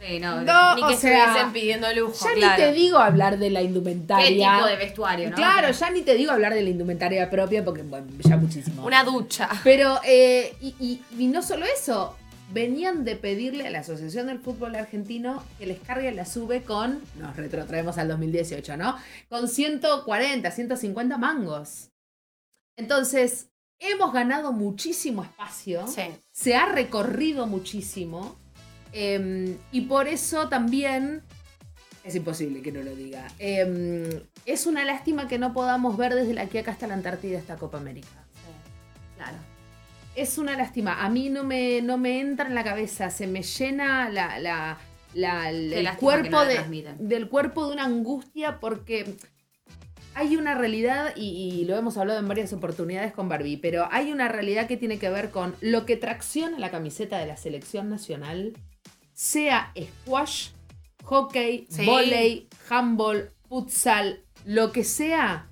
Sí, 0.00 0.18
no, 0.18 0.40
No, 0.42 0.76
Ni 0.76 0.82
o 0.82 0.88
que 0.88 0.96
sea, 0.96 1.24
estuviesen 1.26 1.52
pidiendo 1.52 1.92
lujo, 1.92 2.14
Ya 2.26 2.32
claro. 2.34 2.56
ni 2.62 2.68
te 2.68 2.72
digo 2.72 2.98
hablar 2.98 3.38
de 3.38 3.50
la 3.50 3.60
¿Qué 3.60 3.66
indumentaria. 3.66 4.54
tipo 4.56 4.66
de 4.66 4.76
vestuario, 4.76 5.30
no? 5.30 5.36
Claro, 5.36 5.70
ya 5.70 5.90
ni 5.90 6.02
te 6.02 6.14
digo 6.14 6.32
hablar 6.32 6.54
de 6.54 6.62
la 6.62 6.70
indumentaria 6.70 7.28
propia 7.28 7.64
porque 7.64 7.82
bueno, 7.82 8.06
ya 8.20 8.36
muchísimo. 8.36 8.84
Una 8.86 9.04
ducha. 9.04 9.48
Pero, 9.62 10.00
eh, 10.04 10.54
y, 10.60 10.74
y- 10.80 11.02
y 11.18 11.26
no 11.26 11.42
solo 11.42 11.66
eso, 11.66 12.16
venían 12.52 13.04
de 13.04 13.16
pedirle 13.16 13.66
a 13.66 13.70
la 13.70 13.80
Asociación 13.80 14.26
del 14.26 14.40
Fútbol 14.40 14.74
Argentino 14.74 15.42
que 15.58 15.66
les 15.66 15.78
cargue 15.80 16.10
la 16.12 16.24
sube 16.24 16.62
con, 16.62 17.00
nos 17.18 17.36
retrotraemos 17.36 17.98
al 17.98 18.08
2018, 18.08 18.76
¿no? 18.76 18.96
Con 19.28 19.48
140, 19.48 20.50
150 20.50 21.18
mangos. 21.18 21.90
Entonces, 22.76 23.48
hemos 23.78 24.12
ganado 24.12 24.52
muchísimo 24.52 25.22
espacio, 25.24 25.86
Sí. 25.86 26.02
se 26.32 26.54
ha 26.54 26.66
recorrido 26.66 27.46
muchísimo, 27.46 28.36
eh, 28.92 29.56
y 29.72 29.82
por 29.82 30.08
eso 30.08 30.48
también... 30.48 31.22
Es 32.02 32.14
imposible 32.14 32.62
que 32.62 32.72
no 32.72 32.82
lo 32.82 32.96
diga. 32.96 33.28
Eh, 33.38 34.24
es 34.46 34.66
una 34.66 34.84
lástima 34.84 35.28
que 35.28 35.38
no 35.38 35.52
podamos 35.52 35.96
ver 35.98 36.14
desde 36.14 36.32
la 36.34 36.46
que 36.46 36.58
acá 36.60 36.72
hasta 36.72 36.86
la 36.86 36.94
Antártida 36.94 37.38
esta 37.38 37.56
Copa 37.56 37.76
América. 37.78 38.08
Claro. 39.16 39.36
Es 40.16 40.38
una 40.38 40.56
lástima. 40.56 41.04
A 41.04 41.08
mí 41.08 41.30
no 41.30 41.44
me, 41.44 41.80
no 41.82 41.96
me 41.98 42.20
entra 42.20 42.46
en 42.46 42.54
la 42.54 42.64
cabeza. 42.64 43.10
Se 43.10 43.26
me 43.26 43.42
llena 43.42 44.08
la, 44.10 44.38
la- 44.40 44.78
la- 45.14 45.50
el 45.50 45.88
cuerpo 45.96 46.44
de, 46.44 46.56
del 46.98 47.28
cuerpo 47.28 47.66
de 47.66 47.72
una 47.72 47.84
angustia 47.84 48.60
porque 48.60 49.16
hay 50.14 50.36
una 50.36 50.54
realidad, 50.56 51.12
y, 51.16 51.60
y 51.60 51.64
lo 51.64 51.76
hemos 51.76 51.96
hablado 51.96 52.18
en 52.18 52.28
varias 52.28 52.52
oportunidades 52.52 53.12
con 53.12 53.28
Barbie, 53.28 53.56
pero 53.56 53.88
hay 53.92 54.10
una 54.12 54.28
realidad 54.28 54.66
que 54.66 54.76
tiene 54.76 54.98
que 54.98 55.08
ver 55.08 55.30
con 55.30 55.54
lo 55.60 55.86
que 55.86 55.96
tracciona 55.96 56.58
la 56.58 56.70
camiseta 56.70 57.18
de 57.18 57.26
la 57.26 57.36
selección 57.36 57.88
nacional, 57.88 58.52
sea 59.12 59.72
squash, 60.04 60.48
hockey, 61.04 61.66
Sí. 61.70 61.86
volei, 61.86 62.48
handball, 62.68 63.30
futsal, 63.48 64.24
lo 64.44 64.72
que 64.72 64.82
sea, 64.84 65.48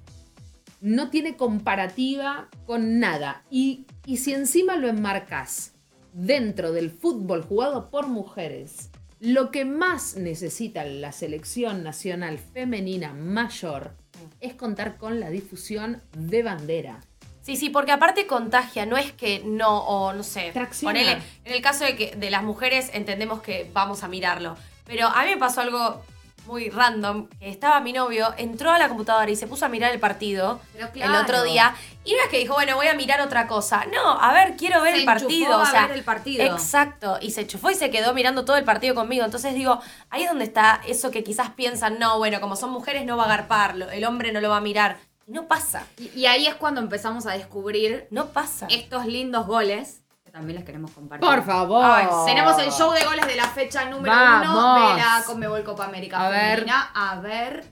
no 0.81 1.11
tiene 1.11 1.37
comparativa 1.37 2.49
con 2.67 2.99
nada. 2.99 3.45
Y, 3.51 3.87
y 4.07 4.19
si 4.19 4.35
encima 4.35 4.77
lo 4.77 4.89
enmarcas 4.89 5.75
dentro 6.13 6.73
del 6.73 6.91
fútbol 6.91 7.43
jugado 7.43 7.91
por 7.91 8.07
mujeres, 8.07 8.91
lo 9.21 9.51
que 9.51 9.65
más 9.65 10.17
necesita 10.17 10.85
la 10.85 11.13
selección 11.13 11.83
nacional 11.83 12.39
femenina 12.39 13.13
mayor 13.13 13.93
es 14.41 14.55
contar 14.55 14.97
con 14.97 15.21
la 15.21 15.31
difusión 15.31 16.03
de 16.17 16.43
bandera. 16.43 17.01
Sí, 17.41 17.57
sí, 17.57 17.71
porque 17.71 17.93
aparte 17.93 18.27
contagia, 18.27 18.85
no 18.85 18.97
es 18.97 19.11
que 19.13 19.43
no, 19.45 19.79
o 19.79 20.13
no 20.13 20.23
sé, 20.23 20.53
ponele, 20.83 21.13
en 21.45 21.53
el 21.55 21.63
caso 21.63 21.85
de 21.85 21.97
que 21.97 22.15
de 22.15 22.31
las 22.31 22.43
mujeres 22.43 22.91
entendemos 22.93 23.41
que 23.41 23.71
vamos 23.73 24.03
a 24.03 24.09
mirarlo, 24.09 24.57
pero 24.85 25.07
a 25.07 25.25
mí 25.25 25.31
me 25.31 25.39
pasó 25.39 25.63
algo 25.63 26.03
muy 26.49 26.71
random, 26.71 27.29
que 27.39 27.51
estaba 27.51 27.79
mi 27.81 27.93
novio, 27.93 28.35
entró 28.39 28.71
a 28.73 28.79
la 28.79 28.89
computadora 28.89 29.31
y 29.31 29.37
se 29.37 29.47
puso 29.47 29.67
a 29.67 29.69
mirar 29.69 29.93
el 29.93 30.01
partido 30.01 30.61
el 30.95 31.15
otro 31.15 31.43
día, 31.43 31.75
y 32.05 32.13
no 32.13 32.19
es 32.25 32.29
que 32.31 32.39
dijo, 32.39 32.55
bueno, 32.55 32.75
voy 32.75 32.87
a 32.89 32.95
mirar 32.95 33.21
otra 33.21 33.47
cosa, 33.47 33.85
no, 33.95 34.19
a 34.19 34.33
ver, 34.33 34.57
quiero 34.57 34.81
ver 34.81 34.95
Se 34.95 35.01
el 35.01 35.05
partido, 35.05 35.31
enchufó 35.45 35.59
o 35.59 35.61
a 35.63 35.71
sea, 35.71 35.87
ver 35.87 35.97
el 35.99 36.05
partido. 36.05 36.45
exacto, 36.47 37.19
y 37.21 37.33
se 37.33 37.47
chufó 37.47 37.71
y 37.71 37.75
se 37.75 37.91
quedó 37.91 38.15
mirando 38.15 38.47
todo 38.47 38.57
el 38.57 38.65
partido 38.65 38.95
conmigo, 38.95 39.25
entonces 39.27 39.55
digo, 39.55 39.79
ahí 40.09 40.23
es 40.23 40.29
donde 40.31 40.45
está 40.47 40.81
eso 40.87 41.11
que 41.11 41.23
quizás 41.23 41.51
piensan, 41.51 41.99
no, 41.99 42.17
bueno, 42.19 42.41
como 42.41 42.57
son 42.57 42.71
mujeres 42.71 43.05
no 43.05 43.19
va 43.19 43.25
a 43.25 43.27
agarpar, 43.27 43.77
lo- 43.77 43.91
el 43.91 44.05
hombre 44.07 44.33
no 44.33 44.41
lo 44.41 44.49
va 44.49 44.57
a 44.57 44.61
mirar, 44.63 44.97
y 45.27 45.33
no 45.33 45.47
pasa, 45.47 45.85
Y, 45.99 46.19
y 46.21 46.27
ahí 46.27 46.47
es 46.47 46.55
cuando 46.55 46.81
empezamos 46.81 47.27
a 47.27 47.33
descubrir 47.33 48.07
no 48.11 48.29
pasa. 48.29 48.67
estos 48.71 49.05
lindos 49.05 49.47
goles 49.47 50.01
también 50.39 50.57
les 50.57 50.65
queremos 50.65 50.93
compartir. 50.93 51.29
Por 51.29 51.45
favor. 51.45 51.85
Ay, 51.85 52.07
tenemos 52.27 52.57
el 52.61 52.71
show 52.71 52.93
de 52.93 53.05
goles 53.05 53.27
de 53.27 53.35
la 53.35 53.49
fecha 53.49 53.85
número 53.87 54.15
Vamos. 54.15 54.49
uno 54.49 54.89
de 54.91 54.97
la 54.97 55.23
Conmebol 55.27 55.65
Copa 55.65 55.85
América 55.87 56.25
A 56.27 56.29
ver. 56.31 56.65
A 56.95 57.17
ver. 57.17 57.65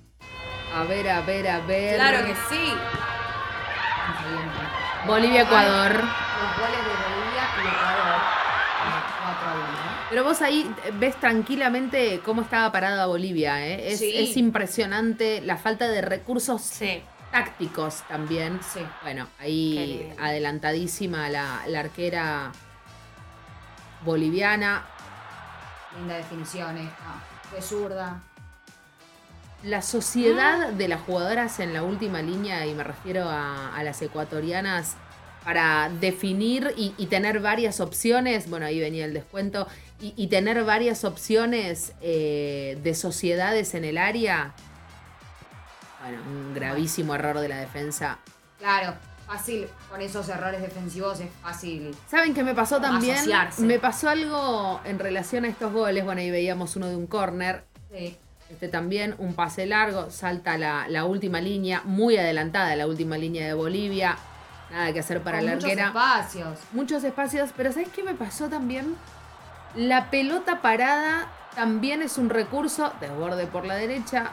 A 0.74 0.82
ver, 0.82 1.08
a 1.10 1.20
ver, 1.20 1.48
a 1.48 1.60
ver. 1.60 1.94
Claro 1.94 2.26
que 2.26 2.34
sí. 2.48 2.72
Bolivia-Ecuador. 5.06 5.92
Los 5.92 6.58
goles 6.58 6.80
de 6.84 6.92
Bolivia 7.14 7.44
y 7.62 7.68
Ecuador. 7.68 8.20
4 9.22 9.48
a 9.48 9.54
1. 9.54 9.62
Pero 10.10 10.24
vos 10.24 10.42
ahí 10.42 10.74
ves 10.94 11.14
tranquilamente 11.20 12.20
cómo 12.24 12.42
estaba 12.42 12.72
parada 12.72 13.06
Bolivia, 13.06 13.64
¿eh? 13.64 13.92
Es, 13.92 14.00
Sí. 14.00 14.12
es 14.16 14.36
impresionante 14.36 15.40
la 15.42 15.56
falta 15.56 15.86
de 15.88 16.00
recursos 16.02 16.62
Sí. 16.62 17.00
Tácticos 17.32 18.02
también. 18.08 18.60
Sí. 18.72 18.80
Bueno, 19.02 19.26
ahí 19.38 20.12
adelantadísima 20.18 21.28
la, 21.28 21.62
la 21.66 21.80
arquera 21.80 22.52
boliviana. 24.04 24.84
Linda 25.98 26.16
definición 26.16 26.78
esta. 26.78 27.54
De 27.54 27.62
zurda. 27.62 28.22
La 29.62 29.82
sociedad 29.82 30.68
de 30.68 30.88
las 30.88 31.00
jugadoras 31.00 31.58
en 31.60 31.72
la 31.72 31.82
última 31.82 32.22
línea, 32.22 32.66
y 32.66 32.74
me 32.74 32.84
refiero 32.84 33.28
a, 33.28 33.74
a 33.74 33.82
las 33.82 34.00
ecuatorianas, 34.02 34.96
para 35.44 35.88
definir 36.00 36.74
y, 36.76 36.92
y 36.98 37.06
tener 37.06 37.40
varias 37.40 37.80
opciones, 37.80 38.50
bueno, 38.50 38.66
ahí 38.66 38.80
venía 38.80 39.04
el 39.04 39.14
descuento, 39.14 39.66
y, 40.00 40.12
y 40.16 40.26
tener 40.26 40.62
varias 40.64 41.04
opciones 41.04 41.92
eh, 42.00 42.78
de 42.82 42.94
sociedades 42.94 43.74
en 43.74 43.84
el 43.84 43.96
área, 43.96 44.52
bueno, 46.08 46.22
un 46.28 46.54
gravísimo 46.54 47.14
error 47.14 47.38
de 47.40 47.48
la 47.48 47.56
defensa. 47.58 48.18
Claro, 48.58 48.94
fácil. 49.26 49.66
Con 49.90 50.00
esos 50.00 50.28
errores 50.28 50.60
defensivos 50.62 51.20
es 51.20 51.28
fácil. 51.42 51.94
¿Saben 52.08 52.32
qué 52.34 52.42
me 52.42 52.54
pasó 52.54 52.80
también? 52.80 53.16
Asociarse. 53.16 53.62
Me 53.62 53.78
pasó 53.78 54.08
algo 54.08 54.80
en 54.84 54.98
relación 54.98 55.44
a 55.44 55.48
estos 55.48 55.72
goles, 55.72 56.04
bueno, 56.04 56.20
ahí 56.20 56.30
veíamos 56.30 56.76
uno 56.76 56.86
de 56.88 56.96
un 56.96 57.06
córner, 57.06 57.64
Sí. 57.92 58.16
Este 58.50 58.68
también, 58.68 59.16
un 59.18 59.34
pase 59.34 59.66
largo, 59.66 60.08
salta 60.10 60.56
la, 60.56 60.86
la 60.88 61.04
última 61.04 61.40
línea, 61.40 61.82
muy 61.84 62.16
adelantada 62.16 62.76
la 62.76 62.86
última 62.86 63.18
línea 63.18 63.44
de 63.44 63.54
Bolivia. 63.54 64.16
Nada 64.70 64.92
que 64.92 65.00
hacer 65.00 65.20
para 65.22 65.38
Con 65.38 65.46
la 65.46 65.52
muchos 65.54 65.70
arquera. 65.70 65.86
espacios. 65.88 66.58
Muchos 66.72 67.02
espacios, 67.04 67.50
pero 67.56 67.72
¿sabes 67.72 67.88
qué 67.88 68.04
me 68.04 68.14
pasó 68.14 68.48
también? 68.48 68.94
La 69.74 70.10
pelota 70.10 70.62
parada 70.62 71.26
también 71.56 72.02
es 72.02 72.18
un 72.18 72.30
recurso, 72.30 72.92
desborde 73.00 73.46
por 73.46 73.64
la 73.66 73.74
derecha. 73.74 74.30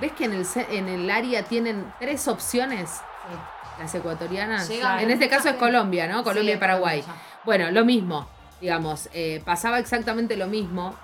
¿Ves 0.00 0.12
que 0.12 0.24
en 0.24 0.32
el, 0.34 0.46
en 0.70 0.88
el 0.88 1.10
área 1.10 1.42
tienen 1.44 1.92
tres 1.98 2.26
opciones 2.28 2.90
Sí. 2.90 3.36
las 3.82 3.94
ecuatorianas? 3.94 4.68
En 4.70 5.10
este 5.10 5.28
caso 5.28 5.50
es. 5.50 5.54
Colombia, 5.56 6.06
¿no? 6.06 6.24
Colombia 6.24 6.52
Sí, 6.52 6.56
y 6.56 6.60
Paraguay. 6.60 7.04
Bueno, 7.44 7.70
lo 7.70 7.84
mismo, 7.84 8.28
digamos, 8.60 9.08
eh, 9.12 9.42
pasaba 9.44 9.78
exactamente 9.78 10.36
lo 10.36 10.46
mismo. 10.46 10.94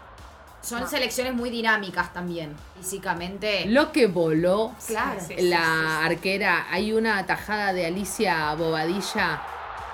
Son 0.63 0.89
selecciones 0.89 1.33
muy 1.35 1.49
dinámicas 1.51 2.13
también, 2.13 2.57
físicamente. 2.77 3.67
Lo 3.67 3.93
que 3.93 4.07
voló 4.09 4.73
Claro. 4.87 5.21
La 5.39 6.05
arquera, 6.05 6.67
hay 6.71 6.93
una 6.93 7.25
tajada 7.25 7.73
de 7.73 7.87
Alicia 7.87 8.53
Bobadilla, 8.55 9.43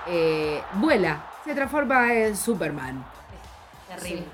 eh, 0.07 0.62
vuela, 0.74 1.26
se 1.44 1.55
transforma 1.55 2.14
en 2.14 2.36
Superman. 2.36 3.05
Terrible. 3.88 4.24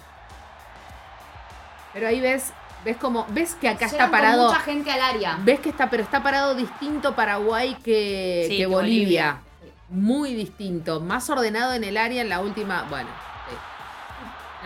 Pero 1.92 2.06
ahí 2.06 2.20
ves, 2.20 2.52
ves 2.84 2.96
como, 2.96 3.26
ves 3.30 3.54
que 3.54 3.68
acá 3.68 3.86
Llegan 3.86 4.00
está 4.06 4.10
parado, 4.10 4.46
mucha 4.48 4.60
gente 4.60 4.90
al 4.90 5.00
área. 5.00 5.38
ves 5.42 5.60
que 5.60 5.68
está, 5.70 5.90
pero 5.90 6.02
está 6.02 6.22
parado 6.22 6.54
distinto 6.54 7.14
Paraguay 7.14 7.74
que, 7.82 8.44
Sí, 8.48 8.56
que 8.56 8.58
que 8.58 8.66
Bolivia. 8.66 9.40
Bolivia. 9.40 9.42
Muy 9.90 10.34
distinto, 10.34 11.00
más 11.00 11.28
ordenado 11.30 11.72
en 11.72 11.82
el 11.84 11.96
área 11.96 12.20
en 12.22 12.28
la 12.28 12.40
última, 12.40 12.84
bueno. 12.90 13.08
sí. 13.48 13.56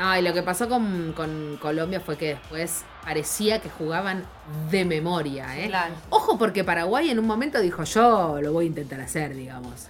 No, 0.00 0.16
y 0.18 0.22
lo 0.22 0.32
que 0.32 0.42
pasó 0.42 0.68
con, 0.68 1.12
con 1.14 1.58
Colombia 1.60 2.00
fue 2.00 2.16
que 2.16 2.28
después 2.28 2.84
parecía 3.04 3.60
que 3.60 3.68
jugaban 3.68 4.24
de 4.70 4.84
memoria, 4.84 5.56
¿eh? 5.58 5.68
Claro. 5.68 5.94
Ojo 6.10 6.38
porque 6.38 6.64
Paraguay 6.64 7.10
en 7.10 7.18
un 7.18 7.26
momento 7.26 7.60
dijo 7.60 7.84
yo 7.84 8.38
lo 8.40 8.52
voy 8.52 8.64
a 8.64 8.68
intentar 8.68 9.00
hacer, 9.00 9.34
digamos. 9.34 9.88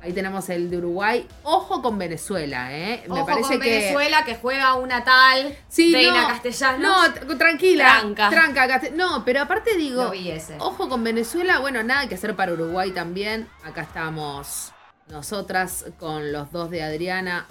Ahí 0.00 0.12
tenemos 0.12 0.48
el 0.48 0.70
de 0.70 0.76
Uruguay. 0.78 1.26
Ojo 1.42 1.82
con 1.82 1.98
Venezuela, 1.98 2.72
¿eh? 2.72 3.04
Ojo 3.08 3.26
parece 3.26 3.54
con 3.54 3.60
que. 3.60 3.70
Venezuela 3.78 4.24
que 4.24 4.36
juega 4.36 4.74
una 4.74 5.02
tal 5.02 5.56
Sí, 5.68 5.92
Reina 5.92 6.22
no, 6.22 6.28
Castellanos. 6.28 7.10
No, 7.26 7.36
tranquila. 7.36 7.98
Tranca. 8.00 8.30
Tranca. 8.30 8.68
Caste- 8.68 8.90
No, 8.92 9.24
pero 9.24 9.42
aparte 9.42 9.76
digo. 9.76 10.04
Lo 10.04 10.10
vi 10.10 10.30
ese. 10.30 10.56
Ojo 10.60 10.88
con 10.88 11.02
Venezuela. 11.02 11.58
Bueno, 11.58 11.82
nada 11.82 12.08
que 12.08 12.14
hacer 12.14 12.36
para 12.36 12.52
Uruguay 12.52 12.92
también. 12.92 13.48
Acá 13.64 13.82
estamos 13.82 14.72
nosotras 15.08 15.86
con 15.98 16.30
los 16.32 16.52
dos 16.52 16.70
de 16.70 16.82
Adriana. 16.84 17.46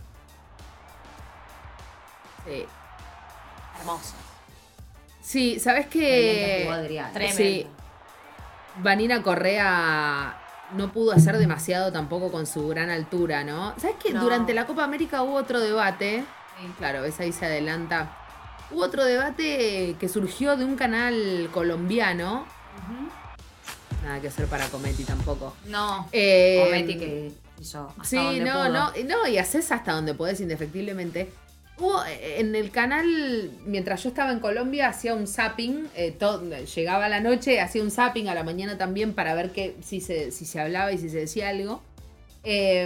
Sí. 2.45 2.65
Hermoso. 3.79 4.13
Sí, 5.21 5.59
¿sabes 5.59 5.87
Qué. 5.87 6.65
Tremendo. 7.13 7.37
Sí. 7.37 7.67
Vanina 8.77 9.21
Correa 9.21 10.39
no 10.73 10.91
pudo 10.91 11.11
hacer 11.13 11.37
demasiado 11.37 11.91
tampoco 11.91 12.31
con 12.31 12.45
su 12.45 12.67
gran 12.67 12.89
altura, 12.89 13.43
¿no? 13.43 13.73
¿Sabes 13.79 13.95
que 14.03 14.13
No. 14.13 14.21
durante 14.23 14.53
la 14.53 14.65
Copa 14.65 14.83
América 14.83 15.21
hubo 15.23 15.35
otro 15.35 15.59
debate? 15.59 16.23
Claro, 16.77 17.01
ves 17.03 17.19
ahí 17.19 17.31
se 17.31 17.45
adelanta. 17.45 18.11
Hubo 18.71 18.81
otro 18.83 19.05
debate 19.05 19.95
que 19.99 20.09
surgió 20.09 20.57
de 20.57 20.65
un 20.65 20.75
canal 20.75 21.49
colombiano. 21.53 22.45
Nada 24.03 24.19
que 24.21 24.27
hacer 24.27 24.47
para 24.47 24.67
Cometi 24.67 25.03
tampoco. 25.03 25.53
No. 25.65 26.07
Eh, 26.11 26.61
Cometi 26.65 26.97
que 26.97 27.31
hizo 27.59 27.87
hasta 27.89 28.03
Sí, 28.03 28.15
donde 28.17 28.39
no, 28.41 28.53
pudo. 28.53 28.69
no, 28.69 28.91
no, 29.05 29.27
y 29.27 29.37
haces 29.37 29.71
hasta 29.71 29.93
donde 29.93 30.13
podés 30.13 30.39
indefectiblemente. 30.39 31.31
Hubo 31.79 32.03
eh, 32.05 32.39
en 32.39 32.55
el 32.55 32.71
canal, 32.71 33.51
mientras 33.65 34.03
yo 34.03 34.09
estaba 34.09 34.31
en 34.31 34.39
Colombia, 34.39 34.89
hacía 34.89 35.13
un 35.13 35.27
zapping, 35.27 35.87
eh, 35.95 36.17
llegaba 36.75 37.05
a 37.05 37.09
la 37.09 37.19
noche, 37.19 37.59
hacía 37.61 37.83
un 37.83 37.91
zapping 37.91 38.29
a 38.29 38.35
la 38.35 38.43
mañana 38.43 38.77
también 38.77 39.13
para 39.13 39.35
ver 39.35 39.51
que, 39.51 39.75
si, 39.81 40.01
se, 40.01 40.31
si 40.31 40.45
se 40.45 40.59
hablaba 40.59 40.91
y 40.91 40.97
si 40.97 41.09
se 41.09 41.17
decía 41.17 41.49
algo. 41.49 41.81
Eh, 42.43 42.83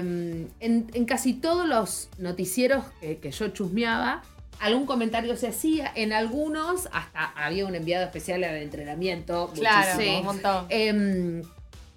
en, 0.60 0.88
en 0.94 1.06
casi 1.06 1.34
todos 1.34 1.68
los 1.68 2.10
noticieros 2.18 2.84
que, 3.00 3.18
que 3.20 3.32
yo 3.32 3.50
chusmeaba, 3.50 4.24
algún 4.62 4.86
comentario 4.86 5.36
se 5.36 5.48
hacía, 5.48 5.92
en 5.96 6.14
algunos 6.14 6.88
hasta 6.92 7.32
había 7.36 7.66
un 7.66 7.76
enviado 7.76 8.06
especial 8.06 8.44
al 8.44 8.58
entrenamiento. 8.58 9.52
Claro, 9.56 9.96
muchísimo. 9.96 10.20
un 10.20 10.26
montón. 10.26 10.66
Em, 10.70 11.42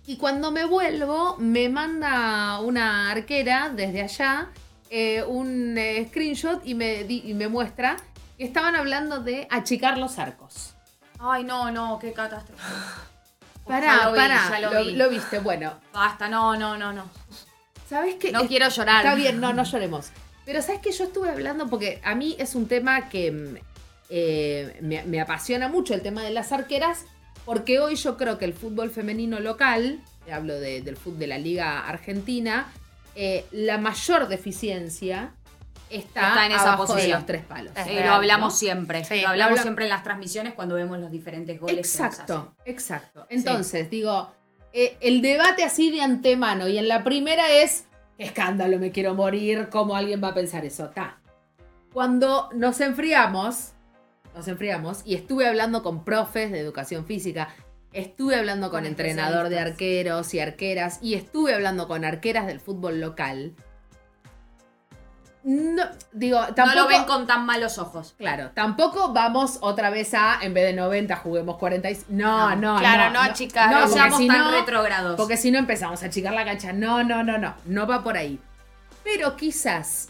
y 0.07 0.16
cuando 0.16 0.51
me 0.51 0.64
vuelvo, 0.64 1.36
me 1.38 1.68
manda 1.68 2.61
una 2.61 3.11
arquera 3.11 3.70
desde 3.74 4.03
allá 4.03 4.51
eh, 4.97 5.24
un 5.24 5.76
eh, 5.76 6.07
screenshot 6.09 6.61
y 6.64 6.74
me, 6.74 7.03
di- 7.03 7.22
y 7.26 7.34
me 7.34 7.49
muestra 7.49 7.97
que 8.38 8.45
estaban 8.45 8.76
hablando 8.76 9.18
de 9.18 9.49
achicar 9.51 9.99
los 9.99 10.20
arcos. 10.20 10.74
Ay, 11.18 11.42
no, 11.42 11.70
no, 11.72 11.99
qué 11.99 12.12
catástrofe. 12.12 12.62
Pará, 13.66 14.05
lo 14.05 14.12
vi, 14.12 14.18
pará, 14.18 14.49
ya 14.51 14.61
lo 14.61 14.70
lo, 14.72 14.84
vi. 14.84 14.92
lo 14.92 15.09
viste. 15.11 15.38
Bueno, 15.40 15.72
Basta, 15.92 16.28
no, 16.28 16.55
no, 16.57 16.76
no, 16.76 16.92
no. 16.92 17.09
¿sabes 17.88 18.16
qué? 18.16 18.30
No 18.30 18.42
Es- 18.42 18.49
quiero 18.49 18.68
llorar. 18.68 19.05
Está 19.05 19.14
bien, 19.16 19.40
no, 19.40 19.53
no 19.53 19.64
lloremos. 19.64 20.11
Pero 20.45 20.61
¿sabes 20.62 20.80
que 20.80 20.92
Yo 20.92 21.05
estuve 21.05 21.30
hablando 21.30 21.68
porque 21.68 22.01
a 22.05 22.14
mí 22.14 22.36
es 22.38 22.55
un 22.55 22.68
tema 22.68 23.09
que 23.09 23.32
mm, 23.32 23.57
eh, 24.11 24.78
me, 24.82 25.03
me 25.05 25.20
apasiona 25.20 25.68
mucho, 25.68 25.95
el 25.95 26.03
tema 26.03 26.22
de 26.22 26.30
las 26.30 26.53
arqueras, 26.53 27.07
porque 27.47 27.80
hoy 27.80 27.97
yo 27.97 28.16
creo 28.18 28.38
que 28.38 28.45
el 28.45 28.53
fútbol 28.55 28.90
femenino 28.90 29.40
local, 29.40 30.01
hablo 30.30 30.55
de- 30.61 30.82
del 30.82 30.97
fútbol 30.99 31.18
de 31.20 31.26
la 31.28 31.38
Liga 31.38 31.88
Argentina, 31.88 32.70
eh, 33.14 33.46
la 33.52 33.78
mayor 33.78 34.28
deficiencia 34.28 35.34
está, 35.90 36.28
Está 36.28 36.46
en 36.46 36.52
esa 36.52 36.62
abajo 36.62 36.86
de 36.86 36.92
posición. 36.94 37.18
los 37.18 37.26
tres 37.26 37.44
palos. 37.44 37.72
Eh, 37.76 37.84
real, 37.84 38.06
lo 38.06 38.12
hablamos 38.14 38.52
¿no? 38.54 38.58
siempre. 38.58 39.04
Sí, 39.04 39.20
lo 39.22 39.28
hablamos 39.28 39.52
habla- 39.52 39.62
siempre 39.62 39.84
en 39.84 39.90
las 39.90 40.02
transmisiones 40.02 40.54
cuando 40.54 40.74
vemos 40.74 40.98
los 40.98 41.10
diferentes 41.10 41.60
goles. 41.60 41.74
que 41.76 41.80
Exacto, 41.80 42.54
exacto. 42.64 43.26
Sí. 43.28 43.36
Entonces, 43.36 43.90
digo, 43.90 44.32
eh, 44.72 44.96
el 45.00 45.22
debate 45.22 45.62
así 45.62 45.90
de 45.90 46.02
antemano 46.02 46.66
y 46.68 46.78
en 46.78 46.88
la 46.88 47.04
primera 47.04 47.48
es, 47.50 47.86
qué 48.18 48.24
escándalo, 48.24 48.78
me 48.78 48.90
quiero 48.90 49.14
morir, 49.14 49.68
¿cómo 49.70 49.94
alguien 49.96 50.22
va 50.22 50.28
a 50.28 50.34
pensar 50.34 50.64
eso? 50.64 50.88
Ta. 50.88 51.18
Cuando 51.92 52.48
nos 52.54 52.80
enfriamos, 52.80 53.70
nos 54.34 54.48
enfriamos 54.48 55.02
y 55.04 55.14
estuve 55.14 55.46
hablando 55.46 55.84
con 55.84 56.04
profes 56.04 56.50
de 56.50 56.58
educación 56.58 57.06
física, 57.06 57.54
estuve 57.95 58.36
hablando 58.36 58.70
con, 58.70 58.80
Con 58.80 58.86
entrenador 58.86 59.49
de 59.49 59.59
arqueros 59.59 60.34
y 60.34 60.40
arqueras 60.40 60.99
y 61.01 61.14
estuve 61.14 61.55
hablando 61.55 61.88
con 61.88 62.05
arqueras 62.05 62.47
del 62.47 62.61
fútbol 62.61 63.01
local. 63.01 63.55
No, 65.45 65.82
digo, 66.12 66.38
tampoco... 66.55 66.68
No 66.68 66.74
lo 66.74 66.88
ven 66.88 67.05
con 67.05 67.26
tan 67.26 67.45
malos 67.45 67.78
ojos. 67.78 68.14
Claro, 68.16 68.51
tampoco 68.55 69.12
vamos 69.12 69.59
otra 69.61 69.90
vez 69.90 70.14
a, 70.14 70.38
en 70.40 70.55
vez 70.55 70.64
de 70.64 70.72
90, 70.72 71.16
juguemos 71.16 71.59
46. 71.59 72.07
No, 72.09 72.57
no, 72.57 72.78
Claro, 72.78 73.12
no. 73.12 73.22
no 73.22 73.30
achicar. 73.30 73.70
No, 73.70 73.80
No 73.80 73.88
seamos 73.88 74.18
si 74.18 74.26
tan 74.26 74.38
no, 74.38 74.51
retrógrados. 74.53 75.16
porque 75.16 75.36
si 75.36 75.51
no 75.51 75.59
empezamos 75.59 76.03
a 76.03 76.07
achicar 76.07 76.32
la 76.32 76.47
cancha. 76.47 76.72
No, 76.72 77.05
no, 77.05 77.22
no, 77.22 77.36
no. 77.36 77.55
No 77.66 77.86
va 77.86 78.03
por 78.03 78.16
ahí. 78.16 78.38
Pero 79.03 79.36
quizás 79.36 80.09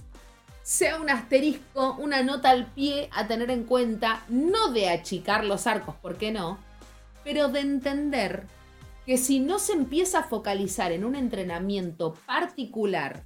sea 0.62 0.98
un 1.00 1.10
asterisco, 1.10 1.96
una 1.98 2.22
nota 2.22 2.50
al 2.50 2.66
pie 2.66 3.10
a 3.12 3.26
tener 3.26 3.50
en 3.50 3.64
cuenta, 3.64 4.20
no 4.28 4.70
de 4.70 4.88
achicar 4.88 5.44
los 5.44 5.66
arcos, 5.66 5.96
¿por 5.96 6.16
qué 6.16 6.30
no? 6.30 6.58
Pero 7.24 7.48
de 7.48 7.60
entender 7.60 8.46
que 9.06 9.16
si 9.18 9.40
no 9.40 9.58
se 9.58 9.72
empieza 9.72 10.20
a 10.20 10.22
focalizar 10.24 10.92
en 10.92 11.04
un 11.04 11.14
entrenamiento 11.14 12.14
particular 12.26 13.24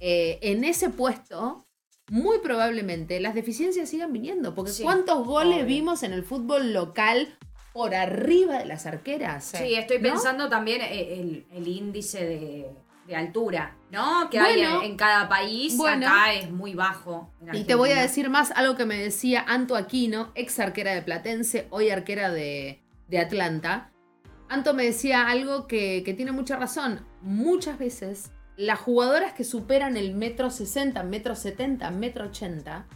eh, 0.00 0.38
en 0.42 0.64
ese 0.64 0.90
puesto, 0.90 1.66
muy 2.10 2.38
probablemente 2.38 3.20
las 3.20 3.34
deficiencias 3.34 3.88
sigan 3.88 4.12
viniendo. 4.12 4.54
Porque 4.54 4.72
Sí, 4.72 4.82
¿cuántos 4.82 5.26
goles 5.26 5.56
obvio. 5.58 5.66
vimos 5.66 6.02
en 6.02 6.12
el 6.12 6.22
fútbol 6.24 6.72
local 6.72 7.36
por 7.72 7.94
arriba 7.94 8.58
de 8.58 8.66
las 8.66 8.86
arqueras? 8.86 9.44
Sí, 9.56 9.74
estoy 9.74 9.98
¿No? 9.98 10.10
pensando 10.10 10.48
también 10.48 10.80
eh, 10.82 11.20
el, 11.20 11.46
el 11.52 11.68
índice 11.68 12.24
de, 12.24 12.70
de 13.06 13.16
altura, 13.16 13.76
¿no? 13.90 14.28
Que 14.30 14.38
Bueno. 14.40 14.78
hay 14.80 14.84
en, 14.86 14.90
en 14.92 14.96
cada 14.96 15.28
país. 15.28 15.76
Bueno. 15.76 16.06
Acá 16.06 16.34
es 16.34 16.50
muy 16.50 16.74
bajo. 16.74 17.30
Y 17.52 17.64
te 17.64 17.74
voy 17.74 17.90
a 17.90 18.02
decir 18.02 18.28
más 18.30 18.50
algo 18.52 18.76
que 18.76 18.84
me 18.84 18.96
decía 18.98 19.44
Anto 19.46 19.76
Aquino, 19.76 20.32
ex 20.34 20.58
arquera 20.58 20.92
de 20.94 21.02
Platense, 21.02 21.66
hoy 21.70 21.90
arquera 21.90 22.30
de, 22.30 22.83
de 23.08 23.18
Atlanta. 23.18 23.90
Anto 24.48 24.74
me 24.74 24.84
decía 24.84 25.28
algo 25.28 25.66
que, 25.66 26.02
que 26.04 26.14
tiene 26.14 26.32
mucha 26.32 26.56
razón. 26.56 27.04
Muchas 27.22 27.78
veces 27.78 28.30
las 28.56 28.78
jugadoras 28.78 29.32
que 29.32 29.44
superan 29.44 29.96
el 29.96 30.14
metro 30.14 30.50
60, 30.50 31.02
metro 31.02 31.34
70, 31.34 31.90
metro 31.90 32.26
80, 32.26 32.86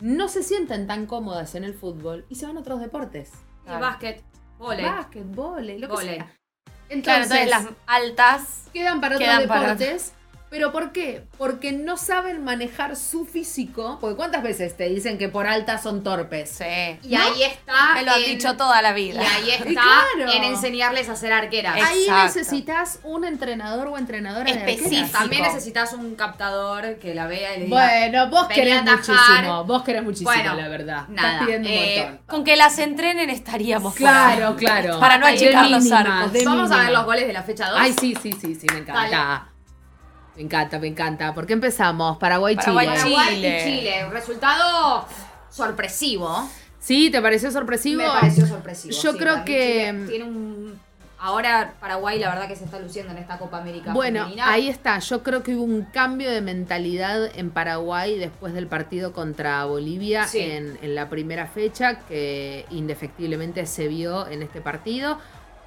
no 0.00 0.28
se 0.28 0.42
sienten 0.42 0.86
tan 0.86 1.06
cómodas 1.06 1.54
en 1.54 1.64
el 1.64 1.74
fútbol 1.74 2.24
y 2.28 2.36
se 2.36 2.46
van 2.46 2.56
a 2.56 2.60
otros 2.60 2.80
deportes. 2.80 3.32
Y 3.66 3.80
básquet, 3.80 4.22
volei. 4.58 4.84
Básquet, 4.84 5.24
vóley, 5.26 5.78
lo 5.78 5.88
que 5.88 5.96
sea. 5.96 6.14
Claro, 6.16 7.24
Entonces, 7.24 7.50
las 7.50 7.66
altas. 7.86 8.68
quedan 8.72 9.00
para 9.00 9.16
otros 9.16 9.28
para 9.46 9.74
deportes. 9.74 10.12
¿Pero 10.56 10.72
por 10.72 10.90
qué? 10.90 11.26
Porque 11.36 11.72
no 11.72 11.98
saben 11.98 12.42
manejar 12.42 12.96
su 12.96 13.26
físico. 13.26 13.98
Porque 14.00 14.16
¿cuántas 14.16 14.42
veces 14.42 14.74
te 14.74 14.88
dicen 14.88 15.18
que 15.18 15.28
por 15.28 15.46
alta 15.46 15.76
son 15.76 16.02
torpes? 16.02 16.48
Sí. 16.48 16.64
Y 17.02 17.14
¿No? 17.14 17.22
ahí 17.22 17.42
está. 17.42 17.92
Me 17.94 18.02
lo 18.04 18.12
han 18.12 18.20
en- 18.22 18.24
dicho 18.24 18.56
toda 18.56 18.80
la 18.80 18.98
Y 18.98 19.08
vida. 19.12 19.20
ahí 19.20 19.50
está 19.50 19.64
claro. 19.66 20.32
en 20.32 20.44
enseñarles 20.44 21.10
a 21.10 21.16
ser 21.16 21.34
arqueras. 21.34 21.76
Exacto. 21.76 21.94
Ahí 21.94 22.24
necesitas 22.24 23.00
un 23.02 23.26
entrenador 23.26 23.88
o 23.88 23.98
entrenadora 23.98 24.50
Específico. 24.50 25.08
También 25.12 25.42
necesitas 25.42 25.92
un 25.92 26.14
captador 26.16 26.96
que 27.00 27.14
la 27.14 27.26
vea 27.26 27.54
y 27.54 27.58
le 27.60 27.64
diga. 27.66 27.76
Bueno, 27.86 28.30
vos 28.30 28.48
querés 28.48 28.82
muchísimo. 28.82 29.64
Vos 29.64 29.82
querés 29.82 30.02
muchísimo, 30.04 30.30
Bueno, 30.30 30.54
la 30.54 30.68
verdad. 30.68 31.04
nada, 31.08 31.32
Estás 31.32 31.44
pidiendo 31.46 31.68
un 31.68 31.74
eh, 31.74 31.96
montón. 32.08 32.20
Con 32.28 32.44
que 32.44 32.56
las 32.56 32.78
entrenen 32.78 33.28
estaríamos 33.28 33.94
Claro, 33.94 34.48
ahí. 34.48 34.54
claro. 34.54 35.00
Para 35.00 35.18
no 35.18 35.26
achicar 35.26 35.68
los 35.68 35.92
arcos. 35.92 36.32
Vamos 36.46 36.70
a 36.70 36.78
ver 36.78 36.92
los 36.92 37.04
goles 37.04 37.26
de 37.26 37.34
la 37.34 37.42
fecha 37.42 37.68
2. 37.68 37.78
Ay, 37.78 37.94
sí, 38.00 38.16
sí, 38.22 38.32
sí, 38.32 38.54
sí, 38.54 38.66
me 38.72 38.78
encanta. 38.78 39.48
Me 40.36 40.42
encanta, 40.42 40.78
me 40.78 40.86
encanta. 40.88 41.32
¿Por 41.34 41.46
qué 41.46 41.54
empezamos? 41.54 42.18
Paraguay-Chile. 42.18 42.64
Paraguay, 42.74 42.86
Paraguay 42.98 43.34
Chile. 43.36 43.58
y 43.60 43.64
Chile. 43.80 44.08
Resultado 44.10 45.06
sorpresivo. 45.50 46.48
Sí, 46.78 47.10
¿te 47.10 47.20
pareció 47.20 47.50
sorpresivo? 47.50 48.02
Me 48.02 48.08
pareció 48.08 48.46
sorpresivo. 48.46 48.94
Yo 48.94 49.12
sí, 49.12 49.18
creo 49.18 49.44
que- 49.44 49.86
Chile 49.92 50.06
Tiene 50.08 50.24
un. 50.24 50.86
Ahora 51.18 51.72
Paraguay, 51.80 52.18
la 52.18 52.28
verdad 52.28 52.46
que 52.46 52.54
se 52.56 52.64
está 52.66 52.78
luciendo 52.78 53.10
en 53.10 53.18
esta 53.18 53.38
Copa 53.38 53.56
América. 53.58 53.92
Bueno, 53.94 54.20
femenina. 54.24 54.52
ahí 54.52 54.68
está. 54.68 54.98
Yo 54.98 55.22
creo 55.22 55.42
que 55.42 55.54
hubo 55.56 55.64
un 55.64 55.82
cambio 55.86 56.30
de 56.30 56.42
mentalidad 56.42 57.30
en 57.34 57.50
Paraguay 57.50 58.18
después 58.18 58.52
del 58.52 58.66
partido 58.66 59.12
contra 59.14 59.64
Bolivia 59.64 60.26
Sí. 60.28 60.40
en, 60.40 60.78
en 60.82 60.94
la 60.94 61.08
primera 61.08 61.46
fecha, 61.46 62.00
que 62.00 62.66
indefectiblemente 62.70 63.64
se 63.64 63.88
vio 63.88 64.28
en 64.28 64.42
este 64.42 64.60
partido. 64.60 65.18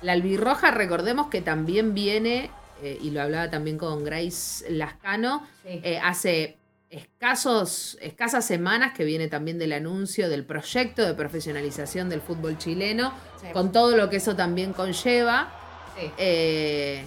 La 0.03 0.13
albirroja, 0.13 0.69
recordemos 0.71 1.27
que 1.27 1.41
también 1.41 1.95
viene, 1.95 2.51
eh, 2.83 2.97
y 3.01 3.11
lo 3.11 3.21
hablaba 3.21 3.49
también 3.49 3.77
con 3.77 4.03
Grace 4.03 4.69
Lascano, 4.71 5.45
Sí. 5.63 5.79
eh, 5.83 5.99
hace 6.03 6.57
escasos, 6.89 7.97
escasas 8.01 8.45
semanas 8.45 8.93
que 8.95 9.03
viene 9.05 9.27
también 9.27 9.59
del 9.59 9.73
anuncio 9.73 10.27
del 10.29 10.43
proyecto 10.43 11.05
de 11.05 11.13
profesionalización 11.13 12.09
del 12.09 12.21
fútbol 12.21 12.57
chileno, 12.57 13.13
Sí. 13.41 13.47
con 13.53 13.71
todo 13.71 13.95
lo 13.95 14.09
que 14.09 14.17
eso 14.17 14.35
también 14.35 14.73
conlleva. 14.73 15.51
Sí. 15.99 16.11
Eh, 16.17 17.05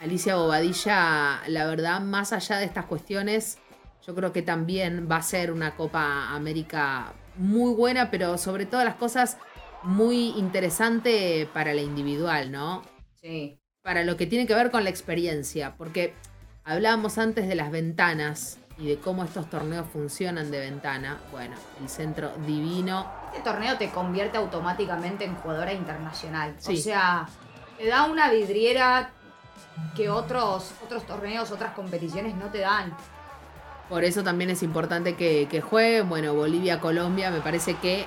Alicia 0.00 0.36
Bobadilla, 0.36 1.40
la 1.46 1.66
verdad, 1.66 2.00
más 2.00 2.32
allá 2.32 2.58
de 2.58 2.66
estas 2.66 2.84
cuestiones, 2.86 3.58
yo 4.06 4.14
creo 4.14 4.32
que 4.32 4.42
también 4.42 5.08
va 5.10 5.16
a 5.16 5.22
ser 5.22 5.50
una 5.50 5.76
Copa 5.76 6.28
América 6.34 7.14
muy 7.36 7.72
buena, 7.74 8.10
pero 8.10 8.36
sobre 8.36 8.66
todas 8.66 8.84
las 8.84 8.96
cosas 8.96 9.38
muy 9.82 10.28
interesante 10.36 11.48
para 11.52 11.72
la 11.74 11.80
individual, 11.80 12.52
¿no? 12.52 12.82
Sí. 13.24 13.58
Para 13.80 14.04
lo 14.04 14.18
que 14.18 14.26
tiene 14.26 14.46
que 14.46 14.54
ver 14.54 14.70
con 14.70 14.84
la 14.84 14.90
experiencia, 14.90 15.76
porque 15.78 16.12
hablábamos 16.62 17.16
antes 17.16 17.48
de 17.48 17.54
las 17.54 17.70
ventanas 17.70 18.58
y 18.76 18.86
de 18.86 18.98
cómo 18.98 19.24
estos 19.24 19.48
torneos 19.48 19.86
funcionan 19.90 20.50
de 20.50 20.60
ventana. 20.60 21.18
Bueno, 21.32 21.56
el 21.80 21.88
centro 21.88 22.32
divino, 22.46 23.10
Este 23.32 23.42
torneo 23.42 23.78
te 23.78 23.88
convierte 23.88 24.36
automáticamente 24.36 25.24
en 25.24 25.36
jugadora 25.36 25.72
internacional. 25.72 26.54
Sí. 26.58 26.74
O 26.74 26.76
sea, 26.76 27.26
te 27.78 27.86
da 27.86 28.04
una 28.04 28.30
vidriera 28.30 29.10
que 29.96 30.10
otros, 30.10 30.72
otros 30.84 31.06
torneos, 31.06 31.50
otras 31.50 31.72
competiciones 31.72 32.34
no 32.34 32.48
te 32.48 32.58
dan. 32.58 32.94
Por 33.88 34.04
eso 34.04 34.22
también 34.22 34.50
es 34.50 34.62
importante 34.62 35.14
que, 35.14 35.48
que 35.50 35.62
jueguen. 35.62 36.10
Bueno, 36.10 36.34
Bolivia, 36.34 36.78
Colombia, 36.78 37.30
me 37.30 37.40
parece 37.40 37.74
que 37.76 38.04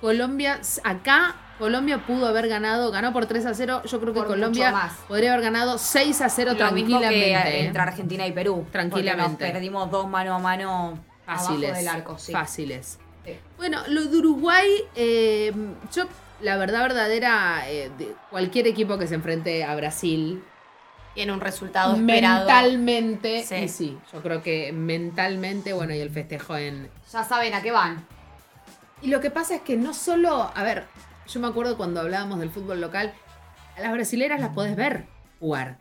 Colombia, 0.00 0.58
acá 0.84 1.34
Colombia 1.58 1.98
pudo 2.06 2.26
haber 2.26 2.48
ganado, 2.48 2.90
ganó 2.90 3.12
por 3.12 3.26
3 3.26 3.46
a 3.46 3.54
0. 3.54 3.82
Yo 3.84 4.00
creo 4.00 4.12
que 4.12 4.18
Por 4.20 4.28
Colombia 4.28 4.72
más. 4.72 4.92
podría 5.06 5.32
haber 5.32 5.44
ganado 5.44 5.78
6 5.78 6.20
a 6.20 6.28
0 6.28 6.52
Lo 6.58 6.72
mismo 6.72 6.98
tranquilamente. 6.98 7.50
que 7.50 7.66
entre 7.66 7.82
Argentina 7.82 8.26
y 8.26 8.32
Perú. 8.32 8.66
Tranquilamente. 8.72 9.44
Nos 9.44 9.52
perdimos 9.52 9.90
dos 9.90 10.08
mano 10.08 10.34
a 10.34 10.38
mano 10.40 10.98
Fáciles. 11.24 11.70
abajo 11.70 11.78
del 11.78 11.88
arco, 11.88 12.18
sí. 12.18 12.32
Fáciles. 12.32 12.98
Sí. 13.24 13.38
Bueno, 13.56 13.80
lo 13.88 14.04
de 14.04 14.16
Uruguay, 14.18 14.68
eh, 14.96 15.52
yo, 15.94 16.04
la 16.40 16.56
verdad 16.56 16.82
verdadera, 16.82 17.62
eh, 17.70 17.90
de 17.98 18.14
cualquier 18.30 18.66
equipo 18.66 18.98
que 18.98 19.06
se 19.06 19.14
enfrente 19.14 19.62
a 19.64 19.74
Brasil, 19.76 20.42
Tiene 21.14 21.32
un 21.32 21.40
resultado 21.40 21.94
esperado. 21.94 22.40
mentalmente, 22.46 23.44
Sí. 23.44 23.54
y 23.54 23.68
sí, 23.68 23.98
yo 24.12 24.20
creo 24.22 24.42
que 24.42 24.72
mentalmente, 24.72 25.72
bueno, 25.72 25.94
y 25.94 26.00
el 26.00 26.10
festejo 26.10 26.56
en... 26.56 26.90
Ya 27.12 27.22
saben 27.22 27.54
a 27.54 27.62
qué 27.62 27.70
van. 27.70 28.04
Y 29.00 29.08
lo 29.08 29.20
que 29.20 29.30
pasa 29.30 29.54
es 29.54 29.60
que 29.62 29.76
no 29.76 29.94
solo, 29.94 30.50
a 30.54 30.62
ver, 30.64 30.84
yo 31.26 31.40
me 31.40 31.46
acuerdo 31.46 31.76
cuando 31.76 32.00
hablábamos 32.00 32.40
del 32.40 32.50
fútbol 32.50 32.80
local, 32.80 33.12
a 33.76 33.80
las 33.80 33.92
brasileras 33.92 34.40
las 34.40 34.50
podés 34.50 34.76
ver 34.76 35.04
jugar. 35.40 35.78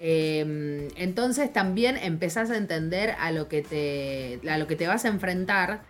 Eh, 0.00 0.88
entonces 0.96 1.52
también 1.52 1.96
empezás 1.96 2.50
a 2.50 2.56
entender 2.56 3.16
a 3.18 3.32
lo 3.32 3.48
que 3.48 3.62
te, 3.62 4.40
a 4.48 4.58
lo 4.58 4.66
que 4.66 4.76
te 4.76 4.86
vas 4.86 5.04
a 5.04 5.08
enfrentar. 5.08 5.80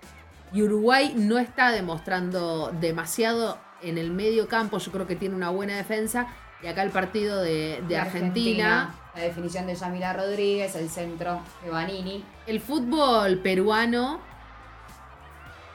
Y 0.53 0.63
Uruguay 0.63 1.13
no 1.17 1.39
está 1.39 1.71
demostrando 1.71 2.73
demasiado 2.81 3.59
en 3.83 3.99
el 3.99 4.11
medio 4.11 4.49
campo. 4.49 4.79
Yo 4.79 4.93
creo 4.93 5.07
que 5.07 5.17
tiene 5.17 5.35
una 5.35 5.51
buena 5.51 5.77
defensa. 5.77 6.29
Y 6.63 6.67
acá 6.67 6.83
el 6.83 6.91
partido 6.91 7.41
de, 7.41 7.83
de 7.87 7.97
Argentina. 7.97 8.95
La 9.15 9.23
definición 9.23 9.67
de 9.67 9.75
Yamila 9.75 10.13
Rodríguez, 10.13 10.75
el 10.75 10.89
centro 10.89 11.41
de 11.63 11.71
Vanini. 11.71 12.25
El 12.47 12.61
fútbol 12.61 13.39
peruano. 13.39 14.21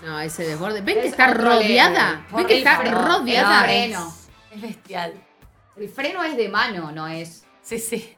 No, 0.03 0.19
ese 0.19 0.43
desborde. 0.45 0.81
¿Ven 0.81 0.95
que 0.95 1.05
Es 1.07 1.11
está 1.11 1.27
rodeada? 1.33 2.25
¿Ven 2.35 2.45
que 2.45 2.57
está 2.57 2.81
rodeada? 2.83 3.59
el 3.61 3.65
freno. 3.65 4.13
Es 4.53 4.61
bestial. 4.61 5.13
El 5.77 5.89
freno 5.89 6.23
es 6.23 6.37
de 6.37 6.49
mano, 6.49 6.91
no 6.91 7.07
es 7.07 7.45
Sí, 7.61 7.79
sí. 7.79 8.15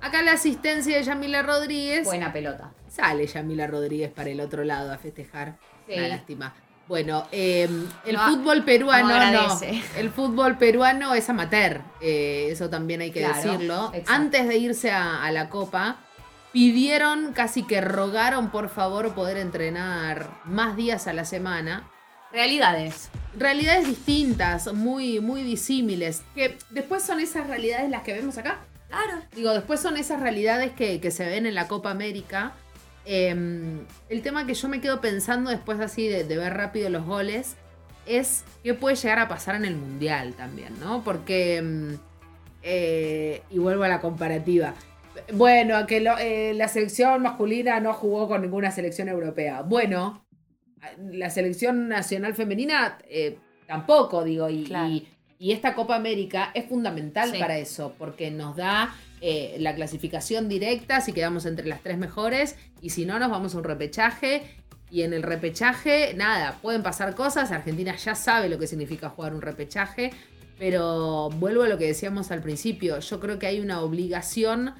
Acá 0.00 0.22
la 0.22 0.32
asistencia 0.32 0.96
de 0.96 1.02
Yamila 1.02 1.42
Rodríguez. 1.42 2.04
buena 2.04 2.32
pelota. 2.32 2.72
Sale 2.88 3.26
Yamila 3.26 3.66
Rodríguez 3.66 4.10
para 4.10 4.30
el 4.30 4.40
otro 4.40 4.64
lado 4.64 4.92
a 4.92 4.98
festejar. 4.98 5.58
Sí. 5.86 5.94
Una 5.98 6.08
lástima. 6.08 6.54
Bueno, 6.88 7.26
eh, 7.32 7.68
el 8.06 8.14
No, 8.14 8.28
fútbol 8.28 8.64
peruano 8.64 9.08
no. 9.32 9.58
El 9.96 10.10
fútbol 10.10 10.56
peruano 10.56 11.14
es 11.14 11.28
amateur. 11.28 11.82
eh, 12.00 12.48
eso 12.50 12.70
también 12.70 13.00
hay 13.00 13.10
que 13.10 13.20
Claro, 13.20 13.34
decirlo. 13.34 13.90
exacto. 13.92 14.12
Antes 14.12 14.48
de 14.48 14.56
irse 14.56 14.90
a, 14.92 15.22
a 15.24 15.30
la 15.32 15.48
Copa, 15.50 15.96
pidieron, 16.56 17.34
casi 17.34 17.64
que 17.64 17.82
rogaron 17.82 18.50
por 18.50 18.70
favor 18.70 19.12
poder 19.14 19.36
entrenar 19.36 20.40
más 20.46 20.74
días 20.74 21.06
a 21.06 21.12
la 21.12 21.26
semana. 21.26 21.86
Realidades. 22.32 23.10
Realidades 23.38 23.86
distintas, 23.86 24.72
muy, 24.72 25.20
muy 25.20 25.42
disímiles. 25.42 26.22
Que 26.34 26.56
después 26.70 27.02
son 27.02 27.20
esas 27.20 27.46
realidades 27.46 27.90
las 27.90 28.04
que 28.04 28.14
vemos 28.14 28.38
acá. 28.38 28.60
Claro. 28.88 29.20
Digo, 29.34 29.52
después 29.52 29.80
son 29.80 29.98
esas 29.98 30.22
realidades 30.22 30.72
que, 30.72 30.98
que 30.98 31.10
se 31.10 31.26
ven 31.26 31.44
en 31.44 31.54
la 31.54 31.68
Copa 31.68 31.90
América. 31.90 32.52
Eh, 33.04 33.36
el 34.08 34.22
tema 34.22 34.46
que 34.46 34.54
yo 34.54 34.68
me 34.68 34.80
quedo 34.80 35.02
pensando 35.02 35.50
después 35.50 35.78
así 35.80 36.08
de, 36.08 36.24
de 36.24 36.38
ver 36.38 36.54
rápido 36.54 36.88
los 36.88 37.04
goles 37.04 37.56
es 38.06 38.44
qué 38.64 38.72
puede 38.72 38.96
llegar 38.96 39.18
a 39.18 39.28
pasar 39.28 39.56
en 39.56 39.66
el 39.66 39.76
Mundial 39.76 40.32
también, 40.32 40.72
¿no? 40.80 41.04
Porque, 41.04 41.60
mm, 41.60 41.94
eh, 42.62 43.42
y 43.50 43.58
vuelvo 43.58 43.84
a 43.84 43.88
la 43.88 44.00
comparativa, 44.00 44.72
bueno, 45.32 45.86
que 45.86 46.00
lo- 46.00 46.18
eh, 46.18 46.54
la 46.54 46.68
selección 46.68 47.22
masculina 47.22 47.80
no 47.80 47.92
jugó 47.94 48.28
con 48.28 48.42
ninguna 48.42 48.70
selección 48.70 49.08
europea. 49.08 49.62
Bueno, 49.62 50.24
la 51.10 51.30
selección 51.30 51.88
nacional 51.88 52.34
femenina 52.34 52.98
eh, 53.08 53.38
tampoco, 53.66 54.22
digo, 54.24 54.48
y, 54.48 54.64
Claro. 54.64 54.88
y- 54.88 55.08
y 55.38 55.52
esta 55.52 55.74
Copa 55.74 55.96
América 55.96 56.50
es 56.54 56.66
fundamental 56.66 57.30
Sí. 57.32 57.38
para 57.38 57.58
eso, 57.58 57.94
porque 57.98 58.30
nos 58.30 58.56
da 58.56 58.94
eh, 59.22 59.56
la 59.60 59.74
clasificación 59.74 60.46
directa 60.48 61.00
si 61.00 61.12
quedamos 61.14 61.46
entre 61.46 61.66
las 61.66 61.80
tres 61.82 61.96
mejores, 61.96 62.56
y 62.82 62.90
si 62.90 63.06
no, 63.06 63.18
nos 63.18 63.30
vamos 63.30 63.54
a 63.54 63.58
un 63.58 63.64
repechaje. 63.64 64.42
Y 64.90 65.02
en 65.02 65.14
el 65.14 65.22
repechaje, 65.22 66.12
nada, 66.14 66.58
pueden 66.60 66.82
pasar 66.82 67.14
cosas. 67.14 67.50
Argentina 67.50 67.96
ya 67.96 68.14
sabe 68.14 68.48
lo 68.50 68.58
que 68.58 68.66
significa 68.66 69.08
jugar 69.08 69.34
un 69.34 69.40
repechaje. 69.40 70.12
Pero 70.58 71.28
vuelvo 71.30 71.62
a 71.64 71.68
lo 71.68 71.76
que 71.78 71.86
decíamos 71.86 72.30
al 72.30 72.40
principio. 72.42 72.98
Yo 73.00 73.18
creo 73.18 73.38
que 73.38 73.46
hay 73.46 73.58
una 73.60 73.80
obligación 73.80 74.74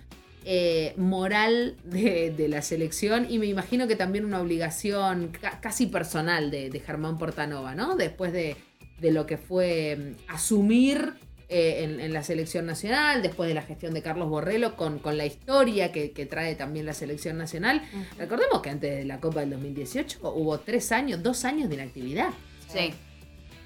eh, 0.49 0.94
moral 0.97 1.74
de, 1.84 2.30
de 2.30 2.49
la 2.49 2.62
selección 2.62 3.26
y 3.28 3.38
me 3.40 3.47
imagino 3.47 3.88
que 3.88 3.97
también 3.97 4.24
una 4.24 4.40
obligación 4.40 5.28
ca- 5.40 5.59
casi 5.61 5.86
personal 5.86 6.53
de, 6.53 6.70
de 6.70 6.78
Germán 6.80 7.18
Portanova, 7.18 7.74
¿no? 7.74 7.97
Después 7.97 8.32
de, 8.32 8.57
de 9.01 9.11
lo 9.11 9.26
que 9.26 9.38
fue 9.38 9.97
mm, 10.28 10.32
asumir 10.32 11.14
eh, 11.49 11.82
en, 11.84 11.99
en 12.01 12.12
la 12.12 12.22
selección 12.22 12.64
nacional, 12.64 13.22
después 13.22 13.49
de 13.49 13.55
la 13.55 13.62
gestión 13.62 13.92
de 13.92 14.03
Carlos 14.03 14.28
Borrello, 14.28 14.76
con, 14.76 15.01
con 15.01 15.16
la 15.16 15.26
historia 15.26 15.90
que, 15.90 16.12
que 16.12 16.26
trae 16.26 16.55
también 16.55 16.86
la 16.86 16.92
selección 16.94 17.36
nacional. 17.38 17.82
Recordemos 18.16 18.62
que 18.62 18.70
antes 18.70 18.97
de 18.99 19.05
la 19.05 19.18
Copa 19.20 19.40
del 19.40 19.51
2018 19.51 20.20
hubo 20.22 20.59
tres 20.61 20.92
años, 20.92 21.22
dos 21.24 21.44
años 21.44 21.68
de 21.68 21.74
inactividad. 21.74 22.30
Sí. 22.72 22.92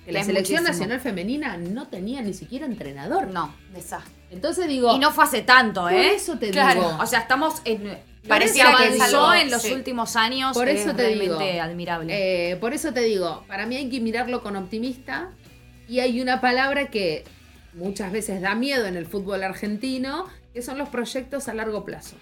Que 0.07 0.13
la 0.13 0.25
selección 0.25 0.63
muchísimo. 0.63 0.69
nacional 0.89 1.01
femenina 1.01 1.57
no 1.59 1.89
tenía 1.89 2.23
ni 2.23 2.33
siquiera 2.33 2.65
entrenador. 2.65 3.27
No. 3.29 3.55
Desastre. 3.75 4.15
Entonces 4.31 4.69
digo, 4.69 4.95
Y 4.95 4.99
no 4.99 5.11
fue 5.13 5.25
hace 5.25 5.43
tanto, 5.43 5.83
por 5.83 5.93
¿eh? 5.93 6.15
eso 6.15 6.39
te 6.39 6.51
Claro. 6.51 6.81
digo. 6.81 6.99
O 7.01 7.07
sea, 7.07 7.21
estamos 7.21 7.61
en. 7.65 7.99
Parecía 8.29 8.65
que 8.77 8.85
avanzó 8.99 9.33
en 9.35 9.51
los 9.51 9.63
sí. 9.63 9.73
últimos 9.73 10.15
años. 10.15 10.53
Por 10.55 10.69
eso 10.69 10.91
es 10.91 10.97
te 10.97 11.09
digo, 11.09 11.39
admirable. 11.39 12.53
Eh, 12.53 12.57
por 12.57 12.75
eso 12.75 12.93
te 12.93 13.01
digo, 13.01 13.45
para 13.49 13.67
mí 13.67 13.77
hay 13.77 13.89
que 13.89 14.01
mirarlo 14.01 14.43
con 14.43 14.57
optimista. 14.57 15.31
Y 15.89 16.01
hay 16.01 16.21
una 16.21 16.41
palabra 16.41 16.87
que 16.89 17.25
muchas 17.73 18.13
veces 18.13 18.41
da 18.41 18.55
miedo 18.55 18.87
en 18.87 18.97
el 18.97 19.07
fútbol 19.07 19.43
argentino, 19.43 20.27
que 20.55 20.63
son 20.63 20.79
los 20.79 20.89
proyectos 20.91 21.49
a 21.49 21.55
largo 21.55 21.85
plazo. 21.85 22.15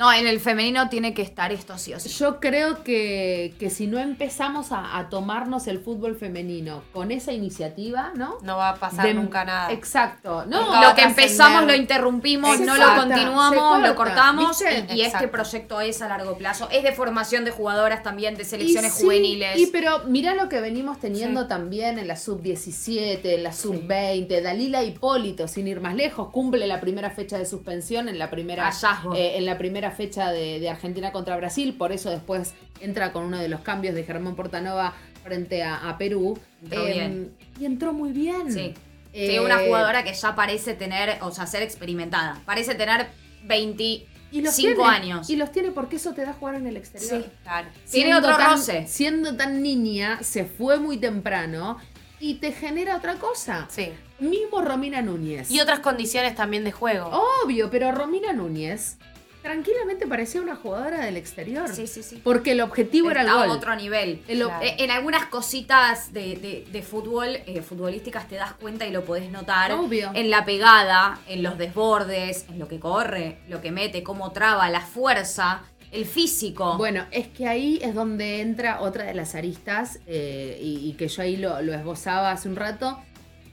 No, 0.00 0.12
en 0.12 0.26
el 0.26 0.40
femenino 0.40 0.88
tiene 0.88 1.14
que 1.14 1.22
estar 1.22 1.52
esto 1.52 1.78
sí 1.78 1.92
o 1.94 2.00
sí. 2.00 2.08
Yo 2.08 2.40
creo 2.40 2.82
que, 2.82 3.54
que 3.60 3.70
si 3.70 3.86
no 3.86 3.98
empezamos 3.98 4.72
a, 4.72 4.96
a 4.98 5.08
tomarnos 5.10 5.66
el 5.68 5.78
fútbol 5.78 6.16
femenino 6.16 6.82
con 6.92 7.10
esa 7.12 7.32
iniciativa, 7.32 8.10
¿no? 8.16 8.38
No 8.42 8.56
va 8.56 8.70
a 8.70 8.74
pasar 8.76 9.06
De- 9.06 9.14
nunca 9.14 9.44
nada. 9.44 9.70
Exacto. 9.72 10.44
No, 10.46 10.64
Nunca 10.64 10.88
lo 10.88 10.94
que 10.94 11.02
a 11.02 11.08
empezamos 11.08 11.64
lo 11.64 11.74
interrumpimos, 11.74 12.58
no 12.60 12.76
lo 12.76 12.96
continuamos, 12.96 13.82
lo 13.82 13.94
cortamos 13.94 14.62
y, 14.88 14.94
y 14.96 15.02
este 15.02 15.28
proyecto 15.28 15.80
es 15.80 16.00
a 16.02 16.08
largo 16.08 16.36
plazo. 16.36 16.68
Es 16.72 16.82
de 16.82 16.92
formación 16.92 17.44
de 17.44 17.50
jugadoras 17.50 18.02
también, 18.02 18.36
de 18.36 18.44
selecciones 18.44 18.94
Y 18.94 18.96
sí, 18.96 19.02
juveniles. 19.04 19.58
Y 19.58 19.66
pero 19.66 20.00
mirá 20.06 20.34
lo 20.34 20.48
que 20.48 20.60
venimos 20.60 20.98
teniendo 20.98 21.42
Sí. 21.42 21.48
también 21.48 21.98
en 21.98 22.08
la 22.08 22.16
sub-17, 22.16 23.20
en 23.24 23.42
la 23.42 23.52
sub-20. 23.52 24.40
Dalila 24.42 24.82
Hipólito, 24.82 25.46
sin 25.48 25.68
ir 25.68 25.80
más 25.80 25.94
lejos, 25.94 26.30
cumple 26.30 26.66
la 26.66 26.80
primera 26.80 27.10
fecha 27.10 27.36
de 27.38 27.44
suspensión 27.46 28.08
en 28.08 28.18
la 28.18 28.30
primera, 28.30 28.70
eh, 29.14 29.32
en 29.36 29.44
la 29.46 29.58
primera 29.58 29.89
fecha 29.90 30.30
de, 30.32 30.60
de 30.60 30.68
Argentina 30.68 31.12
contra 31.12 31.36
Brasil. 31.36 31.74
Por 31.74 31.92
eso 31.92 32.10
después 32.10 32.54
entra 32.80 33.12
con 33.12 33.24
uno 33.24 33.38
de 33.38 33.48
los 33.48 33.60
cambios 33.60 33.94
de 33.94 34.04
Germán 34.04 34.34
Portanova 34.36 34.94
frente 35.22 35.62
a, 35.62 35.88
a 35.88 35.98
Perú. 35.98 36.38
Entró 36.62 36.86
Em, 36.86 36.92
bien. 36.92 37.34
Y 37.58 37.64
entró 37.64 37.92
muy 37.92 38.12
bien. 38.12 38.52
Sí. 38.52 38.74
Eh, 39.12 39.30
Sí, 39.32 39.38
una 39.38 39.58
jugadora 39.58 40.04
que 40.04 40.12
ya 40.14 40.34
parece 40.36 40.74
tener, 40.74 41.18
o 41.22 41.32
sea, 41.32 41.46
ser 41.46 41.62
experimentada. 41.62 42.40
Parece 42.46 42.74
tener 42.76 43.08
25 43.44 44.08
y 44.32 44.40
los 44.42 44.54
tiene, 44.54 44.84
años. 44.84 45.28
Y 45.28 45.36
los 45.36 45.50
tiene 45.50 45.72
porque 45.72 45.96
eso 45.96 46.12
te 46.12 46.24
da 46.24 46.32
jugar 46.32 46.54
en 46.54 46.66
el 46.66 46.76
exterior. 46.76 47.22
Sí. 47.24 47.30
Claro. 47.42 47.68
Tiene 47.90 48.14
otro 48.14 48.36
tan, 48.36 48.52
roce. 48.52 48.86
Siendo 48.86 49.36
tan 49.36 49.62
niña, 49.62 50.20
se 50.22 50.44
fue 50.44 50.78
muy 50.78 50.96
temprano 50.98 51.78
y 52.20 52.34
te 52.34 52.52
genera 52.52 52.96
otra 52.96 53.14
cosa. 53.14 53.66
Sí. 53.68 53.90
Mismo 54.20 54.60
Romina 54.62 55.02
Núñez. 55.02 55.50
Y 55.50 55.60
otras 55.60 55.80
condiciones 55.80 56.34
también 56.36 56.62
de 56.62 56.70
juego. 56.70 57.10
Obvio, 57.44 57.70
pero 57.70 57.90
Romina 57.90 58.32
Núñez 58.32 58.98
tranquilamente 59.42 60.06
parecía 60.06 60.40
una 60.42 60.56
jugadora 60.56 61.04
del 61.04 61.16
exterior. 61.16 61.68
Sí, 61.74 61.86
sí, 61.86 62.02
sí. 62.02 62.20
Porque 62.22 62.52
el 62.52 62.60
objetivo 62.60 63.10
era 63.10 63.22
el 63.22 63.28
a 63.28 63.36
otro 63.52 63.74
nivel. 63.76 64.20
El 64.28 64.42
ob- 64.42 64.46
Claro. 64.58 64.66
En 64.78 64.90
algunas 64.90 65.26
cositas 65.26 66.12
de, 66.12 66.36
de- 66.36 66.66
de 66.70 66.82
fútbol, 66.82 67.28
eh, 67.46 67.62
futbolísticas, 67.62 68.28
te 68.28 68.36
das 68.36 68.52
cuenta 68.54 68.86
y 68.86 68.90
lo 68.92 69.04
podés 69.04 69.30
notar. 69.30 69.72
Obvio. 69.72 70.10
En 70.14 70.30
la 70.30 70.44
pegada, 70.44 71.18
en 71.28 71.42
los 71.42 71.56
desbordes, 71.58 72.44
en 72.48 72.58
lo 72.58 72.68
que 72.68 72.78
corre, 72.78 73.38
lo 73.48 73.60
que 73.60 73.70
mete, 73.70 74.02
cómo 74.02 74.32
traba, 74.32 74.68
la 74.70 74.80
fuerza, 74.80 75.62
el 75.92 76.04
físico. 76.04 76.76
Bueno, 76.76 77.06
es 77.10 77.26
que 77.28 77.48
ahí 77.48 77.80
es 77.82 77.94
donde 77.94 78.40
entra 78.40 78.80
otra 78.80 79.04
de 79.04 79.14
las 79.14 79.34
aristas 79.34 79.98
eh, 80.06 80.58
y, 80.62 80.88
y 80.88 80.92
que 80.92 81.08
yo 81.08 81.22
ahí 81.22 81.36
lo, 81.36 81.60
lo 81.62 81.72
esbozaba 81.74 82.30
hace 82.30 82.48
un 82.48 82.56
rato, 82.56 82.98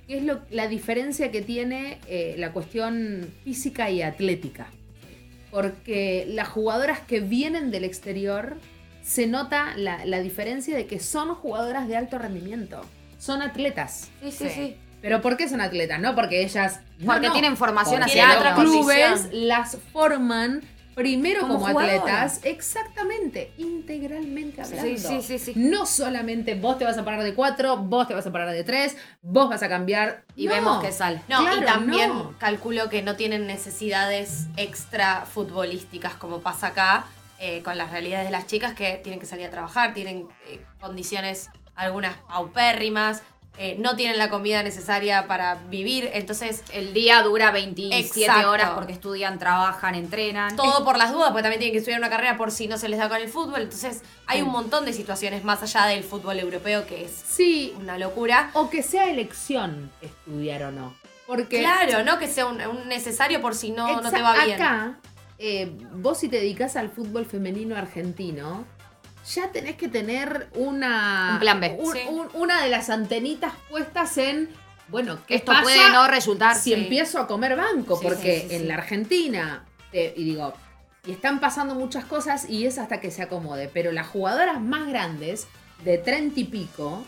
que 0.07 0.17
es 0.17 0.23
lo, 0.23 0.39
la 0.51 0.67
diferencia 0.67 1.31
que 1.31 1.41
tiene 1.41 1.97
eh, 2.07 2.35
la 2.37 2.51
cuestión 2.53 3.27
física 3.43 3.89
y 3.89 4.01
atlética. 4.01 4.67
Porque 5.61 6.25
las 6.29 6.47
jugadoras 6.49 6.99
que 6.99 7.19
vienen 7.19 7.71
del 7.71 7.83
exterior 7.83 8.57
se 9.01 9.25
nota 9.25 9.73
la, 9.75 10.05
la 10.05 10.19
diferencia 10.19 10.75
de 10.75 10.85
que 10.85 10.99
son 10.99 11.33
jugadoras 11.33 11.87
de 11.87 11.97
alto 11.97 12.19
rendimiento. 12.19 12.81
Son 13.17 13.41
atletas. 13.41 14.09
sí, 14.21 14.31
sí, 14.31 14.37
Sí. 14.37 14.49
sí. 14.53 14.77
¿Pero 15.01 15.21
por 15.21 15.35
qué 15.35 15.49
son 15.49 15.61
atletas? 15.61 15.99
No 15.99 16.13
porque 16.13 16.43
ellas... 16.43 16.81
Porque 17.03 17.27
no. 17.27 17.33
tienen 17.33 17.57
formación 17.57 18.01
Porque 18.01 18.19
hacia 18.21 18.27
los 18.27 18.37
otra 18.37 18.53
clubes 18.55 19.29
las 19.31 19.77
forman 19.91 20.61
primero 20.97 21.41
Como 21.41 21.67
atletas, 21.67 22.39
exactamente, 22.43 23.51
integralmente 23.59 24.63
hablando. 24.63 24.97
Sí, 24.97 24.97
sí, 24.97 25.21
sí, 25.21 25.37
sí. 25.37 25.53
No 25.55 25.85
solamente 25.85 26.55
vos 26.55 26.79
te 26.79 26.85
vas 26.85 26.97
a 26.97 27.05
parar 27.05 27.21
de 27.21 27.35
cuatro, 27.35 27.77
vos 27.77 28.07
te 28.07 28.15
vas 28.15 28.25
a 28.25 28.31
parar 28.31 28.49
de 28.51 28.63
tres, 28.63 28.97
vos 29.21 29.47
vas 29.47 29.61
a 29.61 29.69
cambiar. 29.69 30.23
Y 30.35 30.47
No. 30.47 30.53
vemos 30.55 30.83
que 30.83 30.91
sale. 30.91 31.21
No, 31.29 31.41
Claro, 31.41 31.61
y 31.61 31.65
también 31.65 32.09
no. 32.09 32.33
calculo 32.39 32.89
que 32.89 33.03
no 33.03 33.15
tienen 33.15 33.45
necesidades 33.45 34.47
extra 34.57 35.27
futbolísticas 35.31 36.15
como 36.15 36.39
pasa 36.39 36.67
acá 36.67 37.05
eh, 37.39 37.61
con 37.61 37.77
las 37.77 37.91
realidades 37.91 38.25
de 38.25 38.31
las 38.31 38.47
chicas 38.47 38.73
que 38.73 38.99
tienen 39.03 39.19
que 39.19 39.27
salir 39.27 39.45
a 39.45 39.51
trabajar, 39.51 39.93
tienen 39.93 40.27
eh, 40.47 40.65
condiciones 40.81 41.51
algunas 41.75 42.17
paupérrimas, 42.27 43.21
eh, 43.59 43.75
no 43.79 43.95
tienen 43.95 44.17
la 44.17 44.29
comida 44.29 44.61
necesaria 44.63 45.25
para 45.27 45.55
vivir, 45.69 46.09
entonces 46.13 46.63
El 46.73 46.93
día 46.93 47.21
dura 47.23 47.51
27 47.51 47.97
Exacto. 48.25 48.51
horas 48.51 48.69
porque 48.75 48.93
estudian, 48.93 49.39
trabajan, 49.39 49.95
entrenan. 49.95 50.55
todo 50.55 50.85
por 50.85 50.97
las 50.97 51.11
dudas, 51.11 51.29
porque 51.31 51.41
también 51.43 51.59
tienen 51.59 51.73
que 51.73 51.79
estudiar 51.79 51.99
una 51.99 52.09
carrera 52.09 52.37
por 52.37 52.51
si 52.51 52.67
no 52.67 52.77
se 52.77 52.87
les 52.89 52.99
da 52.99 53.09
con 53.09 53.17
el 53.17 53.29
fútbol, 53.29 53.61
entonces 53.63 54.01
hay 54.27 54.41
un 54.41 54.49
montón 54.49 54.85
de 54.85 54.93
situaciones 54.93 55.43
más 55.43 55.63
allá 55.63 55.85
del 55.87 56.03
fútbol 56.03 56.39
europeo 56.39 56.85
que 56.85 57.05
es 57.05 57.11
Sí, 57.11 57.73
una 57.79 57.97
locura. 57.97 58.51
o 58.53 58.69
que 58.69 58.83
sea 58.83 59.09
elección 59.09 59.91
estudiar 60.01 60.63
o 60.63 60.71
no. 60.71 60.95
Porque 61.25 61.59
Claro, 61.59 62.03
no 62.05 62.19
que 62.19 62.27
sea 62.27 62.45
un, 62.45 62.61
un 62.61 62.87
necesario 62.87 63.41
por 63.41 63.53
si 63.55 63.71
no, 63.71 64.01
no 64.01 64.11
te 64.11 64.21
va 64.21 64.45
bien. 64.45 64.61
Acá, 64.61 64.97
eh, 65.39 65.71
vos 65.93 66.19
si 66.19 66.29
te 66.29 66.37
dedicas 66.37 66.75
al 66.77 66.89
fútbol 66.89 67.25
femenino 67.25 67.75
argentino, 67.75 68.65
ya 69.33 69.51
tenés 69.51 69.75
que 69.75 69.87
tener 69.87 70.49
una. 70.55 71.31
Un 71.33 71.39
plan 71.39 71.59
B. 71.59 71.75
un- 71.79 71.93
Sí. 71.93 71.99
un- 72.09 72.29
una 72.33 72.63
de 72.63 72.69
las 72.69 72.89
antenitas 72.89 73.53
puestas 73.69 74.17
en. 74.17 74.49
Bueno, 74.89 75.19
¿qué 75.27 75.35
Esto 75.35 75.51
pasa 75.51 75.63
puede 75.63 75.89
no 75.91 76.07
resultar. 76.07 76.55
si 76.55 76.61
sí. 76.69 76.73
empiezo 76.73 77.19
a 77.19 77.27
comer 77.27 77.55
banco? 77.57 77.97
Sí, 77.97 78.03
Porque 78.05 78.47
en 78.51 78.67
la 78.69 78.75
Argentina, 78.75 79.65
te- 79.91 80.13
y 80.15 80.23
digo, 80.23 80.53
y 81.05 81.11
están 81.11 81.39
pasando 81.39 81.75
muchas 81.75 82.05
cosas 82.05 82.49
y 82.49 82.65
es 82.65 82.77
hasta 82.77 82.99
que 83.01 83.11
se 83.11 83.21
acomode. 83.21 83.69
Pero 83.73 83.91
las 83.91 84.07
jugadoras 84.07 84.61
más 84.61 84.87
grandes, 84.87 85.47
de 85.83 85.97
30 85.97 86.39
y 86.39 86.43
pico, 86.45 87.03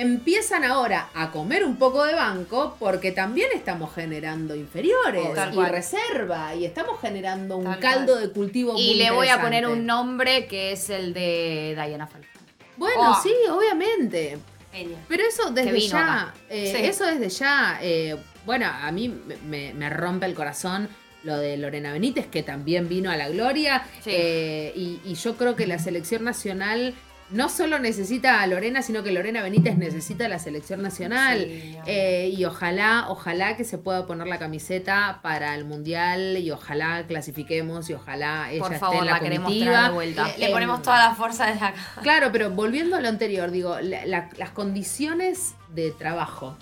empiezan 0.00 0.64
ahora 0.64 1.08
a 1.14 1.30
comer 1.30 1.64
un 1.64 1.76
poco 1.76 2.04
de 2.04 2.14
banco 2.14 2.76
porque 2.78 3.10
también 3.12 3.48
estamos 3.54 3.92
generando 3.94 4.54
inferiores 4.54 5.24
Oh, 5.26 5.50
y 5.50 5.54
cual. 5.54 5.70
reserva 5.72 6.54
y 6.54 6.64
estamos 6.64 7.00
generando 7.00 7.56
un 7.56 7.64
Tal 7.64 7.80
caldo 7.80 8.12
cual. 8.14 8.28
de 8.28 8.32
cultivo 8.32 8.72
muy 8.74 8.82
Y 8.82 8.94
le 8.94 9.10
voy 9.10 9.28
a 9.28 9.40
poner 9.40 9.66
un 9.66 9.84
nombre 9.86 10.46
que 10.46 10.72
es 10.72 10.88
el 10.90 11.12
de 11.14 11.72
Diana 11.74 12.06
Falcón. 12.06 12.30
Bueno, 12.76 13.10
Oh. 13.12 13.20
sí, 13.22 13.32
obviamente. 13.50 14.38
Genial. 14.72 15.00
Pero 15.08 15.24
eso 15.24 15.50
desde 15.50 15.80
ya, 15.80 15.98
acá. 15.98 16.34
eh, 16.48 16.74
Sí. 16.76 16.84
eso 16.84 17.04
desde 17.06 17.28
ya, 17.30 17.78
eh, 17.82 18.16
bueno, 18.46 18.66
a 18.70 18.92
mí 18.92 19.08
me, 19.08 19.36
me- 19.38 19.74
me 19.74 19.90
rompe 19.90 20.26
el 20.26 20.34
corazón 20.34 20.88
lo 21.24 21.36
de 21.36 21.56
Lorena 21.56 21.92
Benítez, 21.92 22.26
que 22.28 22.44
también 22.44 22.88
vino 22.88 23.10
a 23.10 23.16
la 23.16 23.28
gloria, 23.28 23.82
Sí. 24.04 24.10
eh, 24.12 24.72
y, 24.76 25.00
y 25.04 25.14
yo 25.14 25.36
creo 25.36 25.56
que 25.56 25.66
la 25.66 25.80
selección 25.80 26.22
nacional 26.22 26.94
no 27.30 27.48
solo 27.50 27.78
necesita 27.78 28.40
a 28.40 28.46
Lorena, 28.46 28.80
sino 28.82 29.02
que 29.02 29.12
Lorena 29.12 29.42
Benítez 29.42 29.76
necesita 29.76 30.24
a 30.24 30.28
la 30.28 30.38
selección 30.38 30.80
nacional. 30.82 31.38
Sí, 31.46 31.76
Eh, 31.86 32.32
y 32.34 32.44
ojalá, 32.46 33.06
ojalá 33.08 33.56
que 33.56 33.64
se 33.64 33.76
pueda 33.78 34.06
poner 34.06 34.26
la 34.26 34.38
camiseta 34.38 35.20
para 35.22 35.54
el 35.54 35.64
mundial 35.66 36.38
y 36.38 36.50
ojalá 36.50 37.04
clasifiquemos 37.06 37.90
y 37.90 37.94
ojalá 37.94 38.50
ella 38.50 38.62
Por 38.62 38.72
esté 38.72 38.86
en 38.98 39.06
la, 39.06 39.12
la 39.12 39.20
queremos 39.20 39.52
tener 39.52 39.82
de 39.82 39.90
vuelta. 39.90 40.26
Le, 40.28 40.38
le 40.38 40.46
Em, 40.46 40.52
ponemos 40.52 40.82
toda 40.82 40.98
la 41.08 41.14
fuerza 41.14 41.46
desde 41.46 41.66
acá. 41.66 41.78
Claro, 42.02 42.30
pero 42.32 42.50
volviendo 42.50 42.96
a 42.96 43.00
lo 43.00 43.08
anterior, 43.08 43.50
digo, 43.50 43.78
la- 43.80 44.06
la- 44.06 44.30
las 44.38 44.50
condiciones 44.50 45.54
de 45.74 45.90
trabajo 45.90 46.56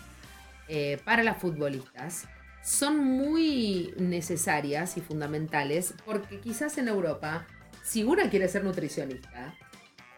eh, 0.69 0.99
para 1.05 1.23
las 1.23 1.37
futbolistas 1.39 2.27
son 2.65 2.99
muy 2.99 3.95
necesarias 3.99 4.97
y 4.97 5.01
fundamentales 5.01 5.95
porque 6.05 6.41
quizás 6.41 6.77
en 6.79 6.89
Europa, 6.89 7.47
si 7.85 8.03
una 8.03 8.29
quiere 8.31 8.49
ser 8.49 8.65
nutricionista, 8.65 9.55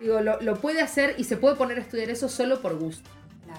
digo, 0.01 0.21
lo, 0.21 0.41
lo 0.41 0.57
puede 0.61 0.81
hacer 0.83 1.15
y 1.19 1.25
se 1.25 1.37
puede 1.37 1.57
poner 1.57 1.79
a 1.79 1.81
estudiar 1.83 2.11
eso 2.11 2.29
solo 2.29 2.61
por 2.61 2.79
gusto, 2.79 3.09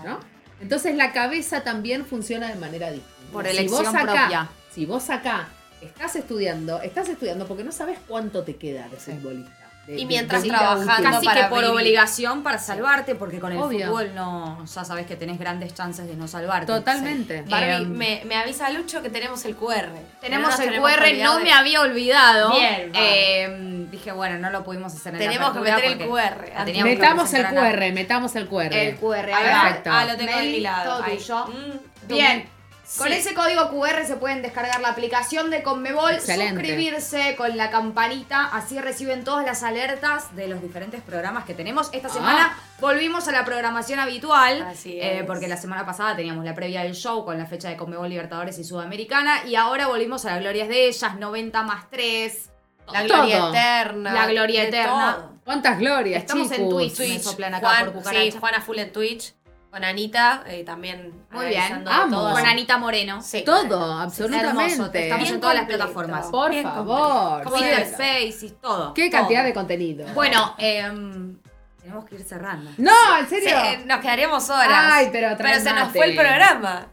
¿no? 0.06 0.20
Entonces 0.62 0.96
la 0.96 1.12
cabeza 1.14 1.64
también 1.64 2.06
funciona 2.06 2.48
de 2.50 2.56
manera 2.56 2.92
distinta. 2.92 3.32
Por 3.32 3.46
Si 3.46 3.52
elección 3.52 3.84
vos 3.86 3.96
acá- 3.96 4.02
propia. 4.04 4.50
Si 4.74 4.86
vos 4.86 5.10
acá 5.10 5.48
estás 5.82 6.16
estudiando, 6.16 6.82
estás 6.82 7.08
estudiando 7.10 7.48
porque 7.48 7.64
no 7.64 7.72
sabes 7.72 7.98
cuánto 8.08 8.44
te 8.44 8.56
queda 8.58 8.88
de 8.90 8.98
futbolista. 8.98 9.59
De- 9.90 10.00
Y 10.02 10.06
mientras 10.06 10.44
de 10.44 10.50
trabajando. 10.50 11.10
Casi 11.10 11.26
para 11.26 11.42
que 11.44 11.48
por 11.50 11.60
vivir. 11.62 11.72
obligación 11.76 12.44
para 12.44 12.58
salvarte, 12.60 13.16
porque 13.16 13.40
con 13.40 13.52
el 13.52 13.58
Obvio. 13.58 13.88
fútbol 13.88 14.14
no, 14.16 14.64
ya 14.66 14.84
sabes 14.86 15.06
que 15.08 15.16
tenés 15.16 15.40
grandes 15.40 15.74
chances 15.74 16.08
de 16.08 16.16
no 16.16 16.28
salvarte. 16.28 16.68
Totalmente. 16.68 17.44
Barbie, 17.48 17.70
Em, 17.74 17.90
me, 17.92 18.22
me 18.26 18.36
avisa 18.36 18.70
Lucho 18.70 19.02
que 19.02 19.10
tenemos 19.10 19.44
el 19.46 19.56
QR. 19.56 19.90
Tenemos 20.22 20.50
No 20.58 20.64
el 20.64 20.70
tenemos 20.70 20.92
QR, 20.92 21.24
no 21.24 21.38
de- 21.38 21.44
me 21.44 21.52
había 21.52 21.82
olvidado. 21.82 22.52
Bien. 22.52 22.92
Eh, 22.94 23.88
dije, 23.92 24.12
bueno, 24.12 24.38
no 24.38 24.50
lo 24.52 24.64
pudimos 24.64 24.94
hacer 24.94 25.14
en 25.14 25.20
Tenemos 25.20 25.48
la 25.48 25.54
que 25.54 25.72
meter 25.72 25.86
el 25.86 25.98
QR. 26.08 26.84
Metamos 26.84 27.34
el. 27.34 27.46
QR, 27.48 27.92
metamos 27.92 28.36
el 28.36 28.48
QR. 28.48 28.74
El 28.74 28.96
QR, 28.98 29.34
A 29.34 29.40
ver, 29.42 29.52
Perfecto. 29.52 29.90
ah, 29.92 30.06
lo 30.06 30.18
tengo 30.18 30.38
de 30.38 30.44
mi 30.44 30.60
lado. 30.60 30.94
todo 30.98 31.04
ahí. 31.04 31.18
tuyo. 31.18 31.46
Mm, 31.48 32.08
Bien. 32.08 32.50
Sí. 32.92 32.98
Con 32.98 33.14
ese 33.14 33.36
código 33.36 33.70
QR 33.70 34.04
se 34.08 34.16
pueden 34.16 34.42
descargar 34.42 34.82
la 34.82 34.90
aplicación 34.90 35.52
de 35.52 35.62
Conmebol, 35.62 36.14
Excelente. 36.16 36.56
suscribirse 36.56 37.36
con 37.36 37.56
la 37.56 37.70
campanita, 37.70 38.46
así 38.46 38.80
reciben 38.80 39.24
todas 39.24 39.46
las 39.46 39.62
alertas 39.62 40.36
de 40.36 40.48
los 40.48 40.60
diferentes 40.60 41.00
programas 41.04 41.46
que 41.46 41.54
tenemos. 41.54 41.90
Esta 41.94 42.10
semana 42.10 42.58
volvimos 42.80 43.28
a 43.28 43.32
la 43.32 43.46
programación 43.46 44.00
habitual, 44.00 44.64
Así 44.64 45.00
eh, 45.00 45.20
es. 45.20 45.26
porque 45.28 45.48
la 45.48 45.58
semana 45.58 45.86
pasada 45.86 46.16
teníamos 46.16 46.44
la 46.44 46.56
previa 46.56 46.82
del 46.82 46.96
show 46.96 47.24
con 47.26 47.38
la 47.38 47.46
fecha 47.46 47.70
de 47.70 47.78
Conmebol 47.78 48.10
Libertadores 48.10 48.58
y 48.58 48.64
Sudamericana, 48.64 49.46
y 49.46 49.54
ahora 49.54 49.86
volvimos 49.86 50.26
a 50.26 50.32
las 50.32 50.40
glorias 50.40 50.68
de 50.68 50.88
ellas, 50.88 51.16
90 51.16 51.62
más 51.62 51.90
3. 51.92 52.50
La 52.92 53.04
gloria 53.04 53.38
Todo. 53.38 53.50
eterna. 53.54 54.14
La 54.14 54.26
gloria 54.26 54.64
eterna. 54.64 55.16
todo. 55.20 55.34
¿Cuántas 55.46 55.78
glorias, 55.78 56.22
Estamos 56.24 56.52
en? 56.52 56.68
Twitch. 56.70 56.96
Twitch, 56.96 57.10
Me 57.10 57.20
soplan 57.20 57.54
acá 57.54 57.68
Juan, 57.70 57.86
por 57.86 57.94
cucaracha. 57.94 58.32
sí, 58.32 58.38
Juana 58.40 58.62
Full 58.62 58.80
en 58.80 58.92
Twitch. 58.92 59.34
Con 59.70 59.84
Anita, 59.84 60.44
eh, 60.48 60.64
también. 60.64 61.14
Muy 61.32 61.48
bien. 61.48 61.88
Amo. 61.88 62.18
todo. 62.18 62.32
Con 62.34 62.46
Anita 62.46 62.78
Moreno. 62.80 63.22
Sí. 63.22 63.44
Todo, 63.46 63.62
Hermoso, 63.62 64.00
absolutamente. 64.02 65.04
estamos 65.04 65.24
Bien 65.24 65.36
en 65.36 65.42
todas 65.42 65.56
las 65.56 65.66
plataformas. 65.66 66.26
Por 66.28 66.50
Bien 66.52 66.64
favor. 66.64 67.44
Sí. 67.58 67.64
Face, 67.96 68.56
todo. 68.62 68.94
Qué 68.96 69.10
Todo. 69.10 69.20
cantidad 69.20 69.44
de 69.44 69.54
contenido. 69.54 70.08
Bueno, 70.16 70.56
em, 70.58 71.38
tenemos 71.80 72.06
que 72.06 72.16
ir 72.16 72.24
cerrando. 72.24 72.72
No, 72.78 72.92
en 73.20 73.30
serio. 73.30 73.56
nos 73.86 74.00
quedaríamos 74.00 74.50
horas. 74.50 74.68
Ay, 74.92 75.10
pero 75.12 75.36
Pero 75.38 75.60
se 75.60 75.72
nos 75.72 75.92
fue 75.92 76.06
el 76.08 76.16
programa. 76.16 76.88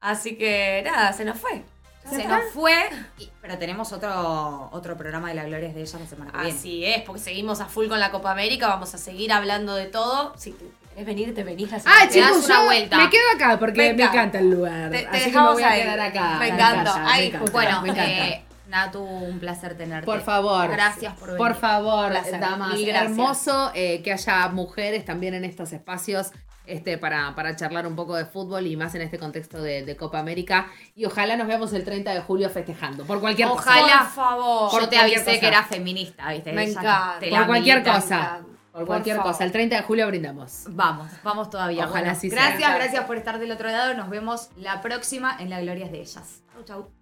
Así 0.00 0.36
que 0.38 0.82
nada, 0.86 1.12
se 1.12 1.24
nos 1.26 1.38
fue. 1.38 1.62
Se 2.08 2.26
nos 2.26 2.40
fue, 2.54 2.88
y- 3.18 3.30
pero 3.42 3.58
tenemos 3.58 3.92
otro, 3.92 4.70
otro 4.72 4.96
programa 4.96 5.28
de 5.28 5.34
la 5.34 5.44
Glorias 5.44 5.74
de 5.74 5.82
ellas 5.82 6.00
la 6.00 6.06
semana 6.06 6.32
que 6.32 6.38
viene. 6.38 6.58
Así 6.58 6.84
es, 6.86 7.02
porque 7.02 7.20
seguimos 7.20 7.60
a 7.60 7.66
full 7.66 7.86
con 7.88 8.00
la 8.00 8.10
Copa 8.10 8.30
América, 8.32 8.66
vamos 8.68 8.94
a 8.94 8.98
seguir 8.98 9.30
hablando 9.30 9.74
de 9.74 9.86
todo. 9.86 10.32
Si 10.38 10.56
querés 10.98 11.06
venir, 11.06 11.34
te 11.34 11.44
venís 11.44 11.70
Ay, 11.72 12.08
que 12.08 12.14
viene. 12.14 12.28
chicos, 12.28 12.44
una 12.46 12.64
vuelta. 12.64 12.96
me 12.98 13.10
quedo 13.10 13.22
acá 13.36 13.58
porque 13.58 13.92
me 13.94 14.02
encanta 14.04 14.38
el 14.38 14.50
lugar. 14.50 14.90
Te- 14.90 14.98
te 14.98 15.06
así 15.06 15.06
que 15.06 15.18
me 15.20 15.24
dejamos 15.26 15.52
voy 15.54 15.62
a 15.62 15.72
quedar 15.74 16.00
acá. 16.00 16.36
Me 16.38 16.48
en 16.48 16.54
encanta. 16.54 16.84
casa, 16.84 16.98
me 17.00 17.10
Ahí, 17.10 17.26
encanta, 17.28 17.50
Bueno, 17.52 17.82
me 17.82 17.88
encanta. 17.90 18.10
eh, 18.28 18.44
Natu, 18.68 19.02
un 19.02 19.38
placer 19.38 19.76
tenerte. 19.76 20.04
Por 20.04 20.20
favor. 20.20 20.68
Gracias 20.70 21.14
por 21.14 21.28
venir. 21.28 21.38
Por 21.38 21.54
favor, 21.54 22.12
damas. 22.40 22.78
Hermoso 22.78 23.70
eh, 23.74 24.02
que 24.02 24.12
haya 24.12 24.48
mujeres 24.48 25.04
también 25.04 25.34
en 25.34 25.44
estos 25.44 25.72
espacios 25.72 26.32
este, 26.66 26.98
para, 26.98 27.34
para 27.34 27.56
charlar 27.56 27.86
un 27.86 27.96
poco 27.96 28.14
de 28.14 28.26
fútbol 28.26 28.66
y 28.66 28.76
más 28.76 28.94
en 28.94 29.00
este 29.00 29.18
contexto 29.18 29.62
de, 29.62 29.84
de 29.86 29.96
Copa 29.96 30.18
América. 30.18 30.66
Y 30.94 31.06
ojalá 31.06 31.36
nos 31.36 31.46
veamos 31.46 31.72
el 31.72 31.82
30 31.84 32.12
de 32.12 32.20
julio 32.20 32.50
festejando. 32.50 33.06
Por 33.06 33.20
cualquier 33.20 33.48
cosa. 33.48 33.70
Ojalá. 33.70 33.98
Por 34.00 34.08
favor. 34.12 34.80
Yo 34.82 34.88
te 34.90 34.98
avisé 34.98 35.24
cosa. 35.24 35.40
que 35.40 35.46
era 35.46 35.62
feminista, 35.64 36.30
¿viste? 36.30 36.52
Me 36.52 36.64
encanta. 36.64 37.18
Por 37.30 37.46
cualquier 37.46 37.82
cosa. 37.82 38.40
Por 38.78 38.86
Por 38.86 38.94
cualquier 38.94 39.16
favor. 39.16 39.32
cosa. 39.32 39.44
El 39.44 39.52
30 39.52 39.76
de 39.76 39.82
julio 39.82 40.06
brindamos. 40.06 40.64
Vamos, 40.70 41.08
vamos 41.22 41.50
todavía. 41.50 41.84
Ojalá 41.84 42.00
Bueno, 42.00 42.10
así 42.12 42.30
sea. 42.30 42.48
Gracias, 42.50 42.74
gracias 42.74 43.04
por 43.04 43.16
estar 43.16 43.38
del 43.38 43.50
otro 43.52 43.68
lado. 43.70 43.94
Nos 43.94 44.08
vemos 44.08 44.50
la 44.56 44.80
próxima 44.80 45.36
en 45.38 45.50
la 45.50 45.60
Glorias 45.60 45.90
de 45.90 46.00
ellas. 46.00 46.42
Chau, 46.54 46.64
chau. 46.64 46.97